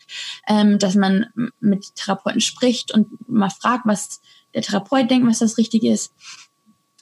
ähm, 0.48 0.78
dass 0.78 0.96
man 0.96 1.26
mit 1.60 1.96
Therapeuten 1.96 2.40
spricht 2.40 2.94
und 2.94 3.08
mal 3.28 3.50
fragt, 3.50 3.86
was 3.86 4.22
der 4.54 4.62
Therapeut 4.62 5.10
denkt, 5.10 5.28
was 5.28 5.40
das 5.40 5.58
Richtige 5.58 5.92
ist. 5.92 6.14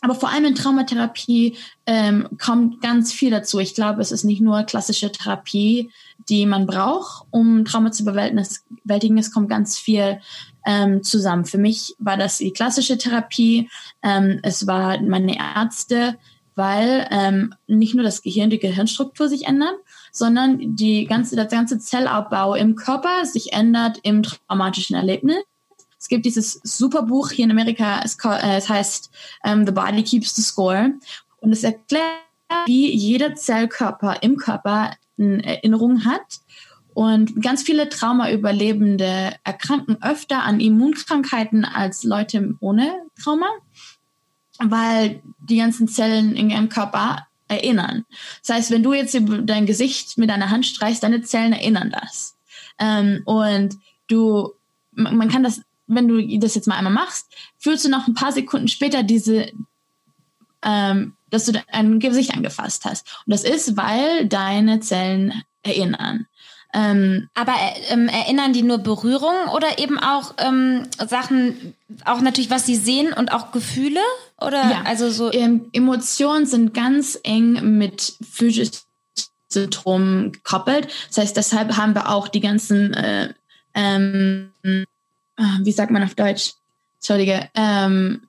Aber 0.02 0.16
vor 0.16 0.30
allem 0.30 0.45
in 0.45 0.56
Traumatherapie 0.56 1.58
ähm, 1.86 2.28
kommt 2.39 2.82
ganz 2.82 3.14
viel 3.14 3.30
dazu. 3.30 3.60
Ich 3.60 3.76
glaube, 3.76 4.02
es 4.02 4.12
ist 4.12 4.24
nicht 4.24 4.41
nur 4.41 4.64
klassische 4.64 5.12
Therapie, 5.12 5.91
die 6.28 6.47
man 6.47 6.66
braucht, 6.66 7.28
um 7.30 7.66
Trauma 7.66 7.91
zu 7.91 8.04
bewältigen. 8.04 9.18
Es 9.18 9.32
kommt 9.32 9.49
ganz 9.49 9.78
viel 9.78 10.20
ähm, 10.66 11.04
zusammen. 11.04 11.45
Für 11.45 11.60
mich 11.60 11.95
war 11.99 12.18
das 12.18 12.39
die 12.39 12.52
klassische 12.52 12.97
Therapie. 12.97 13.70
Ähm, 14.02 14.39
es 14.41 14.66
war 14.66 14.99
meine 15.02 15.38
Ärzte, 15.38 16.18
weil 16.56 17.08
ähm, 17.12 17.54
nicht 17.68 17.95
nur 17.95 18.04
das 18.04 18.22
Gehirn, 18.24 18.49
die 18.49 18.60
Gehirnstruktur 18.60 19.30
sich 19.30 19.45
ändert, 19.45 19.76
sondern 20.12 20.76
die 20.76 21.06
ganze, 21.06 21.36
das 21.36 21.49
ganze 21.49 21.80
Zellabbau 21.80 22.56
im 22.56 22.76
Körper 22.76 23.26
sich 23.26 23.54
ändert 23.54 23.99
im 24.04 24.24
traumatischen 24.24 24.95
Erlebnis. 24.95 25.38
Es 26.02 26.08
gibt 26.08 26.26
dieses 26.26 26.60
super 26.64 27.04
Buch 27.04 27.30
hier 27.30 27.45
in 27.45 27.52
Amerika, 27.52 28.02
es, 28.04 28.18
äh, 28.26 28.58
es 28.58 28.68
heißt 28.68 29.12
um, 29.43 29.52
ähm, 29.52 29.66
The 29.68 29.72
Body 29.72 30.04
Keeps 30.04 30.36
the 30.36 30.41
Score 30.41 30.93
und 31.38 31.52
es 31.52 31.64
erklärt, 31.64 32.04
wie 32.66 32.91
jeder 32.91 33.36
Zellkörper 33.36 34.24
im 34.24 34.36
Körper 34.36 34.95
eine 35.20 35.45
Erinnerung 35.45 36.04
hat 36.04 36.41
und 36.95 37.41
ganz 37.41 37.62
viele 37.62 37.88
Traumaüberlebende 37.88 39.36
erkranken 39.43 39.97
öfter 40.02 40.43
an 40.43 40.60
Immunkrankheiten 40.60 41.64
als 41.64 42.04
Leute 42.04 42.56
ohne 42.60 42.91
Trauma 43.22 43.47
weil 44.70 45.22
die 45.39 45.58
ganzen 45.58 45.88
Zellen 45.88 46.36
in 46.36 46.49
ihrem 46.49 46.70
Körper 46.70 47.28
erinnern. 47.47 48.06
Das 48.45 48.56
heißt, 48.56 48.72
wenn 48.72 48.84
du 48.84 48.93
jetzt 48.93 49.18
dein 49.43 49.66
Gesicht 49.66 50.18
mit 50.18 50.30
deiner 50.30 50.49
Hand 50.49 50.66
streichst, 50.66 51.04
deine 51.04 51.22
Zellen 51.22 51.54
erinnern 51.54 51.91
das. 51.91 52.36
Ähm, 52.80 53.22
und 53.26 53.78
du, 54.08 54.54
man 54.91 55.30
kann 55.30 55.43
das, 55.43 55.62
wenn 55.96 56.08
du 56.08 56.39
das 56.39 56.56
jetzt 56.56 56.68
mal 56.68 56.76
einmal 56.76 56.94
machst, 56.94 57.28
fühlst 57.58 57.86
du 57.86 57.89
noch 57.89 58.08
ein 58.08 58.14
paar 58.14 58.32
Sekunden 58.32 58.68
später 58.68 59.04
diese, 59.04 59.52
ähm, 60.64 61.14
dass 61.30 61.46
du 61.46 61.62
ein 61.72 62.00
Gesicht 62.00 62.34
angefasst 62.34 62.86
hast. 62.86 63.08
Und 63.26 63.32
das 63.32 63.44
ist, 63.44 63.78
weil 63.78 64.28
deine 64.28 64.80
Zellen 64.80 65.44
erinnern. 65.64 66.28
Ähm, 66.74 67.30
Aber 67.34 67.54
äh, 67.54 67.94
ähm, 67.94 68.08
erinnern 68.08 68.54
die 68.54 68.64
nur 68.64 68.78
Berührungen 68.78 69.50
oder 69.50 69.80
eben 69.80 70.00
auch 70.00 70.36
ähm, 70.38 70.88
Sachen, 71.06 71.76
auch 72.06 72.22
natürlich, 72.22 72.50
was 72.50 72.66
sie 72.66 72.78
sehen 72.78 73.12
und 73.12 73.34
auch 73.34 73.52
Gefühle? 73.52 74.00
Oder 74.39 74.72
ja. 74.72 74.82
also 74.86 75.10
so 75.10 75.32
ähm, 75.34 75.70
Emotionen 75.74 76.46
sind 76.46 76.74
ganz 76.74 77.20
eng 77.24 77.78
mit 77.78 78.14
physischen 78.30 78.78
Symptomen 79.50 80.32
gekoppelt. 80.32 80.88
Das 81.10 81.18
heißt, 81.18 81.38
deshalb 81.38 81.76
haben 81.76 81.94
wir 81.94 82.10
auch 82.10 82.30
die 82.30 82.39
ganzen, 82.39 82.94
äh, 82.94 83.34
ähm, 83.74 84.52
wie 85.38 85.72
sagt 85.72 85.92
man 85.92 86.04
auf 86.04 86.16
Deutsch? 86.16 86.54
Entschuldige, 86.98 87.50
ähm, 87.56 88.22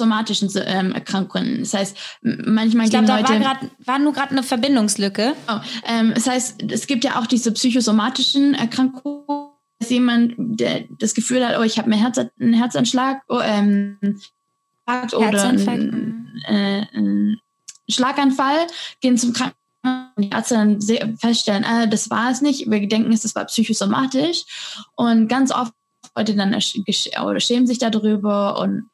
somatischen 0.00 0.50
ähm, 0.66 0.92
Erkrankungen. 0.92 1.60
Das 1.60 1.74
heißt, 1.74 1.96
manchmal 2.22 2.86
ich 2.86 2.90
glaube, 2.90 3.06
da 3.06 3.18
Leute, 3.18 3.32
war, 3.34 3.40
grad, 3.40 3.58
war 3.84 3.98
nur 3.98 4.12
gerade 4.12 4.30
eine 4.32 4.42
Verbindungslücke. 4.42 5.34
Oh, 5.48 5.60
ähm, 5.86 6.12
das 6.14 6.26
heißt, 6.26 6.62
es 6.72 6.86
gibt 6.86 7.04
ja 7.04 7.20
auch 7.20 7.26
diese 7.26 7.52
psychosomatischen 7.52 8.54
Erkrankungen. 8.54 9.50
Dass 9.78 9.88
jemand, 9.88 10.34
der 10.36 10.84
das 10.98 11.14
Gefühl 11.14 11.46
hat, 11.46 11.58
oh, 11.58 11.62
ich 11.62 11.78
habe 11.78 11.94
Herz, 11.96 12.18
einen 12.18 12.52
Herzanschlag 12.52 13.22
oh, 13.28 13.40
ähm, 13.40 13.98
oder 14.86 15.44
einen, 15.48 16.28
äh, 16.46 16.84
einen 16.92 17.40
Schlaganfall, 17.88 18.66
gehen 19.00 19.16
zum 19.16 19.32
Krankenhaus 19.32 19.59
die 20.18 20.30
Ärzte 20.30 20.54
dann 20.54 20.80
feststellen, 21.16 21.64
äh, 21.64 21.88
das 21.88 22.10
war 22.10 22.30
es 22.30 22.42
nicht. 22.42 22.70
Wir 22.70 22.86
denken, 22.86 23.12
es 23.12 23.34
war 23.34 23.46
psychosomatisch. 23.46 24.44
Und 24.94 25.28
ganz 25.28 25.52
oft 25.52 25.72
Leute 26.16 26.34
dann 26.34 26.54
oder 26.54 27.40
schämen 27.40 27.66
sich 27.66 27.78
darüber 27.78 28.58
und 28.58 28.90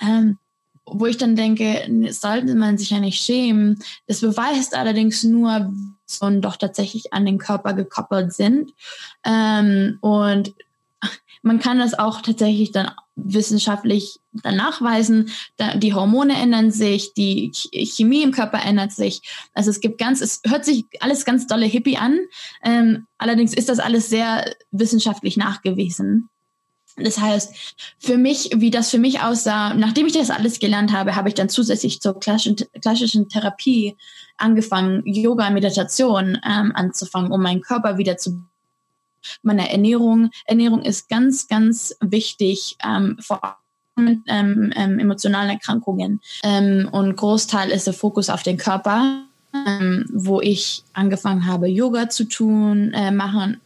ähm, 0.00 0.38
wo 0.86 1.06
ich 1.06 1.16
dann 1.16 1.34
denke, 1.34 1.86
sollte 2.10 2.54
man 2.54 2.76
sich 2.76 2.90
ja 2.90 3.00
nicht 3.00 3.22
schämen. 3.22 3.82
Das 4.06 4.20
beweist 4.20 4.76
allerdings 4.76 5.22
nur, 5.22 5.72
und 6.20 6.42
doch 6.42 6.56
tatsächlich 6.56 7.12
an 7.12 7.24
den 7.24 7.38
Körper 7.38 7.72
gekoppelt 7.72 8.34
sind. 8.34 8.70
Ähm, 9.24 9.98
und 10.02 10.54
man 11.44 11.58
kann 11.58 11.78
das 11.78 11.92
auch 11.94 12.22
tatsächlich 12.22 12.72
dann 12.72 12.90
wissenschaftlich 13.16 14.18
dann 14.32 14.56
nachweisen. 14.56 15.30
Die 15.76 15.92
Hormone 15.92 16.34
ändern 16.34 16.70
sich, 16.70 17.12
die 17.12 17.52
Chemie 17.52 18.22
im 18.22 18.32
Körper 18.32 18.64
ändert 18.64 18.92
sich. 18.92 19.20
Also 19.52 19.70
es 19.70 19.80
gibt 19.80 19.98
ganz, 19.98 20.20
es 20.22 20.40
hört 20.46 20.64
sich 20.64 20.86
alles 21.00 21.24
ganz 21.24 21.46
dolle 21.46 21.66
hippie 21.66 21.98
an. 21.98 22.18
Ähm, 22.64 23.06
allerdings 23.18 23.52
ist 23.52 23.68
das 23.68 23.78
alles 23.78 24.08
sehr 24.08 24.54
wissenschaftlich 24.70 25.36
nachgewiesen. 25.36 26.30
Das 26.96 27.18
heißt, 27.18 27.76
für 27.98 28.16
mich, 28.16 28.50
wie 28.56 28.70
das 28.70 28.90
für 28.90 28.98
mich 28.98 29.20
aussah, 29.20 29.74
nachdem 29.74 30.06
ich 30.06 30.12
das 30.12 30.30
alles 30.30 30.60
gelernt 30.60 30.92
habe, 30.92 31.14
habe 31.14 31.28
ich 31.28 31.34
dann 31.34 31.48
zusätzlich 31.48 32.00
zur 32.00 32.18
klassischen, 32.18 32.56
klassischen 32.80 33.28
Therapie 33.28 33.96
angefangen, 34.38 35.02
Yoga, 35.04 35.50
Meditation 35.50 36.38
ähm, 36.48 36.72
anzufangen, 36.74 37.32
um 37.32 37.42
meinen 37.42 37.62
Körper 37.62 37.98
wieder 37.98 38.16
zu 38.16 38.44
meine 39.42 39.70
Ernährung. 39.70 40.30
Ernährung 40.46 40.82
ist 40.82 41.08
ganz, 41.08 41.48
ganz 41.48 41.96
wichtig, 42.00 42.76
ähm, 42.84 43.16
vor 43.20 43.42
allem 43.96 44.22
ähm, 44.26 44.72
ähm, 44.74 44.98
emotionalen 44.98 45.50
Erkrankungen. 45.50 46.20
Ähm, 46.42 46.88
und 46.90 47.16
Großteil 47.16 47.70
ist 47.70 47.86
der 47.86 47.94
Fokus 47.94 48.30
auf 48.30 48.42
den 48.42 48.56
Körper, 48.56 49.24
ähm, 49.66 50.06
wo 50.12 50.40
ich 50.40 50.82
angefangen 50.92 51.46
habe, 51.46 51.68
Yoga 51.68 52.08
zu 52.08 52.24
tun, 52.24 52.92
äh, 52.92 53.10
machen, 53.10 53.60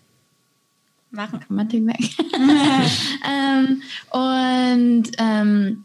machen. 1.10 1.40
Grammatik 1.40 1.86
weg. 1.86 2.16
ähm, 3.26 3.82
und 4.10 5.10
ähm, 5.18 5.84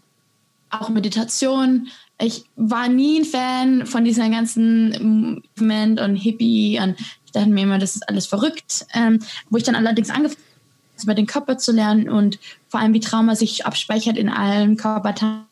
auch 0.70 0.90
Meditation. 0.90 1.88
Ich 2.20 2.46
war 2.56 2.88
nie 2.88 3.22
ein 3.22 3.26
Fan 3.26 3.86
von 3.86 4.06
dieser 4.06 4.30
ganzen 4.30 5.42
Movement 5.58 6.00
und 6.00 6.16
Hippie 6.16 6.80
und 6.82 6.96
ich 7.34 7.40
dachte 7.40 7.50
mir 7.50 7.64
immer, 7.64 7.80
das 7.80 7.96
ist 7.96 8.08
alles 8.08 8.28
verrückt. 8.28 8.86
Ähm, 8.94 9.20
wo 9.50 9.58
ich 9.58 9.64
dann 9.64 9.74
allerdings 9.74 10.12
angefangen 10.12 10.38
habe, 10.38 11.04
über 11.04 11.16
den 11.16 11.26
Körper 11.26 11.58
zu 11.58 11.72
lernen 11.72 12.08
und 12.08 12.38
vor 12.70 12.80
allem 12.80 12.94
wie 12.94 13.00
Trauma 13.00 13.36
sich 13.36 13.66
abspeichert 13.66 14.18
in 14.18 14.30
allen 14.30 14.78
Körperteilen. 14.78 15.44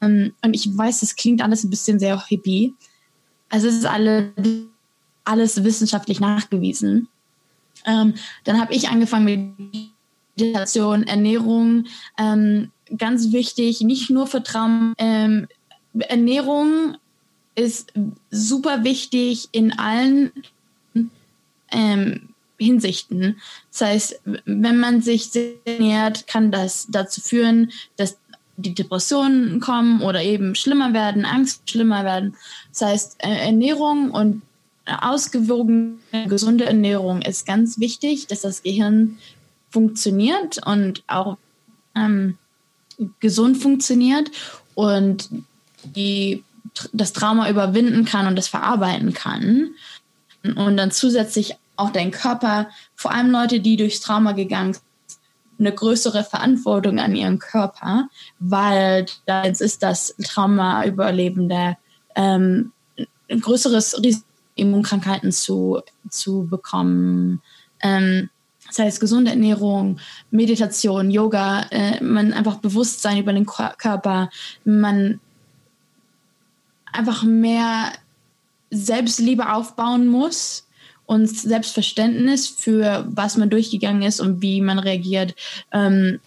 Und 0.00 0.32
ich 0.52 0.78
weiß, 0.78 1.00
das 1.00 1.16
klingt 1.16 1.42
alles 1.42 1.64
ein 1.64 1.70
bisschen 1.70 1.98
sehr 1.98 2.24
hippie. 2.24 2.72
Also 3.48 3.66
es 3.66 3.74
ist 3.74 3.86
alle, 3.86 4.32
alles 5.24 5.64
wissenschaftlich 5.64 6.20
nachgewiesen. 6.20 7.08
Ähm, 7.84 8.14
dann 8.44 8.60
habe 8.60 8.72
ich 8.72 8.88
angefangen 8.88 9.24
mit 9.24 9.90
Meditation, 10.36 11.02
Ernährung. 11.02 11.86
Ähm, 12.16 12.70
ganz 12.96 13.32
wichtig, 13.32 13.80
nicht 13.80 14.08
nur 14.08 14.28
für 14.28 14.44
Traum. 14.44 14.94
Ähm, 14.98 15.48
Ernährung 15.98 16.96
ist 17.56 17.92
super 18.30 18.84
wichtig 18.84 19.48
in 19.50 19.76
allen 19.76 20.30
ähm, 21.70 22.30
Hinsichten. 22.58 23.40
Das 23.70 23.80
heißt, 23.82 24.20
wenn 24.44 24.78
man 24.78 25.00
sich 25.00 25.30
ernährt, 25.64 26.26
kann 26.26 26.50
das 26.50 26.88
dazu 26.90 27.20
führen, 27.20 27.70
dass 27.96 28.16
die 28.56 28.74
Depressionen 28.74 29.60
kommen 29.60 30.02
oder 30.02 30.22
eben 30.22 30.56
schlimmer 30.56 30.92
werden, 30.92 31.24
Angst 31.24 31.70
schlimmer 31.70 32.04
werden. 32.04 32.36
Das 32.70 32.82
heißt, 32.82 33.16
äh, 33.18 33.46
Ernährung 33.46 34.10
und 34.10 34.42
ausgewogene, 34.86 35.98
gesunde 36.26 36.64
Ernährung 36.64 37.22
ist 37.22 37.46
ganz 37.46 37.78
wichtig, 37.78 38.26
dass 38.26 38.40
das 38.40 38.62
Gehirn 38.62 39.18
funktioniert 39.70 40.66
und 40.66 41.04
auch 41.06 41.36
ähm, 41.94 42.38
gesund 43.20 43.58
funktioniert 43.58 44.30
und 44.74 45.28
die, 45.84 46.42
das 46.92 47.12
Trauma 47.12 47.48
überwinden 47.50 48.04
kann 48.04 48.26
und 48.26 48.36
das 48.36 48.48
verarbeiten 48.48 49.12
kann. 49.12 49.70
Und 50.42 50.76
dann 50.76 50.90
zusätzlich 50.90 51.56
auch 51.76 51.90
dein 51.90 52.10
Körper, 52.10 52.68
vor 52.94 53.12
allem 53.12 53.30
Leute, 53.30 53.60
die 53.60 53.76
durchs 53.76 54.00
Trauma 54.00 54.32
gegangen 54.32 54.74
sind, 54.74 54.84
eine 55.58 55.72
größere 55.72 56.22
Verantwortung 56.22 57.00
an 57.00 57.16
ihren 57.16 57.40
Körper, 57.40 58.08
weil 58.38 59.06
da 59.26 59.42
ist 59.42 59.82
das 59.82 60.14
Trauma-Überlebende 60.22 61.76
ähm, 62.14 62.72
ein 63.28 63.40
größeres 63.40 64.00
Risiko 64.02 64.28
Immunkrankheiten 64.58 65.32
zu, 65.32 65.80
zu 66.10 66.46
bekommen. 66.46 67.40
Ähm, 67.80 68.28
das 68.66 68.80
heißt 68.80 69.00
gesunde 69.00 69.30
Ernährung, 69.30 69.98
Meditation, 70.30 71.10
Yoga, 71.10 71.62
äh, 71.70 72.02
man 72.02 72.34
einfach 72.34 72.56
Bewusstsein 72.56 73.18
über 73.18 73.32
den 73.32 73.46
Körper, 73.46 74.28
man 74.64 75.20
einfach 76.92 77.22
mehr 77.22 77.92
Selbstliebe 78.70 79.52
aufbauen 79.52 80.06
muss 80.06 80.66
und 81.06 81.26
Selbstverständnis 81.28 82.48
für 82.48 83.06
was 83.08 83.36
man 83.36 83.50
durchgegangen 83.50 84.02
ist 84.02 84.20
und 84.20 84.42
wie 84.42 84.60
man 84.60 84.78
reagiert. 84.78 85.34
Ähm, 85.72 86.20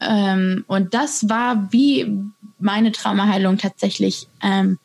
ähm, 0.00 0.64
und 0.68 0.94
das 0.94 1.28
war 1.28 1.72
wie 1.72 2.22
meine 2.58 2.92
Traumaheilung 2.92 3.58
tatsächlich 3.58 4.28
ähm, 4.42 4.78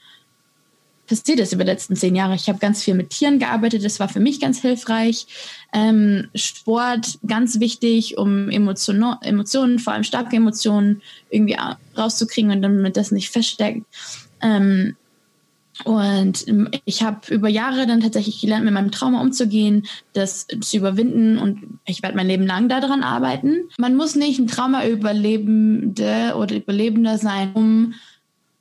passiert 1.08 1.40
ist 1.40 1.54
über 1.54 1.64
die 1.64 1.70
letzten 1.70 1.96
zehn 1.96 2.16
Jahre. 2.16 2.36
Ich 2.36 2.48
habe 2.50 2.60
ganz 2.60 2.82
viel 2.82 2.96
mit 2.96 3.10
Tieren 3.10 3.40
gearbeitet, 3.40 3.84
das 3.84 4.00
war 4.00 4.10
für 4.10 4.20
mich 4.20 4.40
ganz 4.40 4.62
hilfreich. 4.62 5.28
Ähm, 5.74 6.30
Sport 6.34 7.20
ganz 7.28 7.60
wichtig, 7.60 8.18
um 8.18 8.50
Emotion, 8.50 9.18
Emotionen, 9.22 9.80
vor 9.80 9.94
allem 9.94 10.04
starke 10.04 10.36
Emotionen, 10.36 11.02
irgendwie 11.30 11.58
rauszukriegen 11.98 12.52
und 12.52 12.62
damit 12.62 12.98
das 12.98 13.12
nicht 13.12 13.30
feststeckt. 13.30 13.86
Ähm, 14.42 14.96
und 15.86 16.46
ich 16.86 17.04
habe 17.04 17.34
über 17.34 17.50
Jahre 17.50 17.88
dann 17.88 18.02
tatsächlich 18.02 18.40
gelernt, 18.40 18.66
mit 18.66 18.74
meinem 18.74 18.92
Trauma 18.92 19.22
umzugehen, 19.22 19.88
das 20.14 20.48
zu 20.62 20.78
überwinden 20.78 21.40
und 21.40 21.80
ich 21.86 22.04
werde 22.04 22.16
mein 22.16 22.28
Leben 22.28 22.46
lang 22.46 22.70
daran 22.70 23.04
arbeiten. 23.04 23.70
Man 23.78 23.96
muss 23.96 24.16
nicht 24.16 24.40
ein 24.40 24.48
Trauma-Überlebende 24.48 26.36
oder 26.38 26.56
Überlebender 26.56 27.18
sein, 27.18 27.54
um 27.54 27.94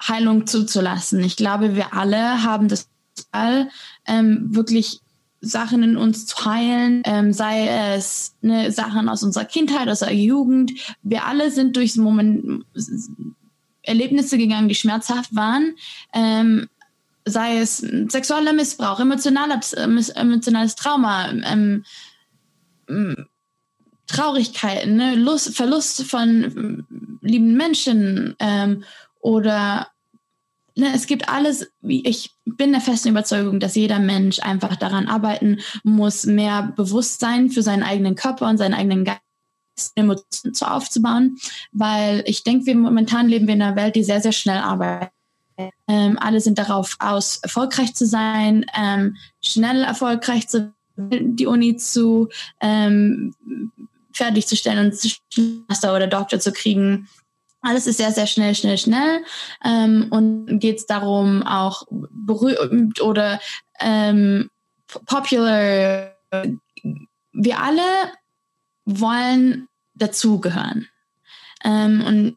Heilung 0.02 0.46
zuzulassen. 0.46 1.22
Ich 1.22 1.36
glaube, 1.36 1.76
wir 1.76 1.94
alle 1.94 2.42
haben 2.42 2.68
das 2.68 2.88
all 3.30 3.68
ähm, 4.06 4.46
wirklich 4.50 5.00
Sachen 5.40 5.82
in 5.82 5.96
uns 5.96 6.26
zu 6.26 6.44
heilen, 6.44 7.02
ähm, 7.04 7.32
sei 7.32 7.66
es 7.94 8.34
ne, 8.40 8.70
Sachen 8.70 9.08
aus 9.08 9.22
unserer 9.22 9.44
Kindheit, 9.44 9.88
aus 9.88 9.98
der 9.98 10.14
Jugend. 10.14 10.72
Wir 11.02 11.26
alle 11.26 11.50
sind 11.50 11.76
durch 11.76 11.96
Moment 11.96 12.64
Erlebnisse 13.82 14.38
gegangen, 14.38 14.68
die 14.68 14.76
schmerzhaft 14.76 15.34
waren. 15.34 15.74
Ähm, 16.14 16.68
sei 17.24 17.58
es 17.58 17.78
sexueller 17.78 18.52
Missbrauch, 18.52 19.00
emotionales, 19.00 19.72
emotionales 19.72 20.74
Trauma, 20.74 21.30
ähm, 21.30 21.84
Traurigkeiten, 24.06 24.96
ne? 24.96 25.14
Lust, 25.14 25.56
Verlust 25.56 26.04
von 26.04 26.86
lieben 27.22 27.56
Menschen 27.56 28.36
ähm, 28.38 28.84
oder 29.20 29.88
ne, 30.76 30.92
es 30.94 31.06
gibt 31.06 31.28
alles, 31.28 31.72
ich 31.82 32.30
bin 32.44 32.72
der 32.72 32.80
festen 32.80 33.08
Überzeugung, 33.08 33.60
dass 33.60 33.74
jeder 33.74 33.98
Mensch 33.98 34.40
einfach 34.40 34.76
daran 34.76 35.06
arbeiten 35.08 35.60
muss, 35.84 36.26
mehr 36.26 36.72
Bewusstsein 36.76 37.50
für 37.50 37.62
seinen 37.62 37.82
eigenen 37.82 38.14
Körper 38.14 38.48
und 38.48 38.58
seinen 38.58 38.74
eigenen 38.74 39.04
Geist 39.04 39.20
Emotionen 39.94 40.54
zu 40.54 40.70
aufzubauen, 40.70 41.38
weil 41.72 42.22
ich 42.26 42.44
denke, 42.44 42.66
wir 42.66 42.74
momentan 42.76 43.28
leben 43.28 43.46
wir 43.46 43.54
in 43.54 43.62
einer 43.62 43.76
Welt, 43.76 43.96
die 43.96 44.04
sehr, 44.04 44.20
sehr 44.20 44.32
schnell 44.32 44.58
arbeitet. 44.58 45.12
Ähm, 45.88 46.18
alle 46.18 46.40
sind 46.40 46.59
darauf 46.59 46.96
aus, 46.98 47.38
erfolgreich 47.38 47.94
zu 47.94 48.07
sein, 48.07 48.66
ähm, 48.76 49.16
schnell 49.40 49.82
erfolgreich 49.82 50.48
zu 50.48 50.72
die 50.96 51.46
Uni 51.46 51.76
zu 51.76 52.28
ähm, 52.61 53.34
fertigzustellen 54.12 54.86
und 54.86 55.64
Master 55.68 55.94
oder 55.94 56.07
Doktor 56.07 56.38
zu 56.38 56.53
kriegen. 56.53 57.09
Alles 57.62 57.86
ist 57.86 57.98
sehr, 57.98 58.12
sehr 58.12 58.26
schnell, 58.26 58.55
schnell, 58.55 58.76
schnell. 58.76 59.24
Ähm, 59.64 60.09
und 60.11 60.59
geht 60.59 60.78
es 60.78 60.86
darum, 60.86 61.42
auch 61.44 61.84
berühmt 61.90 63.00
oder 63.00 63.40
ähm, 63.80 64.50
popular. 65.07 66.12
Wir 67.32 67.59
alle 67.59 67.82
wollen 68.84 69.68
dazugehören. 69.94 70.88
Ähm, 71.64 72.03
und 72.05 72.36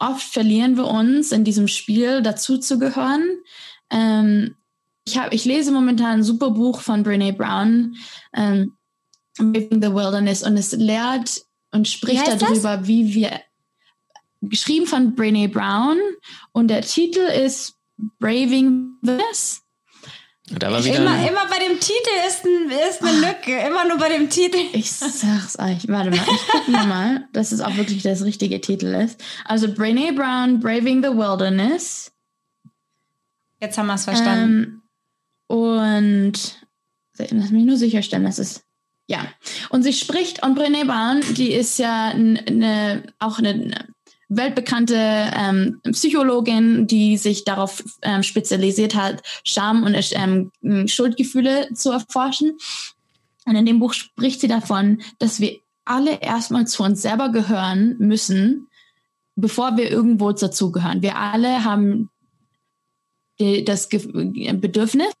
oft 0.00 0.22
verlieren 0.22 0.76
wir 0.76 0.86
uns 0.86 1.32
in 1.32 1.44
diesem 1.44 1.68
Spiel, 1.68 2.22
dazuzugehören. 2.22 3.40
Ähm, 3.90 4.56
ich, 5.06 5.18
hab, 5.18 5.32
ich 5.32 5.44
lese 5.44 5.72
momentan 5.72 6.18
ein 6.18 6.22
super 6.22 6.50
Buch 6.50 6.80
von 6.80 7.02
Brene 7.02 7.32
Brown, 7.32 7.96
ähm, 8.34 8.74
Living 9.38 9.82
the 9.82 9.92
Wilderness, 9.92 10.42
und 10.42 10.56
es 10.56 10.72
lehrt 10.72 11.42
und 11.70 11.88
spricht 11.88 12.26
wie 12.26 12.38
darüber, 12.38 12.76
das? 12.78 12.88
wie 12.88 13.14
wir, 13.14 13.40
geschrieben 14.42 14.86
von 14.86 15.14
Brene 15.14 15.48
Brown, 15.48 15.98
und 16.52 16.68
der 16.68 16.82
Titel 16.82 17.20
ist 17.20 17.74
Braving 18.18 18.96
This. 19.04 19.62
Da 20.50 20.72
war 20.72 20.82
wieder 20.84 20.96
immer, 20.96 21.28
immer 21.28 21.46
bei 21.48 21.58
dem 21.58 21.78
Titel 21.78 22.10
ist, 22.26 22.44
ein, 22.44 22.70
ist 22.88 23.02
eine 23.02 23.26
Lücke. 23.26 23.58
Immer 23.66 23.86
nur 23.86 23.98
bei 23.98 24.08
dem 24.08 24.30
Titel. 24.30 24.58
Ich 24.72 24.90
sag's 24.90 25.58
euch. 25.58 25.88
Warte 25.88 26.10
mal, 26.10 26.24
ich 26.32 26.46
guck 26.50 26.68
mal, 26.68 27.28
dass 27.32 27.52
es 27.52 27.60
auch 27.60 27.76
wirklich 27.76 28.02
das 28.02 28.24
richtige 28.24 28.60
Titel 28.60 28.86
ist. 28.94 29.22
Also 29.44 29.72
Brene 29.72 30.12
Brown, 30.12 30.60
Braving 30.60 31.02
the 31.02 31.10
Wilderness. 31.10 32.12
Jetzt 33.60 33.76
haben 33.76 33.86
wir 33.88 33.94
es 33.94 34.04
verstanden. 34.04 34.62
Ähm, 34.62 34.82
und 35.48 36.66
lass 37.18 37.50
mich 37.50 37.64
nur 37.64 37.76
sicherstellen, 37.76 38.24
dass 38.24 38.38
es. 38.38 38.62
Ja. 39.06 39.26
Und 39.70 39.82
sie 39.82 39.92
spricht, 39.92 40.42
und 40.42 40.54
Brene 40.54 40.84
Brown, 40.84 41.22
die 41.34 41.52
ist 41.52 41.78
ja 41.78 42.08
eine, 42.08 43.04
auch 43.18 43.38
eine 43.38 43.88
weltbekannte 44.28 44.96
ähm, 44.96 45.80
Psychologin, 45.90 46.86
die 46.86 47.16
sich 47.16 47.44
darauf 47.44 47.82
ähm, 48.02 48.22
spezialisiert 48.22 48.94
hat, 48.94 49.22
Scham 49.44 49.82
und 49.82 49.96
ähm, 50.12 50.50
Schuldgefühle 50.86 51.72
zu 51.74 51.90
erforschen. 51.90 52.58
Und 53.46 53.56
in 53.56 53.66
dem 53.66 53.78
Buch 53.78 53.94
spricht 53.94 54.40
sie 54.40 54.48
davon, 54.48 55.00
dass 55.18 55.40
wir 55.40 55.58
alle 55.84 56.20
erstmal 56.20 56.66
zu 56.66 56.82
uns 56.82 57.00
selber 57.00 57.30
gehören 57.30 57.96
müssen, 57.98 58.68
bevor 59.36 59.76
wir 59.76 59.90
irgendwo 59.90 60.32
dazugehören. 60.32 61.00
Wir 61.00 61.16
alle 61.16 61.64
haben 61.64 62.10
das 63.38 63.88
Bedürfnis, 63.88 65.12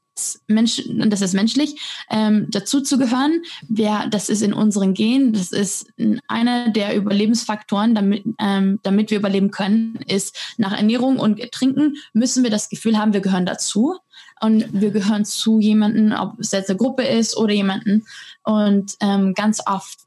Mensch, 0.46 0.82
das 0.88 1.20
ist 1.20 1.34
menschlich, 1.34 1.76
ähm, 2.10 2.46
dazu 2.50 2.80
zu 2.80 2.98
gehören. 2.98 3.42
Wir, 3.68 4.06
das 4.10 4.28
ist 4.28 4.42
in 4.42 4.52
unseren 4.52 4.94
Genen, 4.94 5.32
das 5.32 5.52
ist 5.52 5.88
einer 6.28 6.70
der 6.70 6.96
Überlebensfaktoren, 6.96 7.94
damit, 7.94 8.24
ähm, 8.38 8.80
damit 8.82 9.10
wir 9.10 9.18
überleben 9.18 9.50
können, 9.50 9.98
ist 10.06 10.36
nach 10.56 10.72
Ernährung 10.72 11.18
und 11.18 11.40
Trinken 11.52 11.96
müssen 12.12 12.42
wir 12.42 12.50
das 12.50 12.68
Gefühl 12.68 12.98
haben, 12.98 13.12
wir 13.12 13.20
gehören 13.20 13.46
dazu. 13.46 13.96
Und 14.40 14.68
wir 14.72 14.92
gehören 14.92 15.24
zu 15.24 15.58
jemanden, 15.58 16.12
ob 16.12 16.38
es 16.38 16.52
jetzt 16.52 16.70
eine 16.70 16.76
Gruppe 16.76 17.02
ist 17.02 17.36
oder 17.36 17.52
jemanden. 17.52 18.06
Und 18.44 18.94
ähm, 19.00 19.34
ganz 19.34 19.60
oft 19.66 19.98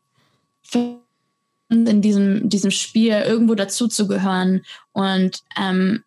in 1.71 2.01
diesem, 2.01 2.49
diesem 2.49 2.71
Spiel 2.71 3.13
irgendwo 3.13 3.55
dazu 3.55 3.87
zu 3.87 4.07
gehören 4.07 4.61
und 4.91 5.43
ähm, 5.57 6.03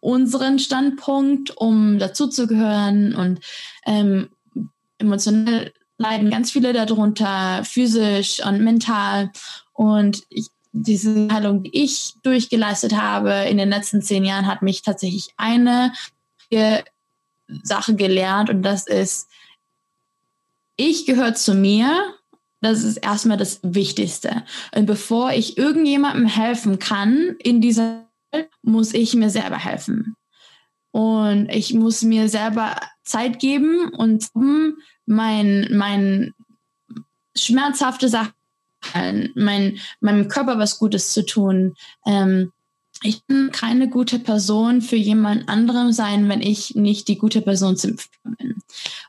unseren 0.00 0.58
Standpunkt, 0.58 1.56
um 1.56 1.98
dazuzugehören 1.98 3.14
und 3.14 3.40
ähm, 3.86 4.28
emotionell 4.98 5.72
leiden 5.98 6.30
ganz 6.30 6.50
viele 6.50 6.72
darunter, 6.72 7.64
physisch 7.64 8.44
und 8.44 8.60
mental. 8.62 9.30
Und 9.72 10.22
ich, 10.28 10.48
diese 10.72 11.28
Heilung, 11.32 11.62
die 11.62 11.84
ich 11.84 12.14
durchgeleistet 12.22 12.96
habe 12.96 13.32
in 13.48 13.58
den 13.58 13.70
letzten 13.70 14.02
zehn 14.02 14.24
Jahren, 14.24 14.46
hat 14.46 14.62
mich 14.62 14.82
tatsächlich 14.82 15.32
eine 15.36 15.92
Sache 17.62 17.94
gelernt 17.94 18.50
und 18.50 18.62
das 18.62 18.86
ist, 18.86 19.28
ich 20.76 21.06
gehöre 21.06 21.34
zu 21.34 21.54
mir. 21.54 22.14
Das 22.60 22.82
ist 22.82 22.96
erstmal 22.96 23.36
das 23.36 23.60
Wichtigste. 23.62 24.44
Und 24.74 24.86
bevor 24.86 25.32
ich 25.32 25.58
irgendjemandem 25.58 26.26
helfen 26.26 26.78
kann 26.78 27.36
in 27.38 27.60
dieser 27.60 28.06
muss 28.62 28.94
ich 28.94 29.14
mir 29.14 29.30
selber 29.30 29.58
helfen. 29.58 30.16
Und 30.90 31.48
ich 31.48 31.74
muss 31.74 32.02
mir 32.02 32.28
selber 32.28 32.76
Zeit 33.02 33.40
geben 33.40 33.88
und 33.90 34.28
mein, 35.06 35.68
mein 35.72 36.34
schmerzhafte 37.36 38.08
Sachen, 38.08 38.32
mein, 39.34 39.78
meinem 40.00 40.28
Körper 40.28 40.58
was 40.58 40.78
Gutes 40.78 41.12
zu 41.12 41.26
tun. 41.26 41.74
Ähm, 42.06 42.52
ich 43.04 43.26
kann 43.26 43.50
keine 43.52 43.88
gute 43.88 44.18
Person 44.18 44.80
für 44.80 44.96
jemand 44.96 45.48
anderem 45.48 45.92
sein, 45.92 46.28
wenn 46.30 46.40
ich 46.40 46.74
nicht 46.74 47.06
die 47.08 47.18
gute 47.18 47.42
Person 47.42 47.76
zum 47.76 47.96
bin. 48.38 48.56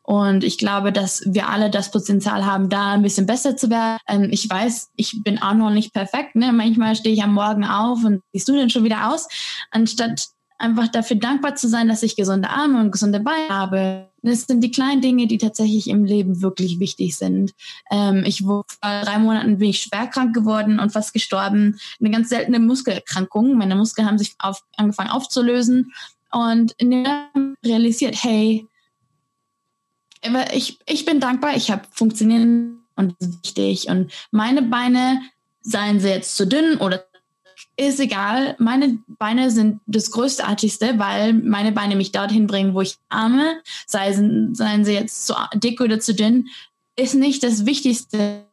Und 0.04 0.44
ich 0.44 0.58
glaube, 0.58 0.92
dass 0.92 1.24
wir 1.26 1.48
alle 1.48 1.70
das 1.70 1.92
Potenzial 1.92 2.46
haben, 2.46 2.70
da 2.70 2.92
ein 2.92 3.02
bisschen 3.02 3.26
besser 3.26 3.56
zu 3.56 3.70
werden. 3.70 3.98
Ähm, 4.08 4.28
ich 4.32 4.50
weiß, 4.50 4.92
ich 4.98 5.24
bin 5.24 5.42
auch 5.42 5.54
noch 5.54 5.72
nicht 5.72 5.94
perfekt. 5.94 6.36
Ne? 6.36 6.52
Manchmal 6.52 6.96
stehe 6.96 7.16
ich 7.16 7.24
am 7.24 7.34
Morgen 7.34 7.64
auf 7.64 8.04
und 8.04 8.22
siehst 8.34 8.50
du 8.50 8.54
denn 8.54 8.70
schon 8.70 8.84
wieder 8.84 9.14
aus? 9.14 9.30
Anstatt 9.72 10.28
einfach 10.58 10.88
dafür 10.88 11.18
dankbar 11.18 11.56
zu 11.56 11.68
sein, 11.68 11.88
dass 11.88 12.04
ich 12.04 12.16
gesunde 12.16 12.50
Arme 12.50 12.80
und 12.80 12.92
gesunde 12.92 13.20
Beine 13.20 13.50
habe. 13.50 14.10
Das 14.22 14.48
sind 14.48 14.62
die 14.62 14.72
kleinen 14.72 15.02
Dinge, 15.02 15.28
die 15.28 15.38
tatsächlich 15.38 15.90
im 15.90 16.06
Leben 16.06 16.42
wirklich 16.42 16.80
wichtig 16.80 17.16
sind. 17.16 17.54
Ähm, 17.92 18.24
ich 18.26 18.46
wurde 18.46 18.66
vor 18.70 19.02
drei 19.02 19.20
Monaten 19.20 19.58
bin 19.58 19.70
ich 19.70 19.82
schwer 19.82 20.08
krank 20.08 20.34
geworden 20.34 20.80
und 20.80 20.92
fast 20.92 21.14
gestorben. 21.14 21.78
Eine 22.00 22.12
ganz 22.12 22.30
seltene 22.30 22.60
Muskelerkrankung. 22.60 23.58
Meine 23.58 23.76
Muskeln 23.76 24.08
haben 24.08 24.18
sich 24.18 24.36
auf, 24.40 24.64
angefangen 24.78 25.12
aufzulösen 25.12 25.94
und 26.32 26.74
in 26.78 26.92
dem 26.92 27.56
realisiert, 27.64 28.16
hey, 28.24 28.68
ich, 30.54 30.80
ich 30.88 31.06
bin 31.06 31.20
dankbar, 31.20 31.56
ich 31.56 31.70
habe 31.70 31.84
funktionieren 31.92 32.80
und 32.96 33.16
wichtig. 33.20 33.90
Und 33.90 34.12
meine 34.32 34.64
Beine, 34.64 35.22
seien 35.66 36.00
sie 36.00 36.10
jetzt 36.10 36.38
zu 36.38 36.48
dünn 36.48 36.78
oder 36.78 37.06
ist 37.78 38.00
egal. 38.00 38.56
Meine 38.60 39.00
Beine 39.08 39.52
sind 39.52 39.82
das 39.86 40.12
Größtartigste, 40.12 40.98
weil 40.98 41.34
meine 41.34 41.72
Beine 41.72 41.96
mich 41.96 42.12
dorthin 42.12 42.48
bringen, 42.48 42.74
wo 42.74 42.82
ich 42.82 42.98
arme. 43.10 43.58
Sei, 43.88 44.12
seien 44.14 44.86
sie 44.86 44.94
jetzt 44.94 45.28
zu 45.28 45.34
dick 45.56 45.82
oder 45.82 46.00
zu 46.00 46.14
dünn, 46.14 46.48
ist 46.96 47.16
nicht 47.16 47.44
das 47.44 47.66
Wichtigste. 47.66 48.46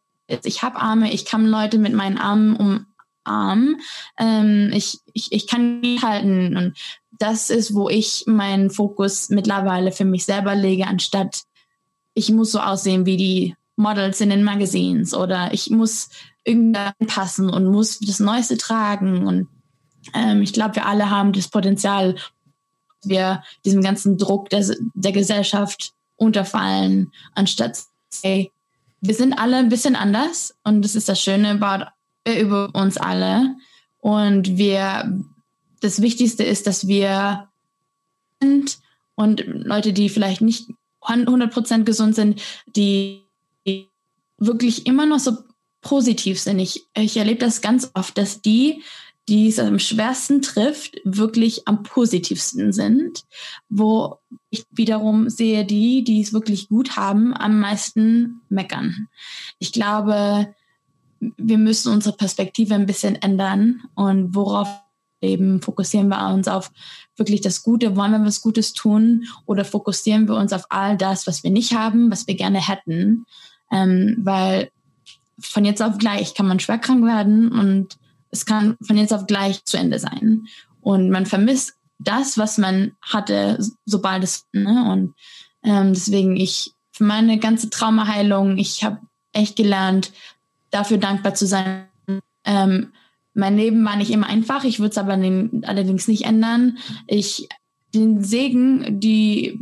Ich 0.44 0.62
habe 0.62 0.76
Arme, 0.76 1.12
ich 1.12 1.24
kann 1.24 1.46
Leute 1.46 1.78
mit 1.78 1.92
meinen 1.92 2.18
Armen 2.18 2.84
umarmen. 3.26 3.80
Ähm, 4.18 4.70
ich, 4.72 4.98
ich, 5.12 5.32
ich 5.32 5.46
kann 5.46 5.80
nicht 5.80 6.02
halten. 6.02 6.56
Und 6.56 6.74
das 7.18 7.50
ist, 7.50 7.74
wo 7.74 7.88
ich 7.88 8.24
meinen 8.26 8.70
Fokus 8.70 9.28
mittlerweile 9.28 9.92
für 9.92 10.04
mich 10.04 10.24
selber 10.24 10.54
lege, 10.54 10.86
anstatt 10.86 11.42
ich 12.14 12.30
muss 12.30 12.52
so 12.52 12.60
aussehen 12.60 13.06
wie 13.06 13.16
die 13.16 13.56
Models 13.76 14.20
in 14.20 14.30
den 14.30 14.44
Magazines 14.44 15.14
oder 15.14 15.52
ich 15.52 15.70
muss 15.70 16.10
irgendwie 16.44 17.06
passen 17.06 17.48
und 17.48 17.66
muss 17.66 17.98
das 18.00 18.20
Neueste 18.20 18.56
tragen. 18.56 19.26
Und 19.26 19.48
ähm, 20.14 20.42
ich 20.42 20.52
glaube, 20.52 20.76
wir 20.76 20.86
alle 20.86 21.10
haben 21.10 21.32
das 21.32 21.48
Potenzial, 21.48 22.16
wir 23.04 23.42
diesem 23.64 23.82
ganzen 23.82 24.18
Druck 24.18 24.50
der, 24.50 24.64
der 24.94 25.12
Gesellschaft 25.12 25.92
unterfallen, 26.16 27.12
anstatt 27.34 27.78
hey, 28.22 28.52
wir 29.00 29.14
sind 29.14 29.34
alle 29.34 29.56
ein 29.56 29.68
bisschen 29.68 29.96
anders 29.96 30.54
und 30.62 30.82
das 30.82 30.94
ist 30.94 31.08
das 31.08 31.20
Schöne 31.20 31.50
about, 31.50 31.86
über 32.28 32.70
uns 32.74 32.96
alle. 32.96 33.56
Und 33.98 34.56
wir, 34.56 35.20
das 35.80 36.02
Wichtigste 36.02 36.44
ist, 36.44 36.66
dass 36.66 36.86
wir 36.86 37.48
sind 38.40 38.78
und 39.16 39.44
Leute, 39.46 39.92
die 39.92 40.08
vielleicht 40.08 40.40
nicht 40.40 40.70
100% 41.02 41.82
gesund 41.82 42.14
sind, 42.14 42.40
die 42.76 43.22
wirklich 44.38 44.86
immer 44.86 45.06
noch 45.06 45.18
so 45.18 45.38
positiv 45.82 46.40
sind. 46.40 46.58
Ich, 46.58 46.86
ich 46.94 47.16
erlebe 47.16 47.40
das 47.40 47.60
ganz 47.60 47.90
oft, 47.94 48.16
dass 48.16 48.40
die, 48.40 48.82
die 49.28 49.48
es 49.48 49.58
am 49.58 49.78
schwersten 49.78 50.42
trifft, 50.42 51.00
wirklich 51.04 51.68
am 51.68 51.82
positivsten 51.82 52.72
sind, 52.72 53.24
wo 53.68 54.18
ich 54.50 54.64
wiederum 54.70 55.28
sehe, 55.28 55.64
die, 55.64 56.02
die 56.02 56.20
es 56.20 56.32
wirklich 56.32 56.68
gut 56.68 56.96
haben, 56.96 57.34
am 57.34 57.60
meisten 57.60 58.40
meckern. 58.48 59.08
Ich 59.58 59.72
glaube, 59.72 60.54
wir 61.20 61.58
müssen 61.58 61.92
unsere 61.92 62.16
Perspektive 62.16 62.74
ein 62.74 62.86
bisschen 62.86 63.14
ändern 63.16 63.82
und 63.94 64.34
worauf 64.34 64.68
leben, 65.20 65.62
fokussieren 65.62 66.08
wir 66.08 66.34
uns 66.34 66.48
auf 66.48 66.72
wirklich 67.16 67.40
das 67.40 67.62
Gute, 67.62 67.94
wollen 67.94 68.10
wir 68.10 68.24
was 68.24 68.40
Gutes 68.40 68.72
tun 68.72 69.26
oder 69.46 69.64
fokussieren 69.64 70.26
wir 70.26 70.34
uns 70.34 70.52
auf 70.52 70.66
all 70.68 70.96
das, 70.96 71.28
was 71.28 71.44
wir 71.44 71.50
nicht 71.50 71.74
haben, 71.74 72.10
was 72.10 72.26
wir 72.26 72.34
gerne 72.34 72.66
hätten, 72.66 73.24
ähm, 73.70 74.16
weil 74.18 74.70
von 75.42 75.64
jetzt 75.64 75.82
auf 75.82 75.98
gleich 75.98 76.34
kann 76.34 76.46
man 76.46 76.60
schwer 76.60 76.78
krank 76.78 77.04
werden 77.04 77.50
und 77.52 77.98
es 78.30 78.46
kann 78.46 78.76
von 78.82 78.96
jetzt 78.96 79.12
auf 79.12 79.26
gleich 79.26 79.64
zu 79.64 79.76
Ende 79.76 79.98
sein. 79.98 80.46
Und 80.80 81.10
man 81.10 81.26
vermisst 81.26 81.74
das, 81.98 82.38
was 82.38 82.58
man 82.58 82.92
hatte, 83.00 83.58
sobald 83.84 84.24
es, 84.24 84.46
ne? 84.52 84.90
Und 84.90 85.14
ähm, 85.62 85.92
deswegen 85.92 86.36
ich, 86.36 86.72
für 86.92 87.04
meine 87.04 87.38
ganze 87.38 87.70
Traumaheilung, 87.70 88.58
ich 88.58 88.84
habe 88.84 88.98
echt 89.32 89.56
gelernt, 89.56 90.12
dafür 90.70 90.98
dankbar 90.98 91.34
zu 91.34 91.46
sein. 91.46 91.86
Ähm, 92.44 92.92
mein 93.34 93.56
Leben 93.56 93.84
war 93.84 93.96
nicht 93.96 94.10
immer 94.10 94.26
einfach, 94.26 94.64
ich 94.64 94.78
würde 94.78 94.90
es 94.90 94.98
aber 94.98 95.12
allerdings 95.12 96.08
nicht 96.08 96.24
ändern. 96.24 96.78
Ich 97.06 97.48
den 97.94 98.22
Segen, 98.22 99.00
die 99.00 99.58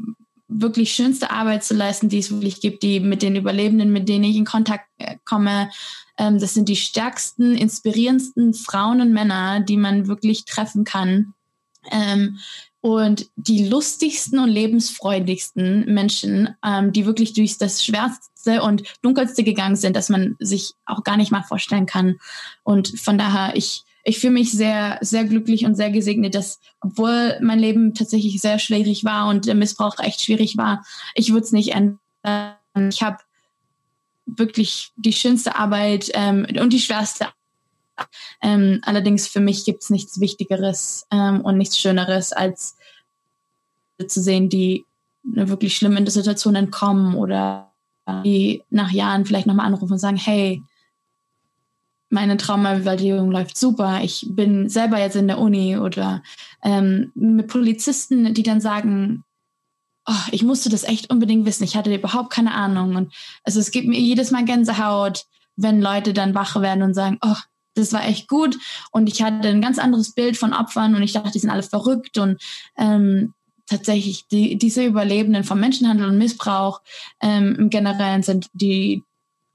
wirklich 0.51 0.93
schönste 0.93 1.31
Arbeit 1.31 1.65
zu 1.65 1.75
leisten, 1.75 2.09
die 2.09 2.19
es 2.19 2.31
wirklich 2.31 2.61
gibt, 2.61 2.83
die 2.83 3.01
mit 3.01 3.23
den 3.23 3.37
Überlebenden, 3.37 3.93
mit 3.93 4.09
denen 4.09 4.25
ich 4.25 4.37
in 4.37 4.45
Kontakt 4.45 4.87
äh, 4.99 5.17
komme. 5.25 5.71
Ähm, 6.19 6.39
das 6.39 6.55
sind 6.55 6.69
die 6.69 6.77
stärksten, 6.77 7.57
inspirierendsten 7.57 8.55
Frauen 8.55 9.01
und 9.01 9.13
Männer, 9.13 9.61
die 9.61 9.77
man 9.77 10.09
wirklich 10.09 10.45
treffen 10.45 10.85
kann. 10.85 11.35
Ähm, 11.91 12.39
und 12.83 13.29
die 13.37 13.69
lustigsten 13.69 14.39
und 14.39 14.49
lebensfreudigsten 14.49 15.85
Menschen, 15.93 16.55
ähm, 16.65 16.93
die 16.93 17.05
wirklich 17.05 17.35
durch 17.35 17.59
das 17.59 17.85
Schwerste 17.85 18.63
und 18.63 18.83
Dunkelste 19.03 19.45
gegangen 19.45 19.77
sind, 19.77 19.97
dass 19.97 20.09
man 20.09 20.37
sich 20.39 20.73
auch 20.87 21.05
gar 21.05 21.19
nicht 21.19 21.31
mal 21.31 21.43
vorstellen 21.43 21.87
kann. 21.87 22.17
Und 22.65 22.99
von 22.99 23.19
daher, 23.19 23.55
ich, 23.55 23.85
ich 24.05 24.19
fühle 24.19 24.33
mich 24.33 24.53
sehr, 24.53 24.99
sehr 25.01 25.25
glücklich 25.25 25.65
und 25.65 25.75
sehr 25.75 25.91
gesegnet, 25.91 26.35
dass, 26.35 26.61
obwohl 26.81 27.39
mein 27.41 27.59
Leben 27.59 27.95
tatsächlich 27.95 28.41
sehr 28.41 28.59
schwierig 28.59 29.05
war 29.05 29.29
und 29.29 29.47
der 29.47 29.55
Missbrauch 29.55 29.99
echt 29.99 30.23
schwierig 30.23 30.57
war, 30.57 30.85
ich 31.15 31.33
würde 31.33 31.45
es 31.45 31.53
nicht 31.53 31.75
ändern. 31.75 31.99
Ich 32.91 33.03
habe 33.03 33.19
wirklich 34.27 34.93
die 34.97 35.13
schönste 35.13 35.57
Arbeit 35.57 36.11
ähm, 36.15 36.47
und 36.61 36.73
die 36.73 36.81
schwerste. 36.81 37.27
Ähm, 38.41 38.81
allerdings 38.83 39.27
für 39.27 39.41
mich 39.41 39.65
gibt 39.65 39.83
es 39.83 39.91
nichts 39.91 40.21
Wichtigeres 40.21 41.07
ähm, 41.11 41.43
und 41.43 41.59
nichts 41.59 41.79
Schöneres, 41.79 42.33
als 42.33 42.77
zu 44.07 44.23
sehen, 44.23 44.49
die 44.49 44.87
eine 45.31 45.51
wirklich 45.51 45.77
schlimme 45.77 46.11
Situation 46.11 46.55
entkommen 46.55 47.15
oder 47.15 47.71
die 48.25 48.65
nach 48.71 48.91
Jahren 48.91 49.25
vielleicht 49.25 49.47
nochmal 49.47 49.67
anrufen 49.67 49.93
und 49.93 49.99
sagen, 49.99 50.17
hey, 50.17 50.63
meine 52.11 52.37
Traumabewältigung 52.37 53.31
läuft 53.31 53.57
super, 53.57 54.01
ich 54.03 54.27
bin 54.31 54.69
selber 54.69 54.99
jetzt 54.99 55.17
in 55.17 55.29
der 55.29 55.39
Uni 55.39 55.79
oder 55.79 56.23
ähm, 56.63 57.13
mit 57.15 57.47
Polizisten, 57.47 58.35
die 58.35 58.43
dann 58.43 58.61
sagen, 58.61 59.25
oh, 60.07 60.29
ich 60.33 60.43
musste 60.43 60.69
das 60.69 60.83
echt 60.85 61.11
unbedingt 61.11 61.47
wissen, 61.47 61.65
ich 61.65 61.77
hatte 61.77 61.95
überhaupt 61.95 62.31
keine 62.31 62.53
Ahnung. 62.53 62.97
Und 62.97 63.15
also 63.45 63.61
es 63.61 63.71
gibt 63.71 63.87
mir 63.87 64.01
jedes 64.01 64.33
Mal 64.33 64.45
Gänsehaut, 64.45 65.25
wenn 65.57 65.81
Leute 65.81 66.13
dann 66.13 66.35
wach 66.35 66.61
werden 66.61 66.83
und 66.83 66.95
sagen, 66.95 67.19
oh, 67.23 67.37
das 67.75 67.93
war 67.93 68.05
echt 68.05 68.29
gut. 68.29 68.59
Und 68.91 69.09
ich 69.09 69.23
hatte 69.23 69.49
ein 69.49 69.63
ganz 69.63 69.79
anderes 69.79 70.13
Bild 70.13 70.37
von 70.37 70.53
Opfern 70.53 70.95
und 70.95 71.03
ich 71.03 71.13
dachte, 71.13 71.31
die 71.31 71.39
sind 71.39 71.51
alle 71.51 71.63
verrückt. 71.63 72.19
Und 72.19 72.43
ähm, 72.77 73.35
tatsächlich, 73.67 74.27
die, 74.29 74.59
diese 74.59 74.85
Überlebenden 74.85 75.45
vom 75.45 75.61
Menschenhandel 75.61 76.09
und 76.09 76.19
Missbrauch 76.19 76.81
ähm, 77.23 77.57
im 77.57 77.71
Generellen 77.71 78.23
sind 78.23 78.49
die 78.53 79.05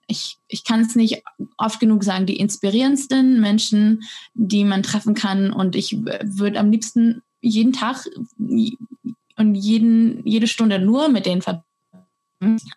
ich, 0.08 0.38
ich 0.47 0.64
kann 0.64 0.82
es 0.82 0.95
nicht 0.95 1.24
oft 1.58 1.80
genug 1.80 2.03
sagen, 2.03 2.26
die 2.26 2.38
inspirierendsten 2.38 3.39
Menschen, 3.41 4.03
die 4.34 4.64
man 4.64 4.84
treffen 4.84 5.16
kann. 5.16 5.51
Und 5.51 5.76
ich 5.76 5.97
würde 6.03 6.60
am 6.60 6.72
liebsten 6.72 7.22
jeden 7.41 7.74
Tag 7.74 8.08
und 9.38 9.56
jeden, 9.56 10.26
jede 10.26 10.47
Stunde 10.47 10.80
nur 10.80 11.10
mit 11.10 11.26
denen 11.26 11.41
verbinden. 11.41 11.66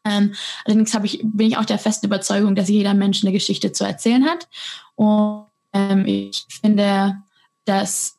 Ähm, 0.04 0.34
allerdings 0.64 0.94
ich, 1.04 1.20
bin 1.22 1.48
ich 1.48 1.56
auch 1.56 1.64
der 1.64 1.78
festen 1.78 2.06
Überzeugung, 2.06 2.54
dass 2.54 2.68
jeder 2.68 2.94
Mensch 2.94 3.22
eine 3.22 3.32
Geschichte 3.32 3.72
zu 3.72 3.84
erzählen 3.84 4.24
hat. 4.24 4.48
Und 4.94 5.46
ähm, 5.72 6.06
ich 6.06 6.46
finde, 6.48 7.18
dass 7.64 8.16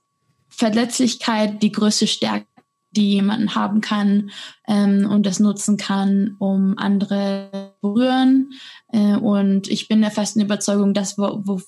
Verletzlichkeit 0.49 1.64
die 1.64 1.72
größte 1.72 2.07
Stärke 2.07 2.45
die 2.91 3.14
jemanden 3.14 3.53
haben 3.55 3.82
kann 3.82 4.32
ähm, 4.68 5.07
und 5.10 5.26
das 5.26 5.39
nutzen 5.39 5.78
kann, 5.78 6.36
um 6.39 6.78
andere 6.78 7.68
berühren. 7.82 8.52
Äh, 8.92 9.16
und 9.16 9.68
ich 9.68 9.88
bin 9.88 10.02
der 10.02 10.12
festen 10.12 10.42
Überzeugung, 10.42 10.94
dass 10.94 11.18
wo, 11.18 11.42
wo, 11.44 11.62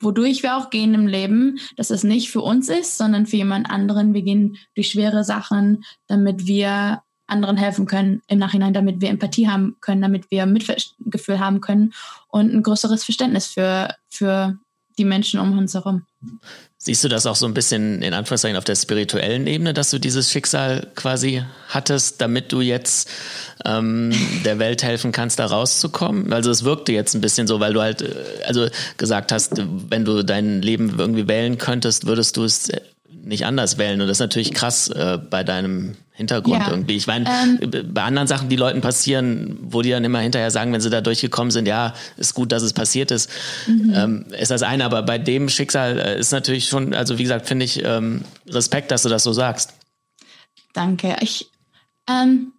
wodurch 0.00 0.42
wir 0.42 0.56
auch 0.56 0.70
gehen 0.70 0.94
im 0.94 1.06
Leben, 1.06 1.58
dass 1.76 1.90
es 1.90 2.04
nicht 2.04 2.30
für 2.30 2.42
uns 2.42 2.68
ist, 2.68 2.98
sondern 2.98 3.26
für 3.26 3.36
jemand 3.36 3.70
anderen. 3.70 4.14
Wir 4.14 4.22
gehen 4.22 4.56
durch 4.74 4.88
schwere 4.88 5.24
Sachen, 5.24 5.84
damit 6.06 6.46
wir 6.46 7.02
anderen 7.26 7.56
helfen 7.56 7.86
können 7.86 8.22
im 8.28 8.38
Nachhinein, 8.38 8.74
damit 8.74 9.00
wir 9.00 9.08
Empathie 9.08 9.48
haben 9.48 9.76
können, 9.80 10.02
damit 10.02 10.30
wir 10.30 10.46
Mitgefühl 10.46 11.40
haben 11.40 11.60
können 11.60 11.94
und 12.28 12.52
ein 12.52 12.62
größeres 12.62 13.04
Verständnis 13.04 13.46
für, 13.46 13.94
für 14.10 14.58
die 14.98 15.04
Menschen 15.04 15.40
um 15.40 15.56
uns 15.58 15.74
herum. 15.74 16.06
Siehst 16.78 17.02
du 17.02 17.08
das 17.08 17.26
auch 17.26 17.36
so 17.36 17.46
ein 17.46 17.54
bisschen 17.54 18.02
in 18.02 18.14
Anführungszeichen 18.14 18.56
auf 18.56 18.64
der 18.64 18.76
spirituellen 18.76 19.46
Ebene, 19.46 19.74
dass 19.74 19.90
du 19.90 19.98
dieses 19.98 20.30
Schicksal 20.30 20.90
quasi 20.94 21.42
hattest, 21.68 22.20
damit 22.20 22.52
du 22.52 22.60
jetzt 22.60 23.10
ähm, 23.64 24.12
der 24.44 24.58
Welt 24.58 24.82
helfen 24.82 25.10
kannst, 25.10 25.38
da 25.38 25.46
rauszukommen? 25.46 26.32
Also 26.32 26.50
es 26.50 26.64
wirkte 26.64 26.92
jetzt 26.92 27.14
ein 27.14 27.20
bisschen 27.20 27.46
so, 27.46 27.58
weil 27.58 27.72
du 27.72 27.80
halt 27.80 28.02
äh, 28.02 28.14
also 28.46 28.68
gesagt 28.96 29.32
hast, 29.32 29.62
wenn 29.88 30.04
du 30.04 30.22
dein 30.22 30.62
Leben 30.62 30.98
irgendwie 30.98 31.26
wählen 31.26 31.58
könntest, 31.58 32.06
würdest 32.06 32.36
du 32.36 32.44
es 32.44 32.70
nicht 33.24 33.46
anders 33.46 33.78
wählen. 33.78 34.00
Und 34.00 34.08
das 34.08 34.16
ist 34.16 34.20
natürlich 34.20 34.52
krass 34.52 34.88
äh, 34.88 35.18
bei 35.18 35.44
deinem 35.44 35.96
Hintergrund 36.12 36.60
ja. 36.60 36.70
irgendwie. 36.70 36.94
Ich 36.94 37.06
meine, 37.06 37.28
ähm, 37.28 37.92
bei 37.92 38.02
anderen 38.02 38.28
Sachen, 38.28 38.48
die 38.48 38.56
Leuten 38.56 38.80
passieren, 38.80 39.58
wo 39.60 39.82
die 39.82 39.90
dann 39.90 40.04
immer 40.04 40.20
hinterher 40.20 40.50
sagen, 40.50 40.72
wenn 40.72 40.80
sie 40.80 40.90
da 40.90 41.00
durchgekommen 41.00 41.50
sind, 41.50 41.66
ja, 41.66 41.94
ist 42.16 42.34
gut, 42.34 42.52
dass 42.52 42.62
es 42.62 42.72
passiert 42.72 43.10
ist, 43.10 43.30
mhm. 43.66 43.92
ähm, 43.94 44.26
ist 44.38 44.50
das 44.50 44.62
eine. 44.62 44.84
Aber 44.84 45.02
bei 45.02 45.18
dem 45.18 45.48
Schicksal 45.48 45.98
äh, 45.98 46.18
ist 46.18 46.30
natürlich 46.30 46.68
schon, 46.68 46.94
also 46.94 47.18
wie 47.18 47.24
gesagt, 47.24 47.46
finde 47.46 47.64
ich 47.64 47.84
ähm, 47.84 48.24
Respekt, 48.48 48.90
dass 48.90 49.02
du 49.02 49.08
das 49.08 49.24
so 49.24 49.32
sagst. 49.32 49.74
Danke. 50.72 51.16
Ich, 51.20 51.50
ähm, 52.08 52.52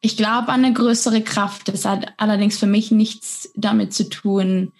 ich 0.00 0.16
glaube 0.16 0.48
an 0.48 0.64
eine 0.64 0.72
größere 0.72 1.22
Kraft. 1.22 1.68
Das 1.68 1.84
hat 1.84 2.12
allerdings 2.16 2.58
für 2.58 2.66
mich 2.66 2.90
nichts 2.90 3.50
damit 3.54 3.94
zu 3.94 4.08
tun, 4.08 4.72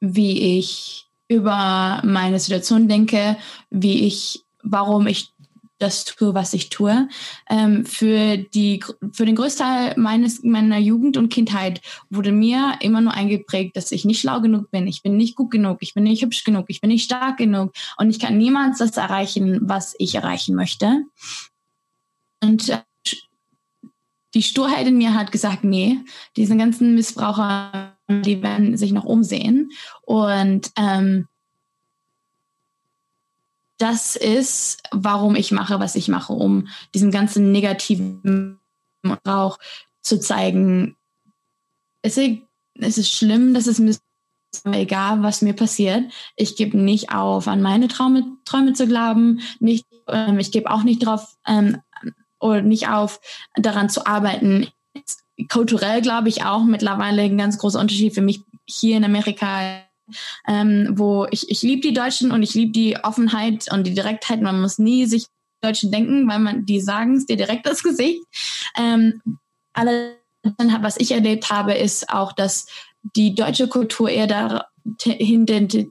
wie 0.00 0.58
ich 0.58 1.06
über 1.30 2.02
meine 2.04 2.40
Situation 2.40 2.88
denke, 2.88 3.36
wie 3.70 4.04
ich, 4.04 4.42
warum 4.64 5.06
ich 5.06 5.30
das 5.78 6.04
tue, 6.04 6.34
was 6.34 6.52
ich 6.52 6.68
tue. 6.70 7.08
Ähm, 7.48 7.86
für, 7.86 8.36
die, 8.36 8.84
für 9.12 9.24
den 9.24 9.36
Großteil 9.36 9.94
meines, 9.96 10.42
meiner 10.42 10.78
Jugend 10.78 11.16
und 11.16 11.32
Kindheit 11.32 11.80
wurde 12.10 12.32
mir 12.32 12.74
immer 12.80 13.00
nur 13.00 13.14
eingeprägt, 13.14 13.76
dass 13.76 13.92
ich 13.92 14.04
nicht 14.04 14.20
schlau 14.20 14.40
genug 14.40 14.70
bin, 14.72 14.88
ich 14.88 15.02
bin 15.02 15.16
nicht 15.16 15.36
gut 15.36 15.52
genug, 15.52 15.78
ich 15.80 15.94
bin 15.94 16.02
nicht 16.02 16.22
hübsch 16.22 16.44
genug, 16.44 16.66
ich 16.68 16.80
bin 16.80 16.90
nicht 16.90 17.04
stark 17.04 17.38
genug 17.38 17.72
und 17.96 18.10
ich 18.10 18.18
kann 18.18 18.36
niemals 18.36 18.78
das 18.78 18.96
erreichen, 18.96 19.60
was 19.62 19.94
ich 19.98 20.16
erreichen 20.16 20.56
möchte. 20.56 21.04
Und 22.42 22.68
äh, 22.70 22.80
die 24.34 24.42
Sturheit 24.42 24.86
in 24.86 24.98
mir 24.98 25.14
hat 25.14 25.32
gesagt, 25.32 25.62
nee, 25.62 25.98
diese 26.36 26.56
ganzen 26.56 26.94
Missbraucher, 26.94 27.96
die 28.10 28.42
werden 28.42 28.76
sich 28.76 28.92
noch 28.92 29.04
umsehen. 29.04 29.70
Und 30.02 30.70
ähm, 30.76 31.26
das 33.78 34.16
ist, 34.16 34.82
warum 34.90 35.34
ich 35.36 35.52
mache, 35.52 35.80
was 35.80 35.96
ich 35.96 36.08
mache, 36.08 36.34
um 36.34 36.68
diesen 36.94 37.10
ganzen 37.10 37.50
negativen 37.50 38.60
Rauch 39.26 39.58
zu 40.02 40.20
zeigen. 40.20 40.96
Es 42.02 42.16
ist, 42.18 42.38
es 42.74 42.98
ist 42.98 43.10
schlimm, 43.10 43.54
dass 43.54 43.66
es 43.66 43.78
mir 43.78 43.94
egal, 44.78 45.22
was 45.22 45.42
mir 45.42 45.54
passiert. 45.54 46.12
Ich 46.36 46.56
gebe 46.56 46.76
nicht 46.76 47.14
auf, 47.14 47.48
an 47.48 47.62
meine 47.62 47.88
Traume, 47.88 48.36
Träume 48.44 48.74
zu 48.74 48.86
glauben. 48.86 49.40
Nicht, 49.60 49.86
ähm, 50.08 50.38
ich 50.38 50.52
gebe 50.52 50.70
auch 50.70 50.82
nicht 50.82 51.06
drauf 51.06 51.36
ähm, 51.46 51.78
oder 52.38 52.62
nicht 52.62 52.88
auf, 52.88 53.20
daran 53.54 53.88
zu 53.88 54.06
arbeiten. 54.06 54.68
Kulturell 55.48 56.02
glaube 56.02 56.28
ich 56.28 56.44
auch 56.44 56.64
mittlerweile 56.64 57.22
ein 57.22 57.38
ganz 57.38 57.58
großer 57.58 57.80
Unterschied 57.80 58.14
für 58.14 58.22
mich 58.22 58.40
hier 58.66 58.96
in 58.96 59.04
Amerika 59.04 59.80
ähm, 60.46 60.88
wo 60.92 61.26
ich, 61.30 61.50
ich 61.50 61.62
liebe 61.62 61.82
die 61.82 61.94
Deutschen 61.94 62.32
und 62.32 62.42
ich 62.42 62.54
liebe 62.54 62.72
die 62.72 62.96
Offenheit 63.02 63.72
und 63.72 63.86
die 63.86 63.94
Direktheit. 63.94 64.40
Man 64.42 64.60
muss 64.60 64.78
nie 64.78 65.06
sich 65.06 65.26
Deutschen 65.62 65.92
denken, 65.92 66.28
weil 66.28 66.38
man 66.38 66.64
die 66.64 66.80
sagen 66.80 67.16
es 67.16 67.26
dir 67.26 67.36
direkt 67.36 67.66
ins 67.68 67.82
Gesicht. 67.82 68.22
Ähm, 68.78 69.20
alle, 69.72 70.16
was 70.80 70.98
ich 70.98 71.12
erlebt 71.12 71.50
habe, 71.50 71.74
ist 71.74 72.08
auch, 72.08 72.32
dass 72.32 72.66
die 73.16 73.34
deutsche 73.34 73.68
Kultur 73.68 74.08
eher 74.08 74.26
dahin 74.26 75.46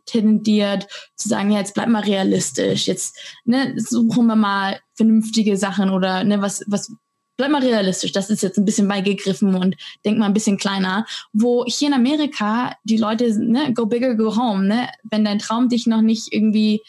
tendiert 0.06 0.88
zu 1.16 1.30
sagen, 1.30 1.52
ja, 1.52 1.60
jetzt 1.60 1.76
bleib 1.76 1.90
mal 1.90 2.04
realistisch, 2.04 2.88
jetzt 2.88 3.18
ne, 3.46 3.74
suchen 3.78 4.28
wir 4.28 4.36
mal 4.36 4.80
vernünftige 4.96 5.58
Sachen 5.58 5.92
oder 5.92 6.24
ne, 6.24 6.42
was, 6.42 6.64
was 6.68 6.92
bleib 7.40 7.52
mal 7.52 7.64
realistisch, 7.64 8.12
das 8.12 8.30
ist 8.30 8.44
jetzt 8.44 8.58
ein 8.58 8.66
bisschen 8.66 8.90
beigegriffen 8.90 9.56
und 9.56 9.78
denk 10.04 10.18
mal 10.18 10.26
ein 10.26 10.34
bisschen 10.34 10.58
kleiner. 10.58 11.06
Wo 11.32 11.64
hier 11.66 11.88
in 11.88 11.94
Amerika 11.94 12.76
die 12.84 12.98
Leute, 12.98 13.34
ne, 13.40 13.74
go 13.74 13.86
bigger, 13.86 14.16
go 14.16 14.36
home, 14.36 14.68
ne? 14.68 14.90
Wenn 15.04 15.24
dein 15.24 15.40
Traum 15.40 15.70
dich 15.70 15.88
noch 15.88 16.02
nicht 16.02 16.34
irgendwie 16.34 16.82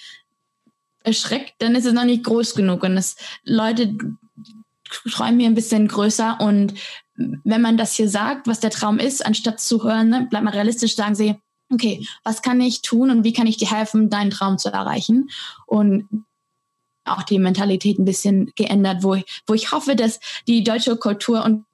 erschreckt, 1.04 1.54
dann 1.58 1.76
ist 1.76 1.86
es 1.86 1.92
noch 1.92 2.04
nicht 2.04 2.24
groß 2.24 2.56
genug. 2.56 2.82
Und 2.82 2.96
das 2.96 3.14
Leute 3.44 3.96
träumen 5.08 5.38
hier 5.38 5.48
ein 5.48 5.54
bisschen 5.54 5.86
größer 5.86 6.40
und 6.40 6.74
wenn 7.14 7.60
man 7.60 7.76
das 7.76 7.94
hier 7.94 8.08
sagt, 8.08 8.48
was 8.48 8.58
der 8.58 8.70
Traum 8.70 8.98
ist, 8.98 9.24
anstatt 9.24 9.60
zu 9.60 9.84
hören, 9.84 10.08
ne, 10.08 10.26
bleib 10.28 10.42
mal 10.42 10.50
realistisch, 10.50 10.96
sagen 10.96 11.14
sie, 11.14 11.36
okay, 11.72 12.04
was 12.24 12.42
kann 12.42 12.60
ich 12.60 12.82
tun 12.82 13.10
und 13.10 13.22
wie 13.22 13.32
kann 13.32 13.46
ich 13.46 13.56
dir 13.56 13.70
helfen, 13.70 14.10
deinen 14.10 14.30
Traum 14.30 14.58
zu 14.58 14.70
erreichen? 14.70 15.30
Und 15.66 16.08
auch 17.04 17.22
die 17.22 17.38
Mentalität 17.38 17.98
ein 17.98 18.04
bisschen 18.04 18.52
geändert, 18.56 19.02
wo 19.02 19.14
ich, 19.14 19.42
wo 19.46 19.54
ich 19.54 19.72
hoffe, 19.72 19.96
dass 19.96 20.20
die 20.46 20.62
deutsche 20.62 20.96
Kultur 20.96 21.44
und 21.44 21.64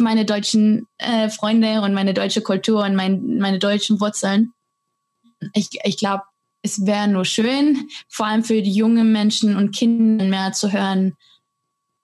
meine 0.00 0.24
deutschen 0.24 0.86
äh, 0.98 1.28
Freunde 1.28 1.80
und 1.80 1.94
meine 1.94 2.14
deutsche 2.14 2.42
Kultur 2.42 2.84
und 2.84 2.94
mein, 2.94 3.38
meine 3.38 3.58
deutschen 3.58 4.00
Wurzeln. 4.00 4.52
Ich, 5.52 5.68
ich 5.82 5.96
glaube, 5.96 6.22
es 6.62 6.86
wäre 6.86 7.08
nur 7.08 7.24
schön, 7.24 7.88
vor 8.08 8.26
allem 8.26 8.44
für 8.44 8.62
die 8.62 8.72
jungen 8.72 9.12
Menschen 9.12 9.56
und 9.56 9.74
Kinder 9.74 10.24
mehr 10.24 10.52
zu 10.52 10.72
hören, 10.72 11.14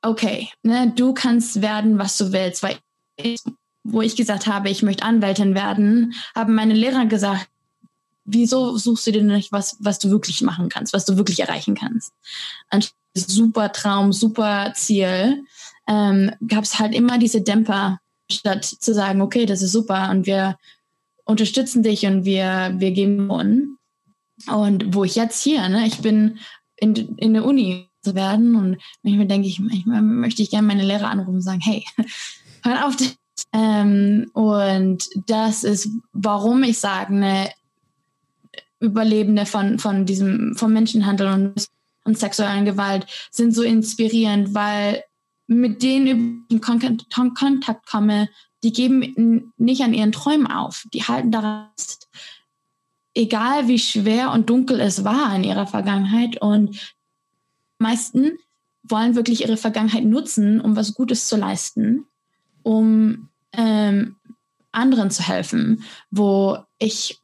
okay, 0.02 0.48
ne, 0.62 0.92
du 0.94 1.14
kannst 1.14 1.62
werden, 1.62 1.98
was 1.98 2.18
du 2.18 2.32
willst. 2.32 2.62
Weil 2.62 2.78
ich, 3.16 3.40
wo 3.84 4.02
ich 4.02 4.16
gesagt 4.16 4.46
habe, 4.46 4.68
ich 4.68 4.82
möchte 4.82 5.04
Anwältin 5.04 5.54
werden, 5.54 6.12
haben 6.34 6.54
meine 6.54 6.74
Lehrer 6.74 7.06
gesagt, 7.06 7.48
wieso 8.32 8.76
suchst 8.76 9.06
du 9.06 9.12
dir 9.12 9.22
nicht 9.22 9.52
was, 9.52 9.76
was 9.80 9.98
du 9.98 10.10
wirklich 10.10 10.42
machen 10.42 10.68
kannst, 10.68 10.92
was 10.92 11.04
du 11.04 11.16
wirklich 11.16 11.40
erreichen 11.40 11.74
kannst? 11.74 12.12
Ein 12.68 12.84
super 13.14 13.72
Traum, 13.72 14.12
super 14.12 14.72
Ziel, 14.74 15.44
ähm, 15.88 16.30
gab 16.46 16.64
es 16.64 16.78
halt 16.78 16.94
immer 16.94 17.18
diese 17.18 17.42
Dämpfer, 17.42 17.98
statt 18.30 18.64
zu 18.64 18.94
sagen, 18.94 19.22
okay, 19.22 19.46
das 19.46 19.62
ist 19.62 19.72
super 19.72 20.10
und 20.10 20.26
wir 20.26 20.56
unterstützen 21.24 21.82
dich 21.82 22.06
und 22.06 22.24
wir, 22.24 22.74
wir 22.76 22.90
geben 22.92 23.30
uns. 23.30 23.76
Und 24.50 24.94
wo 24.94 25.04
ich 25.04 25.16
jetzt 25.16 25.42
hier, 25.42 25.68
ne, 25.68 25.86
ich 25.86 25.98
bin 25.98 26.38
in, 26.76 26.94
in 27.16 27.34
der 27.34 27.44
Uni 27.44 27.88
zu 28.02 28.14
werden 28.14 28.54
und 28.56 28.78
manchmal 29.02 29.26
denke 29.26 29.48
ich, 29.48 29.60
manchmal 29.60 30.00
möchte 30.02 30.42
ich 30.42 30.50
gerne 30.50 30.66
meine 30.66 30.84
Lehrer 30.84 31.10
anrufen 31.10 31.36
und 31.36 31.42
sagen, 31.42 31.60
hey, 31.60 31.84
hör 32.62 32.86
auf. 32.86 32.96
Ähm, 33.52 34.30
und 34.32 35.08
das 35.26 35.64
ist, 35.64 35.88
warum 36.12 36.62
ich 36.62 36.78
sage, 36.78 37.14
ne, 37.14 37.50
Überlebende 38.80 39.46
von, 39.46 39.78
von 39.78 40.06
diesem, 40.06 40.54
vom 40.56 40.72
Menschenhandel 40.72 41.28
und, 41.28 41.66
und 42.04 42.18
sexuellen 42.18 42.64
Gewalt 42.64 43.06
sind 43.30 43.54
so 43.54 43.62
inspirierend, 43.62 44.54
weil 44.54 45.04
mit 45.46 45.82
denen 45.82 46.46
ich 46.48 46.54
in 46.54 46.60
Kontakt 46.60 47.86
komme, 47.86 48.28
die 48.62 48.72
geben 48.72 49.52
nicht 49.56 49.82
an 49.82 49.94
ihren 49.94 50.12
Träumen 50.12 50.46
auf. 50.46 50.86
Die 50.92 51.04
halten 51.04 51.32
daran 51.32 51.68
fest. 51.76 52.08
Egal 53.14 53.66
wie 53.66 53.78
schwer 53.78 54.30
und 54.30 54.48
dunkel 54.48 54.80
es 54.80 55.04
war 55.04 55.34
in 55.34 55.44
ihrer 55.44 55.66
Vergangenheit. 55.66 56.40
Und 56.40 56.94
meisten 57.78 58.38
wollen 58.82 59.16
wirklich 59.16 59.42
ihre 59.42 59.56
Vergangenheit 59.56 60.04
nutzen, 60.04 60.60
um 60.60 60.76
was 60.76 60.94
Gutes 60.94 61.26
zu 61.26 61.36
leisten, 61.36 62.06
um 62.62 63.28
ähm, 63.52 64.16
anderen 64.72 65.10
zu 65.10 65.26
helfen, 65.26 65.84
wo 66.10 66.58
ich 66.78 67.19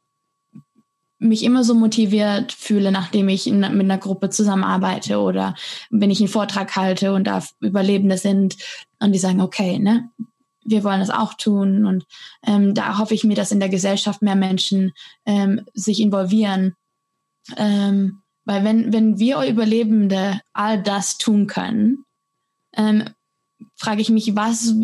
mich 1.26 1.42
immer 1.42 1.64
so 1.64 1.74
motiviert 1.74 2.52
fühle, 2.52 2.92
nachdem 2.92 3.28
ich 3.28 3.46
in, 3.46 3.60
mit 3.60 3.80
einer 3.80 3.98
Gruppe 3.98 4.30
zusammenarbeite 4.30 5.18
oder 5.18 5.54
wenn 5.90 6.10
ich 6.10 6.20
einen 6.20 6.28
Vortrag 6.28 6.76
halte 6.76 7.12
und 7.12 7.24
da 7.24 7.42
Überlebende 7.60 8.18
sind 8.18 8.56
und 9.00 9.12
die 9.12 9.18
sagen, 9.18 9.40
okay, 9.40 9.78
ne, 9.78 10.10
wir 10.64 10.84
wollen 10.84 11.00
das 11.00 11.10
auch 11.10 11.34
tun 11.34 11.86
und 11.86 12.04
ähm, 12.46 12.74
da 12.74 12.98
hoffe 12.98 13.14
ich 13.14 13.24
mir, 13.24 13.36
dass 13.36 13.52
in 13.52 13.60
der 13.60 13.68
Gesellschaft 13.68 14.22
mehr 14.22 14.36
Menschen 14.36 14.92
ähm, 15.24 15.64
sich 15.74 16.00
involvieren, 16.00 16.74
ähm, 17.56 18.22
weil 18.44 18.64
wenn 18.64 18.92
wenn 18.92 19.18
wir 19.18 19.42
Überlebende 19.42 20.40
all 20.52 20.82
das 20.82 21.18
tun 21.18 21.46
können, 21.46 22.04
ähm, 22.76 23.04
frage 23.76 24.00
ich 24.00 24.10
mich, 24.10 24.34
was 24.36 24.74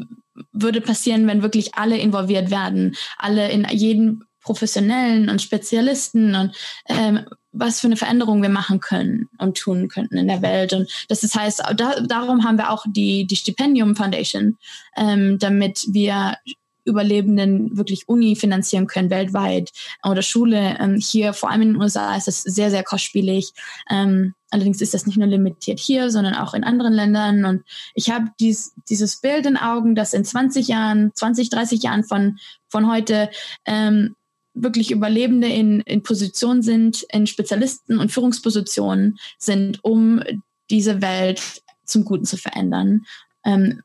würde 0.52 0.80
passieren, 0.80 1.26
wenn 1.26 1.42
wirklich 1.42 1.74
alle 1.74 1.98
involviert 1.98 2.50
werden, 2.50 2.96
alle 3.18 3.50
in 3.50 3.66
jedem 3.70 4.24
Professionellen 4.42 5.28
und 5.28 5.42
Spezialisten 5.42 6.34
und 6.34 6.56
ähm, 6.88 7.26
was 7.52 7.80
für 7.80 7.86
eine 7.86 7.96
Veränderung 7.96 8.42
wir 8.42 8.48
machen 8.48 8.80
können 8.80 9.28
und 9.38 9.58
tun 9.58 9.88
könnten 9.88 10.16
in 10.16 10.26
der 10.26 10.42
Welt. 10.42 10.72
Und 10.72 10.90
das 11.08 11.22
heißt, 11.22 11.62
da, 11.76 12.00
darum 12.00 12.44
haben 12.44 12.56
wir 12.56 12.70
auch 12.70 12.84
die, 12.88 13.26
die 13.26 13.36
Stipendium 13.36 13.94
Foundation, 13.94 14.56
ähm, 14.96 15.38
damit 15.38 15.86
wir 15.90 16.36
Überlebenden 16.84 17.76
wirklich 17.76 18.08
Uni 18.08 18.34
finanzieren 18.34 18.86
können 18.86 19.10
weltweit 19.10 19.70
oder 20.02 20.22
Schule. 20.22 20.76
Ähm, 20.80 20.96
hier, 20.96 21.32
vor 21.32 21.50
allem 21.50 21.62
in 21.62 21.72
den 21.74 21.80
USA, 21.80 22.16
ist 22.16 22.26
es 22.26 22.42
sehr, 22.42 22.70
sehr 22.70 22.82
kostspielig. 22.82 23.52
Ähm, 23.88 24.34
allerdings 24.50 24.80
ist 24.80 24.92
das 24.92 25.06
nicht 25.06 25.16
nur 25.16 25.28
limitiert 25.28 25.78
hier, 25.78 26.10
sondern 26.10 26.34
auch 26.34 26.54
in 26.54 26.64
anderen 26.64 26.92
Ländern. 26.92 27.44
Und 27.44 27.62
ich 27.94 28.10
habe 28.10 28.26
dies, 28.40 28.74
dieses 28.88 29.20
Bild 29.20 29.46
in 29.46 29.56
Augen, 29.56 29.94
dass 29.94 30.12
in 30.12 30.24
20 30.24 30.66
Jahren, 30.66 31.12
20, 31.14 31.50
30 31.50 31.82
Jahren 31.84 32.02
von, 32.02 32.38
von 32.68 32.90
heute 32.90 33.30
ähm, 33.64 34.16
wirklich 34.54 34.90
Überlebende 34.90 35.48
in, 35.48 35.80
in 35.80 36.02
Positionen 36.02 36.62
sind, 36.62 37.04
in 37.12 37.26
Spezialisten 37.26 37.98
und 37.98 38.12
Führungspositionen 38.12 39.18
sind, 39.38 39.82
um 39.82 40.22
diese 40.70 41.02
Welt 41.02 41.62
zum 41.84 42.04
Guten 42.04 42.24
zu 42.24 42.36
verändern. 42.36 43.04
Ähm, 43.44 43.82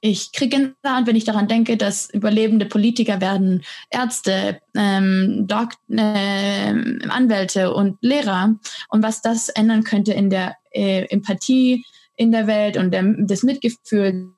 ich 0.00 0.32
kriege 0.32 0.58
Gänsehaut, 0.58 1.06
wenn 1.06 1.16
ich 1.16 1.24
daran 1.24 1.48
denke, 1.48 1.78
dass 1.78 2.10
überlebende 2.10 2.66
Politiker 2.66 3.22
werden 3.22 3.62
Ärzte, 3.88 4.60
ähm, 4.76 5.46
Doc 5.46 5.70
äh, 5.88 6.74
Anwälte 7.08 7.72
und 7.72 7.96
Lehrer 8.02 8.54
und 8.90 9.02
was 9.02 9.22
das 9.22 9.48
ändern 9.48 9.82
könnte 9.82 10.12
in 10.12 10.28
der 10.28 10.56
äh, 10.72 11.06
Empathie 11.08 11.86
in 12.16 12.32
der 12.32 12.46
Welt 12.46 12.76
und 12.76 12.90
der, 12.90 13.02
das 13.20 13.42
Mitgefühl 13.44 14.34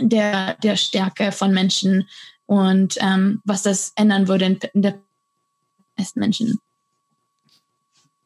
der, 0.00 0.54
der 0.54 0.76
Stärke 0.76 1.30
von 1.30 1.54
Menschen 1.54 2.08
und 2.46 2.96
ähm, 3.00 3.40
was 3.44 3.62
das 3.62 3.92
ändern 3.96 4.28
würde 4.28 4.44
in, 4.46 4.58
in 4.72 4.82
der 4.82 4.94
meisten 5.96 6.20
Menschen. 6.20 6.58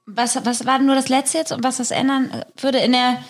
Was, 0.06 0.44
was 0.44 0.66
war 0.66 0.78
nur 0.78 0.94
das 0.94 1.08
letzte 1.08 1.38
jetzt 1.38 1.52
und 1.52 1.62
was 1.62 1.76
das 1.76 1.90
ändern 1.90 2.44
würde 2.56 2.78
in 2.78 2.92
der 2.92 3.22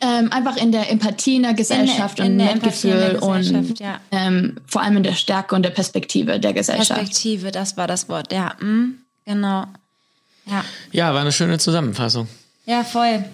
ähm, 0.00 0.32
einfach 0.32 0.56
in 0.56 0.72
der 0.72 0.90
Empathie 0.90 1.36
in 1.36 1.42
der 1.44 1.54
Gesellschaft 1.54 2.18
in 2.18 2.38
der, 2.38 2.48
in 2.48 2.54
und 2.54 2.64
Mitgefühl 2.64 3.18
und 3.20 3.78
ja. 3.78 4.00
ähm, 4.10 4.56
vor 4.66 4.82
allem 4.82 4.98
in 4.98 5.02
der 5.04 5.14
Stärke 5.14 5.54
und 5.54 5.62
der 5.62 5.70
Perspektive 5.70 6.40
der 6.40 6.52
Gesellschaft. 6.52 6.90
Perspektive, 7.00 7.50
das 7.50 7.76
war 7.76 7.86
das 7.86 8.08
Wort, 8.08 8.32
ja. 8.32 8.54
Mhm, 8.60 8.98
genau. 9.24 9.66
Ja. 10.44 10.64
ja, 10.92 11.14
war 11.14 11.20
eine 11.20 11.32
schöne 11.32 11.58
Zusammenfassung. 11.58 12.28
Ja, 12.66 12.84
voll. 12.84 13.24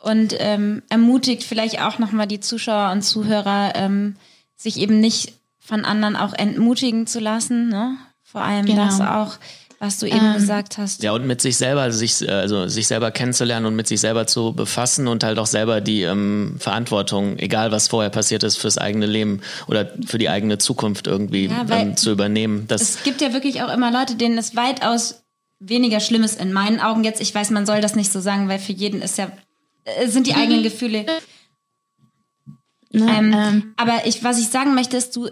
Und 0.00 0.34
ähm, 0.38 0.82
ermutigt 0.88 1.44
vielleicht 1.44 1.80
auch 1.80 1.98
nochmal 1.98 2.26
die 2.26 2.40
Zuschauer 2.40 2.90
und 2.90 3.02
Zuhörer, 3.02 3.72
ähm, 3.74 4.16
sich 4.56 4.78
eben 4.78 5.00
nicht 5.00 5.34
von 5.64 5.84
anderen 5.84 6.16
auch 6.16 6.32
entmutigen 6.34 7.06
zu 7.06 7.20
lassen. 7.20 7.68
Ne? 7.68 7.96
Vor 8.22 8.42
allem 8.42 8.66
Genau. 8.66 8.84
das 8.86 9.00
auch, 9.00 9.34
was 9.78 9.98
du 9.98 10.06
eben 10.06 10.18
Ähm, 10.24 10.34
gesagt 10.34 10.78
hast. 10.78 11.02
Ja, 11.02 11.12
und 11.12 11.26
mit 11.26 11.40
sich 11.40 11.56
selber, 11.56 11.90
sich, 11.92 12.28
also 12.28 12.66
sich 12.68 12.86
selber 12.86 13.10
kennenzulernen 13.10 13.66
und 13.66 13.76
mit 13.76 13.86
sich 13.88 14.00
selber 14.00 14.26
zu 14.26 14.52
befassen 14.52 15.08
und 15.08 15.22
halt 15.24 15.38
auch 15.38 15.46
selber 15.46 15.80
die 15.80 16.02
ähm, 16.02 16.56
Verantwortung, 16.58 17.38
egal 17.38 17.72
was 17.72 17.88
vorher 17.88 18.10
passiert 18.10 18.42
ist, 18.42 18.56
fürs 18.56 18.78
eigene 18.78 19.06
Leben 19.06 19.40
oder 19.66 19.90
für 20.06 20.18
die 20.18 20.28
eigene 20.28 20.58
Zukunft 20.58 21.06
irgendwie 21.06 21.46
Ja, 21.46 21.68
weil 21.68 21.80
ähm, 21.88 21.96
zu 21.96 22.10
übernehmen. 22.12 22.66
Das, 22.68 22.80
Es 22.82 23.02
gibt 23.02 23.20
ja 23.20 23.32
wirklich 23.32 23.62
auch 23.62 23.72
immer 23.72 23.90
Leute, 23.92 24.14
denen 24.16 24.38
es 24.38 24.54
weitaus 24.56 25.22
weniger 25.60 26.00
schlimm 26.00 26.24
ist 26.24 26.40
in 26.40 26.52
meinen 26.52 26.80
Augen 26.80 27.04
jetzt. 27.04 27.20
Ich 27.20 27.32
weiß, 27.34 27.50
man 27.50 27.66
soll 27.66 27.80
das 27.80 27.94
nicht 27.94 28.10
so 28.12 28.20
sagen, 28.20 28.48
weil 28.48 28.58
für 28.58 28.72
jeden 28.72 29.00
ist 29.02 29.16
ja 29.18 29.30
äh, 29.84 30.08
sind 30.08 30.26
die 30.26 30.34
eigenen 30.34 30.62
Gefühle. 30.64 31.04
Ne? 31.04 31.12
Ähm, 33.10 33.32
Ähm, 33.32 33.74
aber 33.76 34.06
ich, 34.06 34.22
was 34.22 34.38
ich 34.38 34.48
sagen 34.48 34.74
möchte, 34.74 34.96
ist 34.96 35.16
du, 35.16 35.28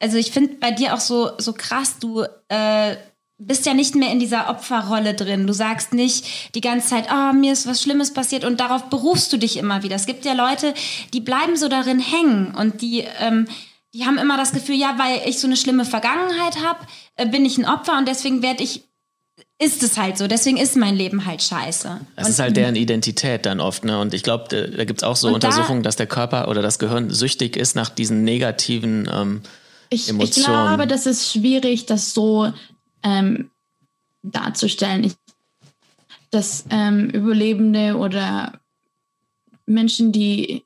also 0.00 0.16
ich 0.16 0.30
finde 0.32 0.54
bei 0.54 0.70
dir 0.72 0.94
auch 0.94 1.00
so 1.00 1.30
so 1.38 1.52
krass, 1.52 1.96
du 2.00 2.22
äh, 2.48 2.96
bist 3.42 3.64
ja 3.64 3.72
nicht 3.72 3.94
mehr 3.94 4.12
in 4.12 4.20
dieser 4.20 4.50
Opferrolle 4.50 5.14
drin. 5.14 5.46
Du 5.46 5.54
sagst 5.54 5.94
nicht 5.94 6.54
die 6.54 6.60
ganze 6.60 6.88
Zeit, 6.88 7.06
oh, 7.10 7.32
mir 7.32 7.52
ist 7.54 7.66
was 7.66 7.80
Schlimmes 7.82 8.12
passiert 8.12 8.44
und 8.44 8.60
darauf 8.60 8.90
berufst 8.90 9.32
du 9.32 9.38
dich 9.38 9.56
immer 9.56 9.82
wieder. 9.82 9.96
Es 9.96 10.04
gibt 10.04 10.26
ja 10.26 10.34
Leute, 10.34 10.74
die 11.14 11.20
bleiben 11.20 11.56
so 11.56 11.68
darin 11.68 12.00
hängen 12.00 12.54
und 12.54 12.82
die, 12.82 13.04
ähm, 13.18 13.46
die 13.94 14.04
haben 14.04 14.18
immer 14.18 14.36
das 14.36 14.52
Gefühl, 14.52 14.74
ja, 14.76 14.96
weil 14.98 15.26
ich 15.28 15.38
so 15.40 15.46
eine 15.46 15.56
schlimme 15.56 15.86
Vergangenheit 15.86 16.56
habe, 16.62 16.80
äh, 17.16 17.26
bin 17.26 17.46
ich 17.46 17.56
ein 17.56 17.64
Opfer 17.64 17.96
und 17.96 18.06
deswegen 18.06 18.42
werde 18.42 18.62
ich, 18.62 18.82
ist 19.58 19.82
es 19.82 19.96
halt 19.96 20.18
so, 20.18 20.26
deswegen 20.26 20.58
ist 20.58 20.76
mein 20.76 20.94
Leben 20.96 21.24
halt 21.24 21.42
scheiße. 21.42 21.98
das 22.16 22.28
ist 22.28 22.38
halt 22.40 22.58
deren 22.58 22.76
Identität 22.76 23.46
dann 23.46 23.58
oft, 23.60 23.84
ne? 23.86 23.98
Und 24.00 24.12
ich 24.12 24.22
glaube, 24.22 24.44
da, 24.50 24.66
da 24.76 24.84
gibt's 24.84 25.02
auch 25.02 25.16
so 25.16 25.28
Und 25.28 25.42
da- 25.42 25.48
Untersuchungen, 25.48 25.82
dass 25.82 25.96
der 25.96 26.06
Körper 26.06 26.48
oder 26.48 26.60
das 26.60 26.78
Gehirn 26.78 27.08
süchtig 27.08 27.56
ist 27.56 27.74
nach 27.74 27.88
diesen 27.88 28.22
negativen 28.22 29.08
ähm, 29.12 29.40
ich, 29.90 30.08
ich 30.08 30.30
glaube, 30.32 30.86
das 30.86 31.06
ist 31.06 31.32
schwierig, 31.32 31.86
das 31.86 32.14
so 32.14 32.52
ähm, 33.02 33.50
darzustellen. 34.22 35.04
Ich, 35.04 35.14
dass 36.30 36.64
ähm, 36.70 37.10
Überlebende 37.10 37.96
oder 37.96 38.60
Menschen, 39.66 40.12
die 40.12 40.64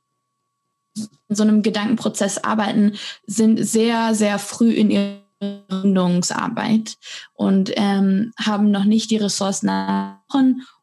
in 0.97 1.37
so 1.37 1.43
einem 1.43 1.63
Gedankenprozess 1.63 2.39
arbeiten, 2.39 2.97
sind 3.27 3.65
sehr, 3.65 4.15
sehr 4.15 4.39
früh 4.39 4.71
in 4.71 4.91
ihrer 4.91 5.25
Gründungsarbeit 5.69 6.97
und 7.33 7.73
ähm, 7.77 8.33
haben 8.39 8.71
noch 8.71 8.85
nicht 8.85 9.11
die 9.11 9.17
Ressourcen, 9.17 9.71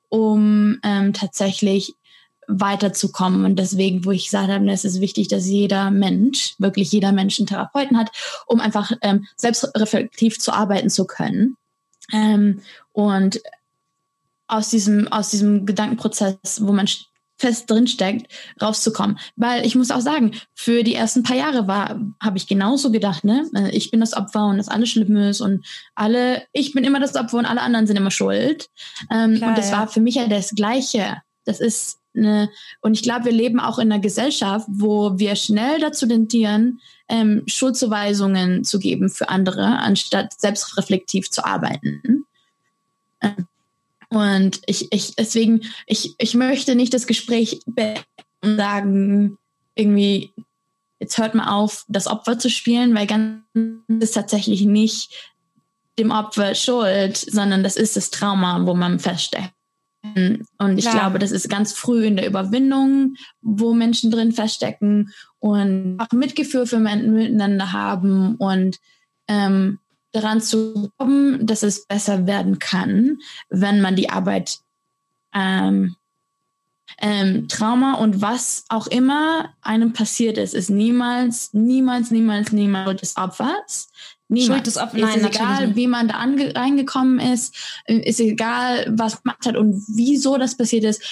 um 0.10 0.80
ähm, 0.84 1.14
tatsächlich 1.14 1.96
weiterzukommen. 2.60 3.46
Und 3.46 3.58
deswegen, 3.58 4.04
wo 4.06 4.12
ich 4.12 4.26
gesagt 4.26 4.50
habe, 4.50 4.70
es 4.72 4.86
ist 4.86 5.00
wichtig, 5.00 5.28
dass 5.28 5.48
jeder 5.48 5.92
Mensch, 5.92 6.56
wirklich 6.58 6.92
jeder 6.92 7.12
Mensch 7.12 7.40
einen 7.40 7.48
Therapeuten 7.48 7.98
hat, 7.98 8.10
um 8.46 8.60
einfach 8.60 8.92
ähm, 9.02 9.26
selbstreflektiv 9.38 10.40
zu 10.40 10.54
arbeiten 10.54 10.90
zu 10.90 11.06
können. 11.06 11.56
Ähm, 12.12 12.62
und 12.92 13.42
aus 14.48 14.70
diesem, 14.70 15.08
aus 15.08 15.30
diesem 15.30 15.66
Gedankenprozess, 15.66 16.60
wo 16.60 16.74
man 16.74 16.86
st- 16.86 17.06
fest 17.38 17.72
drinsteckt, 17.72 18.32
rauszukommen. 18.62 19.18
Weil 19.36 19.66
ich 19.66 19.74
muss 19.74 19.90
auch 19.90 20.02
sagen, 20.02 20.34
für 20.54 20.84
die 20.84 20.94
ersten 20.94 21.24
paar 21.24 21.38
Jahre 21.38 21.68
war, 21.68 22.00
habe 22.22 22.38
ich 22.38 22.46
genauso 22.46 22.92
gedacht, 22.92 23.24
ne? 23.24 23.50
Äh, 23.56 23.70
Ich 23.72 23.90
bin 23.90 24.00
das 24.00 24.14
Opfer 24.14 24.46
und 24.46 24.58
dass 24.58 24.68
alles 24.68 24.90
schlimm 24.90 25.16
ist 25.16 25.42
und 25.42 25.66
alle, 25.96 26.44
ich 26.54 26.74
bin 26.74 26.84
immer 26.84 27.00
das 27.00 27.16
Opfer 27.16 27.38
und 27.40 27.48
alle 27.48 27.62
anderen 27.62 27.88
sind 27.88 27.96
immer 27.96 28.12
schuld. 28.12 28.70
Ähm, 29.10 29.38
Klar, 29.38 29.50
und 29.50 29.58
das 29.58 29.72
ja. 29.72 29.78
war 29.80 29.88
für 29.88 30.02
mich 30.02 30.16
ja 30.16 30.28
das 30.28 30.52
Gleiche. 30.52 31.18
Das 31.46 31.60
ist 31.60 31.98
eine, 32.16 32.50
und 32.82 32.94
ich 32.94 33.04
glaube, 33.04 33.26
wir 33.26 33.32
leben 33.32 33.60
auch 33.60 33.80
in 33.80 33.92
einer 33.92 34.02
Gesellschaft, 34.02 34.68
wo 34.70 35.18
wir 35.18 35.36
schnell 35.36 35.80
dazu 35.80 36.08
tendieren, 36.08 36.80
ähm, 37.08 37.44
Schuldzuweisungen 37.48 38.64
zu 38.64 38.80
geben 38.80 39.10
für 39.10 39.30
andere, 39.30 39.80
anstatt 39.80 40.40
selbstreflektiv 40.40 41.30
zu 41.30 41.46
arbeiten. 41.46 42.26
Ähm, 43.22 43.48
Und 44.10 44.62
ich, 44.66 44.92
ich, 44.92 45.16
deswegen, 45.16 45.62
ich, 45.88 46.16
ich 46.18 46.34
möchte 46.34 46.76
nicht 46.76 46.94
das 46.94 47.08
Gespräch 47.08 47.62
und 48.44 48.58
sagen, 48.58 49.38
irgendwie, 49.76 50.34
jetzt 51.00 51.18
hört 51.18 51.34
mal 51.34 51.48
auf, 51.48 51.86
das 51.88 52.08
Opfer 52.08 52.38
zu 52.38 52.50
spielen, 52.50 52.94
weil 52.94 53.08
ganz 53.08 53.42
ist 53.88 54.14
tatsächlich 54.14 54.64
nicht 54.64 55.32
dem 55.98 56.12
Opfer 56.12 56.56
schuld, 56.56 57.16
sondern 57.16 57.64
das 57.64 57.78
ist 57.78 57.96
das 57.96 58.10
Trauma, 58.10 58.66
wo 58.66 58.74
man 58.74 59.00
feststeckt. 59.00 59.54
Und 60.04 60.78
ich 60.78 60.86
Klar. 60.86 60.96
glaube, 60.96 61.20
das 61.20 61.32
ist 61.32 61.50
ganz 61.50 61.74
früh 61.74 62.06
in 62.06 62.16
der 62.16 62.28
Überwindung, 62.28 63.16
wo 63.42 63.74
Menschen 63.74 64.10
drin 64.10 64.32
feststecken 64.32 65.14
und 65.40 66.00
auch 66.00 66.12
Mitgefühl 66.12 66.66
für 66.66 66.80
men- 66.80 67.14
miteinander 67.14 67.72
haben 67.72 68.36
und 68.38 68.80
ähm, 69.28 69.80
daran 70.12 70.42
zu 70.42 70.92
glauben, 70.98 71.46
dass 71.46 71.64
es 71.64 71.86
besser 71.86 72.26
werden 72.26 72.60
kann, 72.60 73.20
wenn 73.50 73.80
man 73.80 73.96
die 73.96 74.10
Arbeit 74.10 74.60
ähm, 75.34 75.96
ähm, 76.98 77.48
Trauma 77.48 77.94
und 77.94 78.22
was 78.22 78.66
auch 78.70 78.88
immer 78.88 79.54
einem 79.62 79.94
passiert 79.94 80.38
ist, 80.38 80.54
ist 80.54 80.70
niemals, 80.70 81.54
niemals, 81.54 82.12
niemals, 82.12 82.52
niemals 82.52 83.02
des 83.02 83.18
Opfers. 83.18 83.92
Niemals. 84.32 84.48
Schuld 84.48 84.68
des 84.68 84.78
Opfers, 84.78 85.02
Es 85.02 85.02
nein, 85.02 85.20
ist 85.20 85.36
egal, 85.36 85.76
wie 85.76 85.88
man 85.88 86.08
da 86.08 86.16
ange 86.16 86.56
reingekommen 86.56 87.20
ist, 87.20 87.54
äh, 87.86 87.98
ist 87.98 88.20
egal, 88.22 88.88
was 88.90 89.22
gemacht 89.22 89.46
hat 89.46 89.58
und 89.58 89.84
wieso 89.94 90.38
das 90.38 90.56
passiert 90.56 90.86
ist. 90.86 91.04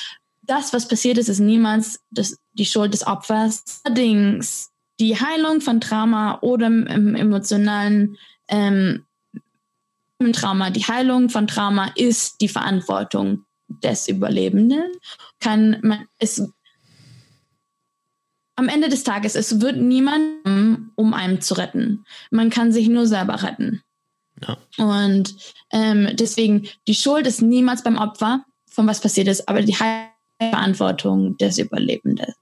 Das, 0.44 0.72
was 0.72 0.88
passiert 0.88 1.18
ist, 1.18 1.28
ist 1.28 1.40
niemals 1.40 2.00
das, 2.12 2.40
die 2.54 2.66
Schuld 2.66 2.94
des 2.94 3.06
Opfers. 3.06 3.82
Allerdings 3.84 4.70
die 5.02 5.20
Heilung 5.20 5.60
von 5.60 5.82
Trauma 5.82 6.40
oder 6.42 6.68
im, 6.68 6.88
im 6.88 7.16
emotionalen 7.16 8.18
ähm, 8.48 9.06
im 10.20 10.34
Trauma, 10.34 10.70
die 10.70 10.86
Heilung 10.86 11.30
von 11.30 11.48
Trauma 11.48 11.92
ist 11.96 12.42
die 12.42 12.50
Verantwortung 12.50 13.46
des 13.84 14.08
Überlebenden. 14.08 14.84
Kann 15.40 15.78
man 15.82 16.08
es 16.20 16.42
am 18.60 18.68
Ende 18.68 18.90
des 18.90 19.04
Tages, 19.04 19.36
es 19.36 19.62
wird 19.62 19.78
niemand 19.78 20.46
um 20.96 21.14
einen 21.14 21.42
zu 21.42 21.54
retten. 21.54 22.06
Man 22.30 22.50
kann 22.50 22.74
sich 22.74 22.90
nur 22.90 23.08
selber 23.08 23.42
retten. 23.42 23.82
Ja. 24.46 24.58
Und 24.78 25.36
ähm, 25.72 26.10
deswegen, 26.14 26.68
die 26.88 26.96
Schuld 26.96 27.26
ist 27.26 27.42
niemals 27.42 27.84
beim 27.84 27.98
Opfer, 27.98 28.44
von 28.70 28.86
was 28.86 29.00
passiert 29.00 29.28
ist, 29.28 29.48
aber 29.48 29.62
die 29.62 29.78
Verantwortung 30.42 31.38
des 31.38 31.58
Überlebenden. 31.58 32.34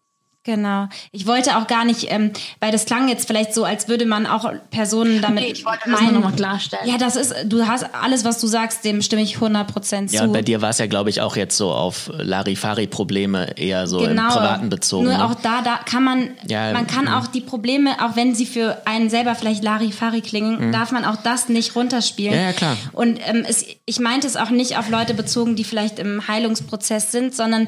Genau. 0.48 0.88
Ich 1.12 1.28
wollte 1.28 1.58
auch 1.58 1.68
gar 1.68 1.84
nicht, 1.84 2.10
ähm, 2.10 2.32
weil 2.62 2.72
das 2.72 2.86
klang 2.86 3.10
jetzt 3.10 3.28
vielleicht 3.28 3.54
so, 3.54 3.66
als 3.66 3.90
würde 3.90 4.06
man 4.06 4.26
auch 4.26 4.50
Personen 4.72 5.22
damit 5.22 5.44
Nee, 5.44 5.52
ich 5.52 5.66
wollte 5.66 5.80
das 5.84 6.00
nur 6.00 6.02
meinen. 6.02 6.22
noch 6.22 6.30
mal 6.30 6.36
klarstellen. 6.38 6.88
Ja, 6.88 6.98
das 6.98 7.18
ist, 7.18 7.36
du 7.44 7.68
hast 7.68 7.86
alles, 7.94 8.24
was 8.24 8.40
du 8.40 8.48
sagst, 8.48 8.86
dem 8.86 9.02
stimme 9.02 9.24
ich 9.24 9.36
100% 9.36 10.08
zu. 10.08 10.16
Ja, 10.16 10.24
und 10.24 10.32
bei 10.32 10.42
dir 10.42 10.62
war 10.62 10.70
es 10.70 10.78
ja, 10.78 10.88
glaube 10.88 11.10
ich, 11.10 11.20
auch 11.20 11.36
jetzt 11.36 11.58
so 11.58 11.70
auf 11.70 12.10
Larifari-Probleme 12.18 13.58
eher 13.58 13.88
so 13.88 13.98
genau. 13.98 14.24
im 14.24 14.30
Privaten 14.30 14.70
bezogen. 14.70 15.04
Nur 15.08 15.18
ne? 15.18 15.26
auch 15.26 15.36
da, 15.36 15.62
da 15.62 15.80
kann 15.84 16.06
man, 16.06 16.30
Ja, 16.48 16.72
man 16.72 16.88
kann 16.88 17.08
ja. 17.08 17.20
auch 17.20 17.28
die 17.28 17.42
Probleme, 17.42 17.98
auch 18.02 18.16
wenn 18.16 18.34
sie 18.34 18.46
für 18.46 18.84
einen 18.86 19.10
selber 19.10 19.36
vielleicht 19.36 19.66
Larifari 19.66 20.22
klingen, 20.22 20.72
darf 20.72 20.94
man 20.94 21.04
auch 21.04 21.18
das 21.18 21.50
nicht 21.50 21.76
runterspielen. 21.76 22.34
Mhm. 22.34 22.40
Ja, 22.40 22.46
ja, 22.48 22.54
klar. 22.54 22.78
Und 22.94 23.20
ähm, 23.28 23.44
es, 23.46 23.66
ich 23.86 24.00
meinte 24.00 24.28
es 24.28 24.38
auch 24.38 24.50
nicht 24.50 24.78
auf 24.78 24.90
Leute 24.90 25.14
bezogen, 25.14 25.58
die 25.58 25.66
vielleicht 25.66 26.00
im 26.00 26.26
Heilungsprozess 26.26 27.12
sind, 27.12 27.36
sondern 27.36 27.68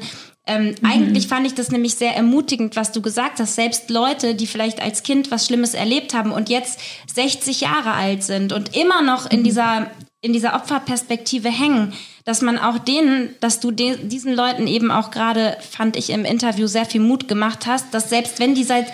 ähm, 0.50 0.76
eigentlich 0.84 1.28
fand 1.28 1.48
ich 1.48 1.54
das 1.54 1.72
nämlich 1.72 1.96
sehr 1.96 2.16
ermutigend, 2.16 2.76
was 2.76 2.92
du 2.92 3.02
gesagt 3.02 3.40
hast. 3.40 3.56
Selbst 3.56 3.90
Leute, 3.90 4.36
die 4.36 4.48
vielleicht 4.48 4.82
als 4.82 5.04
Kind 5.04 5.32
was 5.32 5.46
Schlimmes 5.46 5.74
erlebt 5.74 6.14
haben 6.14 6.32
und 6.32 6.50
jetzt 6.50 6.80
60 7.14 7.62
Jahre 7.62 7.92
alt 7.94 8.24
sind 8.24 8.52
und 8.52 8.76
immer 8.76 9.02
noch 9.02 9.30
in 9.30 9.44
dieser 9.44 9.92
in 10.22 10.34
dieser 10.34 10.54
Opferperspektive 10.56 11.50
hängen, 11.50 11.94
dass 12.26 12.42
man 12.42 12.58
auch 12.58 12.78
denen, 12.78 13.36
dass 13.40 13.62
du 13.62 13.72
de 13.72 13.96
diesen 14.06 14.34
Leuten 14.34 14.68
eben 14.68 14.92
auch 14.92 15.12
gerade, 15.12 15.56
fand 15.62 15.96
ich 15.96 16.10
im 16.10 16.26
Interview 16.26 16.68
sehr 16.68 16.86
viel 16.86 17.00
Mut 17.00 17.30
gemacht 17.30 17.66
hast, 17.66 17.94
dass 17.94 18.10
selbst 18.10 18.38
wenn 18.40 18.54
die 18.54 18.66
seit 18.66 18.92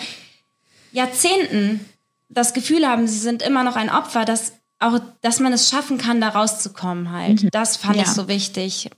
Jahrzehnten 0.92 1.80
das 2.28 2.54
Gefühl 2.54 2.86
haben, 2.86 3.08
sie 3.08 3.18
sind 3.18 3.42
immer 3.42 3.64
noch 3.64 3.76
ein 3.76 3.90
Opfer, 3.90 4.24
dass 4.24 4.52
auch, 4.78 5.00
dass 5.20 5.40
man 5.40 5.52
es 5.52 5.68
schaffen 5.70 5.98
kann, 5.98 6.20
da 6.20 6.28
rauszukommen 6.28 7.10
halt. 7.10 7.48
Das 7.52 7.76
fand 7.76 7.96
Ja. 7.96 8.02
ich 8.02 8.08
so 8.08 8.28
wichtig. 8.28 8.90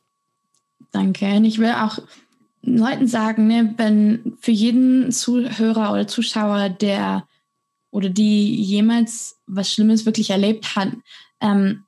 Danke. 0.93 1.27
Und 1.37 1.45
ich 1.45 1.59
will 1.59 1.73
auch 1.73 1.99
Leuten 2.63 3.07
sagen, 3.07 3.47
ne, 3.47 3.75
wenn 3.77 4.37
für 4.41 4.51
jeden 4.51 5.13
Zuhörer 5.13 5.93
oder 5.93 6.07
Zuschauer, 6.07 6.69
der 6.69 7.27
oder 7.91 8.11
die 8.11 8.55
jemals 8.55 9.39
was 9.47 9.73
Schlimmes 9.73 10.07
wirklich 10.07 10.31
erlebt 10.31 10.77
hat, 10.77 10.91
ähm, 11.41 11.85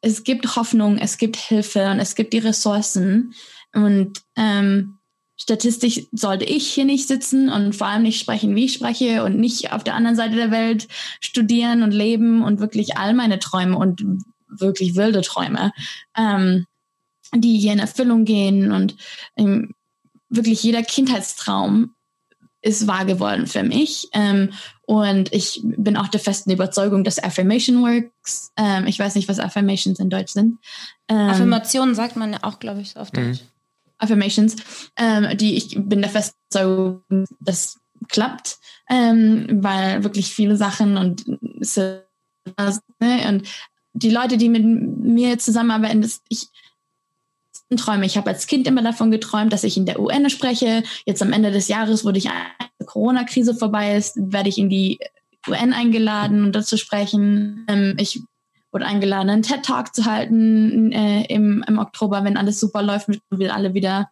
es 0.00 0.24
gibt 0.24 0.56
Hoffnung, 0.56 0.98
es 0.98 1.18
gibt 1.18 1.36
Hilfe 1.36 1.90
und 1.90 1.98
es 1.98 2.14
gibt 2.14 2.32
die 2.32 2.38
Ressourcen. 2.38 3.34
Und 3.74 4.20
ähm, 4.36 4.98
statistisch 5.36 6.02
sollte 6.12 6.44
ich 6.44 6.68
hier 6.68 6.84
nicht 6.84 7.08
sitzen 7.08 7.48
und 7.48 7.74
vor 7.74 7.86
allem 7.86 8.02
nicht 8.02 8.20
sprechen, 8.20 8.54
wie 8.54 8.66
ich 8.66 8.74
spreche 8.74 9.24
und 9.24 9.38
nicht 9.38 9.72
auf 9.72 9.84
der 9.84 9.94
anderen 9.94 10.16
Seite 10.16 10.36
der 10.36 10.50
Welt 10.50 10.88
studieren 11.20 11.82
und 11.82 11.92
leben 11.92 12.42
und 12.42 12.60
wirklich 12.60 12.96
all 12.96 13.14
meine 13.14 13.38
Träume 13.38 13.76
und 13.76 14.04
wirklich 14.48 14.96
wilde 14.96 15.22
Träume, 15.22 15.72
ähm, 16.16 16.66
die 17.34 17.58
hier 17.58 17.72
in 17.72 17.78
Erfüllung 17.78 18.24
gehen. 18.24 18.72
Und 18.72 18.96
ähm, 19.36 19.74
wirklich 20.28 20.62
jeder 20.62 20.82
Kindheitstraum 20.82 21.94
ist 22.60 22.86
wahr 22.86 23.04
geworden 23.04 23.46
für 23.46 23.62
mich. 23.62 24.08
Ähm, 24.12 24.50
und 24.82 25.32
ich 25.32 25.60
bin 25.64 25.96
auch 25.96 26.08
der 26.08 26.20
festen 26.20 26.50
Überzeugung, 26.50 27.04
dass 27.04 27.22
Affirmation 27.22 27.82
works. 27.82 28.52
Ähm, 28.56 28.86
ich 28.86 28.98
weiß 28.98 29.14
nicht, 29.14 29.28
was 29.28 29.38
Affirmations 29.38 30.00
in 30.00 30.10
Deutsch 30.10 30.32
sind. 30.32 30.58
Ähm, 31.08 31.30
Affirmationen 31.30 31.94
sagt 31.94 32.16
man 32.16 32.32
ja 32.32 32.38
auch, 32.42 32.58
glaube 32.58 32.80
ich, 32.80 32.90
so 32.90 33.00
auf 33.00 33.10
Deutsch. 33.10 33.40
Affirmations, 33.98 34.56
ähm, 34.96 35.36
die 35.36 35.56
ich 35.56 35.76
bin 35.76 36.00
der 36.00 36.10
festen 36.10 36.36
Überzeugung, 36.50 37.26
das 37.40 37.78
klappt, 38.08 38.58
ähm, 38.88 39.46
weil 39.62 40.04
wirklich 40.04 40.32
viele 40.32 40.56
Sachen 40.56 40.96
und 40.96 41.26
ne, 43.00 43.28
und 43.28 43.48
die 43.92 44.10
Leute, 44.10 44.36
die 44.36 44.48
mit 44.48 44.64
mir 44.64 45.38
zusammenarbeiten, 45.38 46.02
das, 46.02 46.22
ich 46.28 46.48
Träume. 47.76 48.06
Ich 48.06 48.16
habe 48.16 48.30
als 48.30 48.46
Kind 48.46 48.66
immer 48.66 48.82
davon 48.82 49.10
geträumt, 49.10 49.52
dass 49.52 49.64
ich 49.64 49.76
in 49.76 49.86
der 49.86 50.00
UN 50.00 50.30
spreche. 50.30 50.82
Jetzt 51.04 51.22
am 51.22 51.32
Ende 51.32 51.50
des 51.50 51.68
Jahres, 51.68 52.04
wo 52.04 52.10
die 52.10 52.28
Corona-Krise 52.84 53.54
vorbei 53.54 53.96
ist, 53.96 54.16
werde 54.16 54.48
ich 54.48 54.58
in 54.58 54.70
die 54.70 54.98
UN 55.46 55.72
eingeladen, 55.72 56.44
um 56.44 56.52
dort 56.52 56.66
zu 56.66 56.78
sprechen. 56.78 57.66
Ähm, 57.68 57.94
ich 57.98 58.20
wurde 58.72 58.86
eingeladen, 58.86 59.30
einen 59.30 59.42
TED-Talk 59.42 59.94
zu 59.94 60.04
halten 60.04 60.92
äh, 60.92 61.24
im, 61.26 61.64
im 61.66 61.78
Oktober, 61.78 62.24
wenn 62.24 62.36
alles 62.36 62.60
super 62.60 62.82
läuft 62.82 63.08
und 63.08 63.20
wir 63.30 63.54
alle 63.54 63.74
wieder 63.74 64.10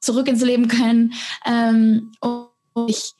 zurück 0.00 0.28
ins 0.28 0.42
Leben 0.42 0.68
können. 0.68 1.12
Ähm, 1.46 2.12
und 2.20 2.48
ich, 2.88 3.12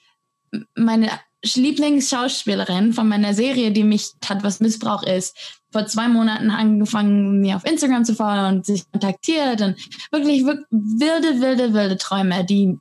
meine 0.74 1.10
Lieblingsschauspielerin 1.42 2.92
von 2.92 3.08
meiner 3.08 3.34
Serie, 3.34 3.72
die 3.72 3.84
mich 3.84 4.12
hat, 4.26 4.42
was 4.42 4.60
Missbrauch 4.60 5.02
ist, 5.02 5.59
vor 5.72 5.86
zwei 5.86 6.08
Monaten 6.08 6.50
angefangen, 6.50 7.40
mir 7.40 7.56
auf 7.56 7.64
Instagram 7.64 8.04
zu 8.04 8.14
folgen 8.14 8.56
und 8.56 8.66
sich 8.66 8.90
kontaktiert 8.90 9.60
und 9.60 9.76
wirklich, 10.10 10.44
wirklich 10.44 10.66
wilde, 10.70 11.40
wilde, 11.40 11.74
wilde 11.74 11.96
Träume, 11.96 12.44
die 12.44 12.78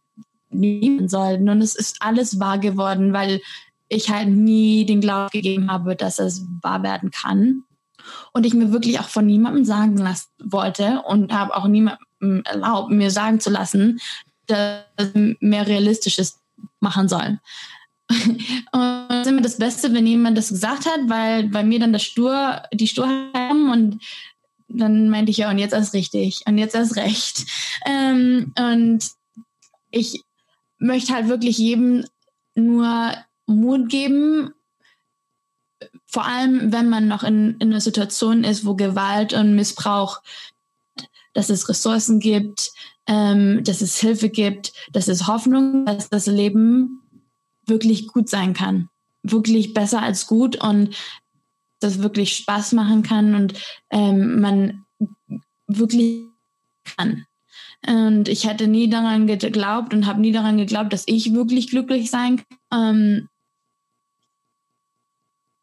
nehmen 0.50 1.08
sollten. 1.08 1.50
Und 1.50 1.62
es 1.62 1.76
ist 1.76 2.02
alles 2.02 2.40
wahr 2.40 2.58
geworden, 2.58 3.14
weil 3.14 3.42
ich 3.88 4.10
halt 4.10 4.30
nie 4.30 4.86
den 4.86 5.02
Glauben 5.02 5.30
gegeben 5.32 5.72
habe, 5.72 5.96
dass 5.96 6.20
es 6.20 6.46
wahr 6.62 6.84
werden 6.84 7.12
kann. 7.12 7.64
Und 8.34 8.46
ich 8.46 8.54
mir 8.54 8.72
wirklich 8.72 9.00
auch 9.00 9.10
von 9.10 9.26
niemandem 9.26 9.66
sagen 9.66 9.98
lassen 9.98 10.30
wollte 10.44 11.04
und 11.08 11.32
habe 11.34 11.56
auch 11.56 11.68
niemandem 11.68 12.44
erlaubt, 12.46 12.92
mir 12.92 13.12
sagen 13.12 13.40
zu 13.40 13.50
lassen, 13.50 14.00
dass 14.48 14.84
mehr 15.14 15.68
realistisches 15.68 16.40
machen 16.80 17.08
soll. 17.08 17.40
Und 18.72 19.08
das 19.10 19.22
ist 19.22 19.32
immer 19.32 19.42
das 19.42 19.58
Beste, 19.58 19.94
wenn 19.94 20.08
jemand 20.08 20.38
das 20.38 20.50
gesagt 20.50 20.86
hat, 20.86 21.02
weil 21.08 21.48
bei 21.50 21.64
mir 21.64 21.80
dann 21.80 21.94
das 21.94 22.04
Stur, 22.04 22.64
die 22.74 22.88
Sturheit 22.88 23.34
haben 23.36 23.72
und 23.72 24.02
dann 24.68 25.10
meinte 25.10 25.32
ich 25.32 25.38
ja, 25.38 25.50
und 25.50 25.58
jetzt 25.58 25.74
erst 25.74 25.94
richtig 25.94 26.42
und 26.48 26.58
jetzt 26.58 26.76
erst 26.76 26.96
recht. 26.96 27.46
Ähm, 27.86 28.54
und 28.60 29.06
ich 29.90 30.26
möchte 30.80 31.14
halt 31.14 31.30
wirklich 31.30 31.58
jedem 31.58 32.06
nur 32.54 33.14
Mut 33.46 33.88
geben, 33.88 34.54
vor 36.06 36.26
allem 36.26 36.74
wenn 36.74 36.90
man 36.90 37.08
noch 37.08 37.24
in, 37.24 37.56
in 37.60 37.70
einer 37.70 37.80
Situation 37.80 38.44
ist, 38.44 38.66
wo 38.66 38.76
Gewalt 38.76 39.32
und 39.32 39.56
Missbrauch, 39.56 40.22
dass 41.34 41.50
es 41.50 41.70
Ressourcen 41.70 42.20
gibt, 42.20 42.72
ähm, 43.08 43.64
dass 43.64 43.80
es 43.80 43.98
Hilfe 43.98 44.30
gibt, 44.30 44.74
dass 44.92 45.08
es 45.08 45.26
Hoffnung, 45.26 45.86
dass 45.86 46.10
das 46.10 46.28
Leben 46.28 47.02
wirklich 47.70 48.08
gut 48.08 48.30
sein 48.30 48.54
kann. 48.54 48.90
Wirklich 49.24 49.74
besser 49.74 50.02
als 50.02 50.28
gut 50.28 50.62
und 50.64 50.96
das 51.80 52.02
wirklich 52.02 52.36
Spaß 52.36 52.74
machen 52.74 53.04
kann 53.04 53.36
und 53.36 53.54
ähm, 53.90 54.42
man 54.42 54.86
wirklich 55.68 56.26
kann. 56.98 57.26
Und 57.88 58.28
ich 58.28 58.46
hätte 58.48 58.68
nie 58.68 58.90
daran 58.90 59.28
geglaubt 59.28 59.94
und 59.94 60.06
habe 60.06 60.20
nie 60.20 60.32
daran 60.32 60.58
geglaubt, 60.58 60.92
dass 60.92 61.04
ich 61.06 61.34
wirklich 61.34 61.70
glücklich 61.70 62.10
sein 62.10 62.42
kann. 62.70 62.98
Ähm, 62.98 63.30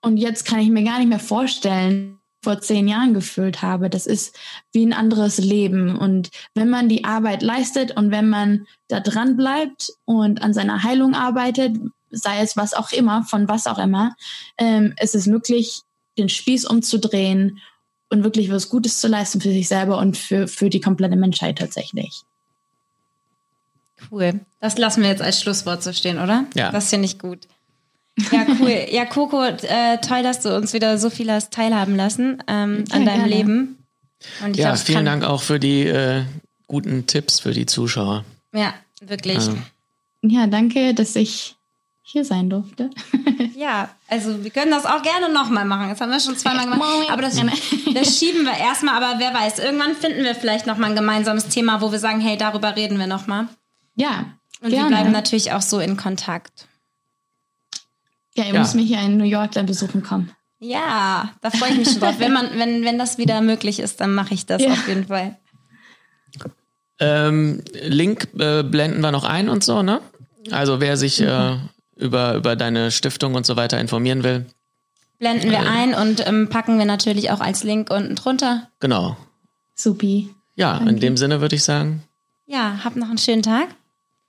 und 0.00 0.16
jetzt 0.16 0.46
kann 0.46 0.60
ich 0.60 0.70
mir 0.70 0.84
gar 0.84 0.98
nicht 0.98 1.08
mehr 1.08 1.18
vorstellen, 1.18 2.18
vor 2.46 2.60
zehn 2.60 2.86
Jahren 2.86 3.12
gefühlt 3.12 3.60
habe. 3.60 3.90
Das 3.90 4.06
ist 4.06 4.38
wie 4.70 4.86
ein 4.86 4.92
anderes 4.92 5.38
Leben. 5.38 5.96
Und 5.96 6.30
wenn 6.54 6.70
man 6.70 6.88
die 6.88 7.02
Arbeit 7.02 7.42
leistet 7.42 7.96
und 7.96 8.12
wenn 8.12 8.28
man 8.28 8.68
da 8.86 9.00
dran 9.00 9.36
bleibt 9.36 9.90
und 10.04 10.42
an 10.42 10.54
seiner 10.54 10.84
Heilung 10.84 11.14
arbeitet, 11.14 11.76
sei 12.12 12.40
es 12.40 12.56
was 12.56 12.72
auch 12.72 12.92
immer, 12.92 13.24
von 13.24 13.48
was 13.48 13.66
auch 13.66 13.78
immer, 13.78 14.14
ähm, 14.58 14.94
es 14.96 15.16
ist 15.16 15.26
möglich, 15.26 15.82
den 16.18 16.28
Spieß 16.28 16.66
umzudrehen 16.66 17.58
und 18.10 18.22
wirklich 18.22 18.48
was 18.48 18.68
Gutes 18.68 19.00
zu 19.00 19.08
leisten 19.08 19.40
für 19.40 19.50
sich 19.50 19.66
selber 19.66 19.98
und 19.98 20.16
für, 20.16 20.46
für 20.46 20.70
die 20.70 20.80
komplette 20.80 21.16
Menschheit 21.16 21.58
tatsächlich. 21.58 22.22
Cool. 24.12 24.38
Das 24.60 24.78
lassen 24.78 25.02
wir 25.02 25.08
jetzt 25.08 25.22
als 25.22 25.40
Schlusswort 25.40 25.82
so 25.82 25.92
stehen, 25.92 26.20
oder? 26.20 26.44
Ja. 26.54 26.70
Das 26.70 26.90
finde 26.90 27.06
ich 27.06 27.18
gut. 27.18 27.48
Ja, 28.32 28.46
cool. 28.60 28.86
Ja, 28.90 29.04
Coco, 29.04 29.42
äh, 29.44 29.98
toll, 29.98 30.22
dass 30.22 30.40
du 30.40 30.54
uns 30.56 30.72
wieder 30.72 30.96
so 30.98 31.10
viel 31.10 31.30
hast 31.30 31.52
teilhaben 31.52 31.96
lassen 31.96 32.42
ähm, 32.48 32.84
an 32.90 33.04
deinem 33.04 33.24
gerne. 33.24 33.28
Leben. 33.28 33.78
Und 34.42 34.52
ich 34.56 34.62
Ja, 34.62 34.74
vielen 34.76 34.98
kann- 34.98 35.20
Dank 35.20 35.24
auch 35.24 35.42
für 35.42 35.60
die 35.60 35.82
äh, 35.86 36.22
guten 36.66 37.06
Tipps 37.06 37.40
für 37.40 37.50
die 37.52 37.66
Zuschauer. 37.66 38.24
Ja, 38.54 38.72
wirklich. 39.02 39.36
Also, 39.36 39.56
Ja, 40.22 40.46
danke, 40.46 40.94
dass 40.94 41.14
ich 41.14 41.56
hier 42.02 42.24
sein 42.24 42.48
durfte. 42.50 42.90
Ja, 43.54 43.88
also 44.08 44.44
wir 44.44 44.50
können 44.50 44.70
das 44.70 44.84
auch 44.84 45.02
gerne 45.02 45.32
nochmal 45.32 45.64
machen. 45.64 45.88
Das 45.88 46.00
haben 46.00 46.10
wir 46.10 46.20
schon 46.20 46.36
zweimal 46.36 46.64
gemacht. 46.66 47.10
Aber 47.10 47.22
das, 47.22 47.36
Gerne. 47.36 47.52
das 47.94 48.18
schieben 48.18 48.44
wir 48.44 48.52
erstmal. 48.56 49.02
Aber 49.02 49.18
wer 49.18 49.32
weiß, 49.32 49.58
irgendwann 49.60 49.94
finden 49.94 50.24
wir 50.24 50.34
vielleicht 50.34 50.66
nochmal 50.66 50.90
ein 50.90 50.96
gemeinsames 50.96 51.48
Thema, 51.48 51.80
wo 51.80 51.90
wir 51.90 51.98
sagen, 51.98 52.20
hey, 52.20 52.36
darüber 52.36 52.76
reden 52.76 52.98
wir 52.98 53.06
nochmal. 53.06 53.48
Ja, 53.94 54.26
Und 54.60 54.70
wir 54.70 54.78
gerne. 54.78 54.88
bleiben 54.90 55.12
natürlich 55.12 55.52
auch 55.52 55.62
so 55.62 55.80
in 55.80 55.96
Kontakt. 55.96 56.68
Ja, 58.36 58.44
ihr 58.44 58.54
Ja. 58.54 58.60
müsst 58.60 58.74
mich 58.74 58.88
ja 58.90 59.00
in 59.00 59.16
New 59.16 59.24
York 59.24 59.52
dann 59.52 59.66
besuchen 59.66 60.02
kommen. 60.02 60.30
Ja, 60.58 61.30
da 61.42 61.50
freue 61.50 61.70
ich 61.72 61.78
mich 61.78 61.90
schon 61.90 62.00
drauf. 62.00 62.14
Wenn, 62.18 62.32
man, 62.32 62.48
wenn, 62.58 62.84
wenn 62.84 62.98
das 62.98 63.18
wieder 63.18 63.40
möglich 63.42 63.78
ist, 63.78 64.00
dann 64.00 64.14
mache 64.14 64.34
ich 64.34 64.46
das 64.46 64.62
Ja. 64.62 64.72
auf 64.72 64.88
jeden 64.88 65.06
Fall. 65.06 65.36
ähm, 66.98 67.62
Link 67.82 68.28
äh, 68.38 68.62
blenden 68.62 69.00
wir 69.02 69.12
noch 69.12 69.24
ein 69.24 69.48
und 69.48 69.62
so, 69.64 69.82
ne? 69.82 70.00
Also 70.50 70.80
wer 70.80 70.96
sich 70.96 71.20
äh, 71.20 71.56
über, 71.96 72.34
über 72.36 72.56
deine 72.56 72.90
Stiftung 72.90 73.34
und 73.34 73.44
so 73.46 73.56
weiter 73.56 73.78
informieren 73.80 74.22
will, 74.22 74.46
Blenden 75.18 75.50
wir 75.50 75.60
ein 75.60 75.94
und 75.94 76.26
ähm, 76.26 76.48
packen 76.50 76.78
wir 76.78 76.84
natürlich 76.84 77.30
auch 77.30 77.40
als 77.40 77.64
Link 77.64 77.90
unten 77.90 78.16
drunter. 78.16 78.68
genau. 78.80 79.16
Supi. 79.74 80.28
Ja, 80.56 80.76
in 80.78 81.00
dem 81.00 81.16
Sinne 81.18 81.40
würde 81.42 81.54
ich 81.56 81.64
sagen. 81.64 82.02
Ja, 82.46 82.80
habt 82.84 82.96
noch 82.96 83.08
einen 83.08 83.18
schönen 83.18 83.42
Tag. 83.42 83.68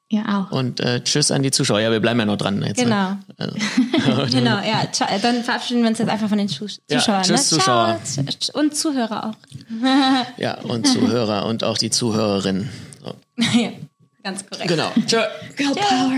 Ihr 0.09 0.23
auch. 0.29 0.51
Und 0.51 0.79
äh, 0.79 1.03
tschüss 1.03 1.31
an 1.31 1.43
die 1.43 1.51
Zuschauer. 1.51 1.81
Ja, 1.81 1.91
wir 1.91 1.99
bleiben 1.99 2.17
ja 2.19 2.25
noch 2.25 2.37
dran. 2.37 2.61
Jetzt, 2.63 2.77
Genau. 2.77 3.17
Also, 3.37 3.55
Genau, 4.31 4.57
ja. 4.59 4.83
Dann 5.21 5.43
verabschieden 5.43 5.81
wir 5.81 5.89
uns 5.89 5.99
jetzt 5.99 6.07
einfach 6.09 6.29
von 6.29 6.37
den 6.37 6.47
Zus 6.47 6.79
Ja, 6.89 6.99
Zuschauern. 6.99 7.23
tschüss, 7.23 7.51
ne? 7.51 7.57
Zuschauer. 7.57 7.99
Ciao. 8.05 8.59
Und 8.61 8.75
Zuhörer 8.75 9.25
auch. 9.27 9.35
ja, 10.37 10.57
und 10.61 10.87
Zuhörer 10.87 11.45
und 11.45 11.65
auch 11.65 11.77
die 11.77 11.89
Zuhörerinnen. 11.89 12.69
So. 13.03 13.15
ja, 13.59 13.69
ganz 14.23 14.45
korrekt. 14.49 14.69
Genau. 14.69 14.91
Tschö. 15.05 15.17
Girl 15.57 15.73
Power. 15.75 16.11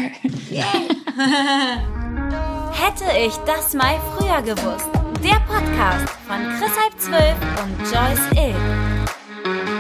Hätte 2.73 3.05
ich 3.25 3.33
das 3.47 3.73
mal 3.73 3.95
früher 4.17 4.41
gewusst. 4.43 4.85
Der 5.23 5.39
Podcast 5.47 6.13
von 6.27 6.37
Chris 6.59 6.71
Halb 6.77 6.99
12 6.99 7.35
und 7.63 7.79
Joyce 7.91 8.45
Ill. 8.47 9.78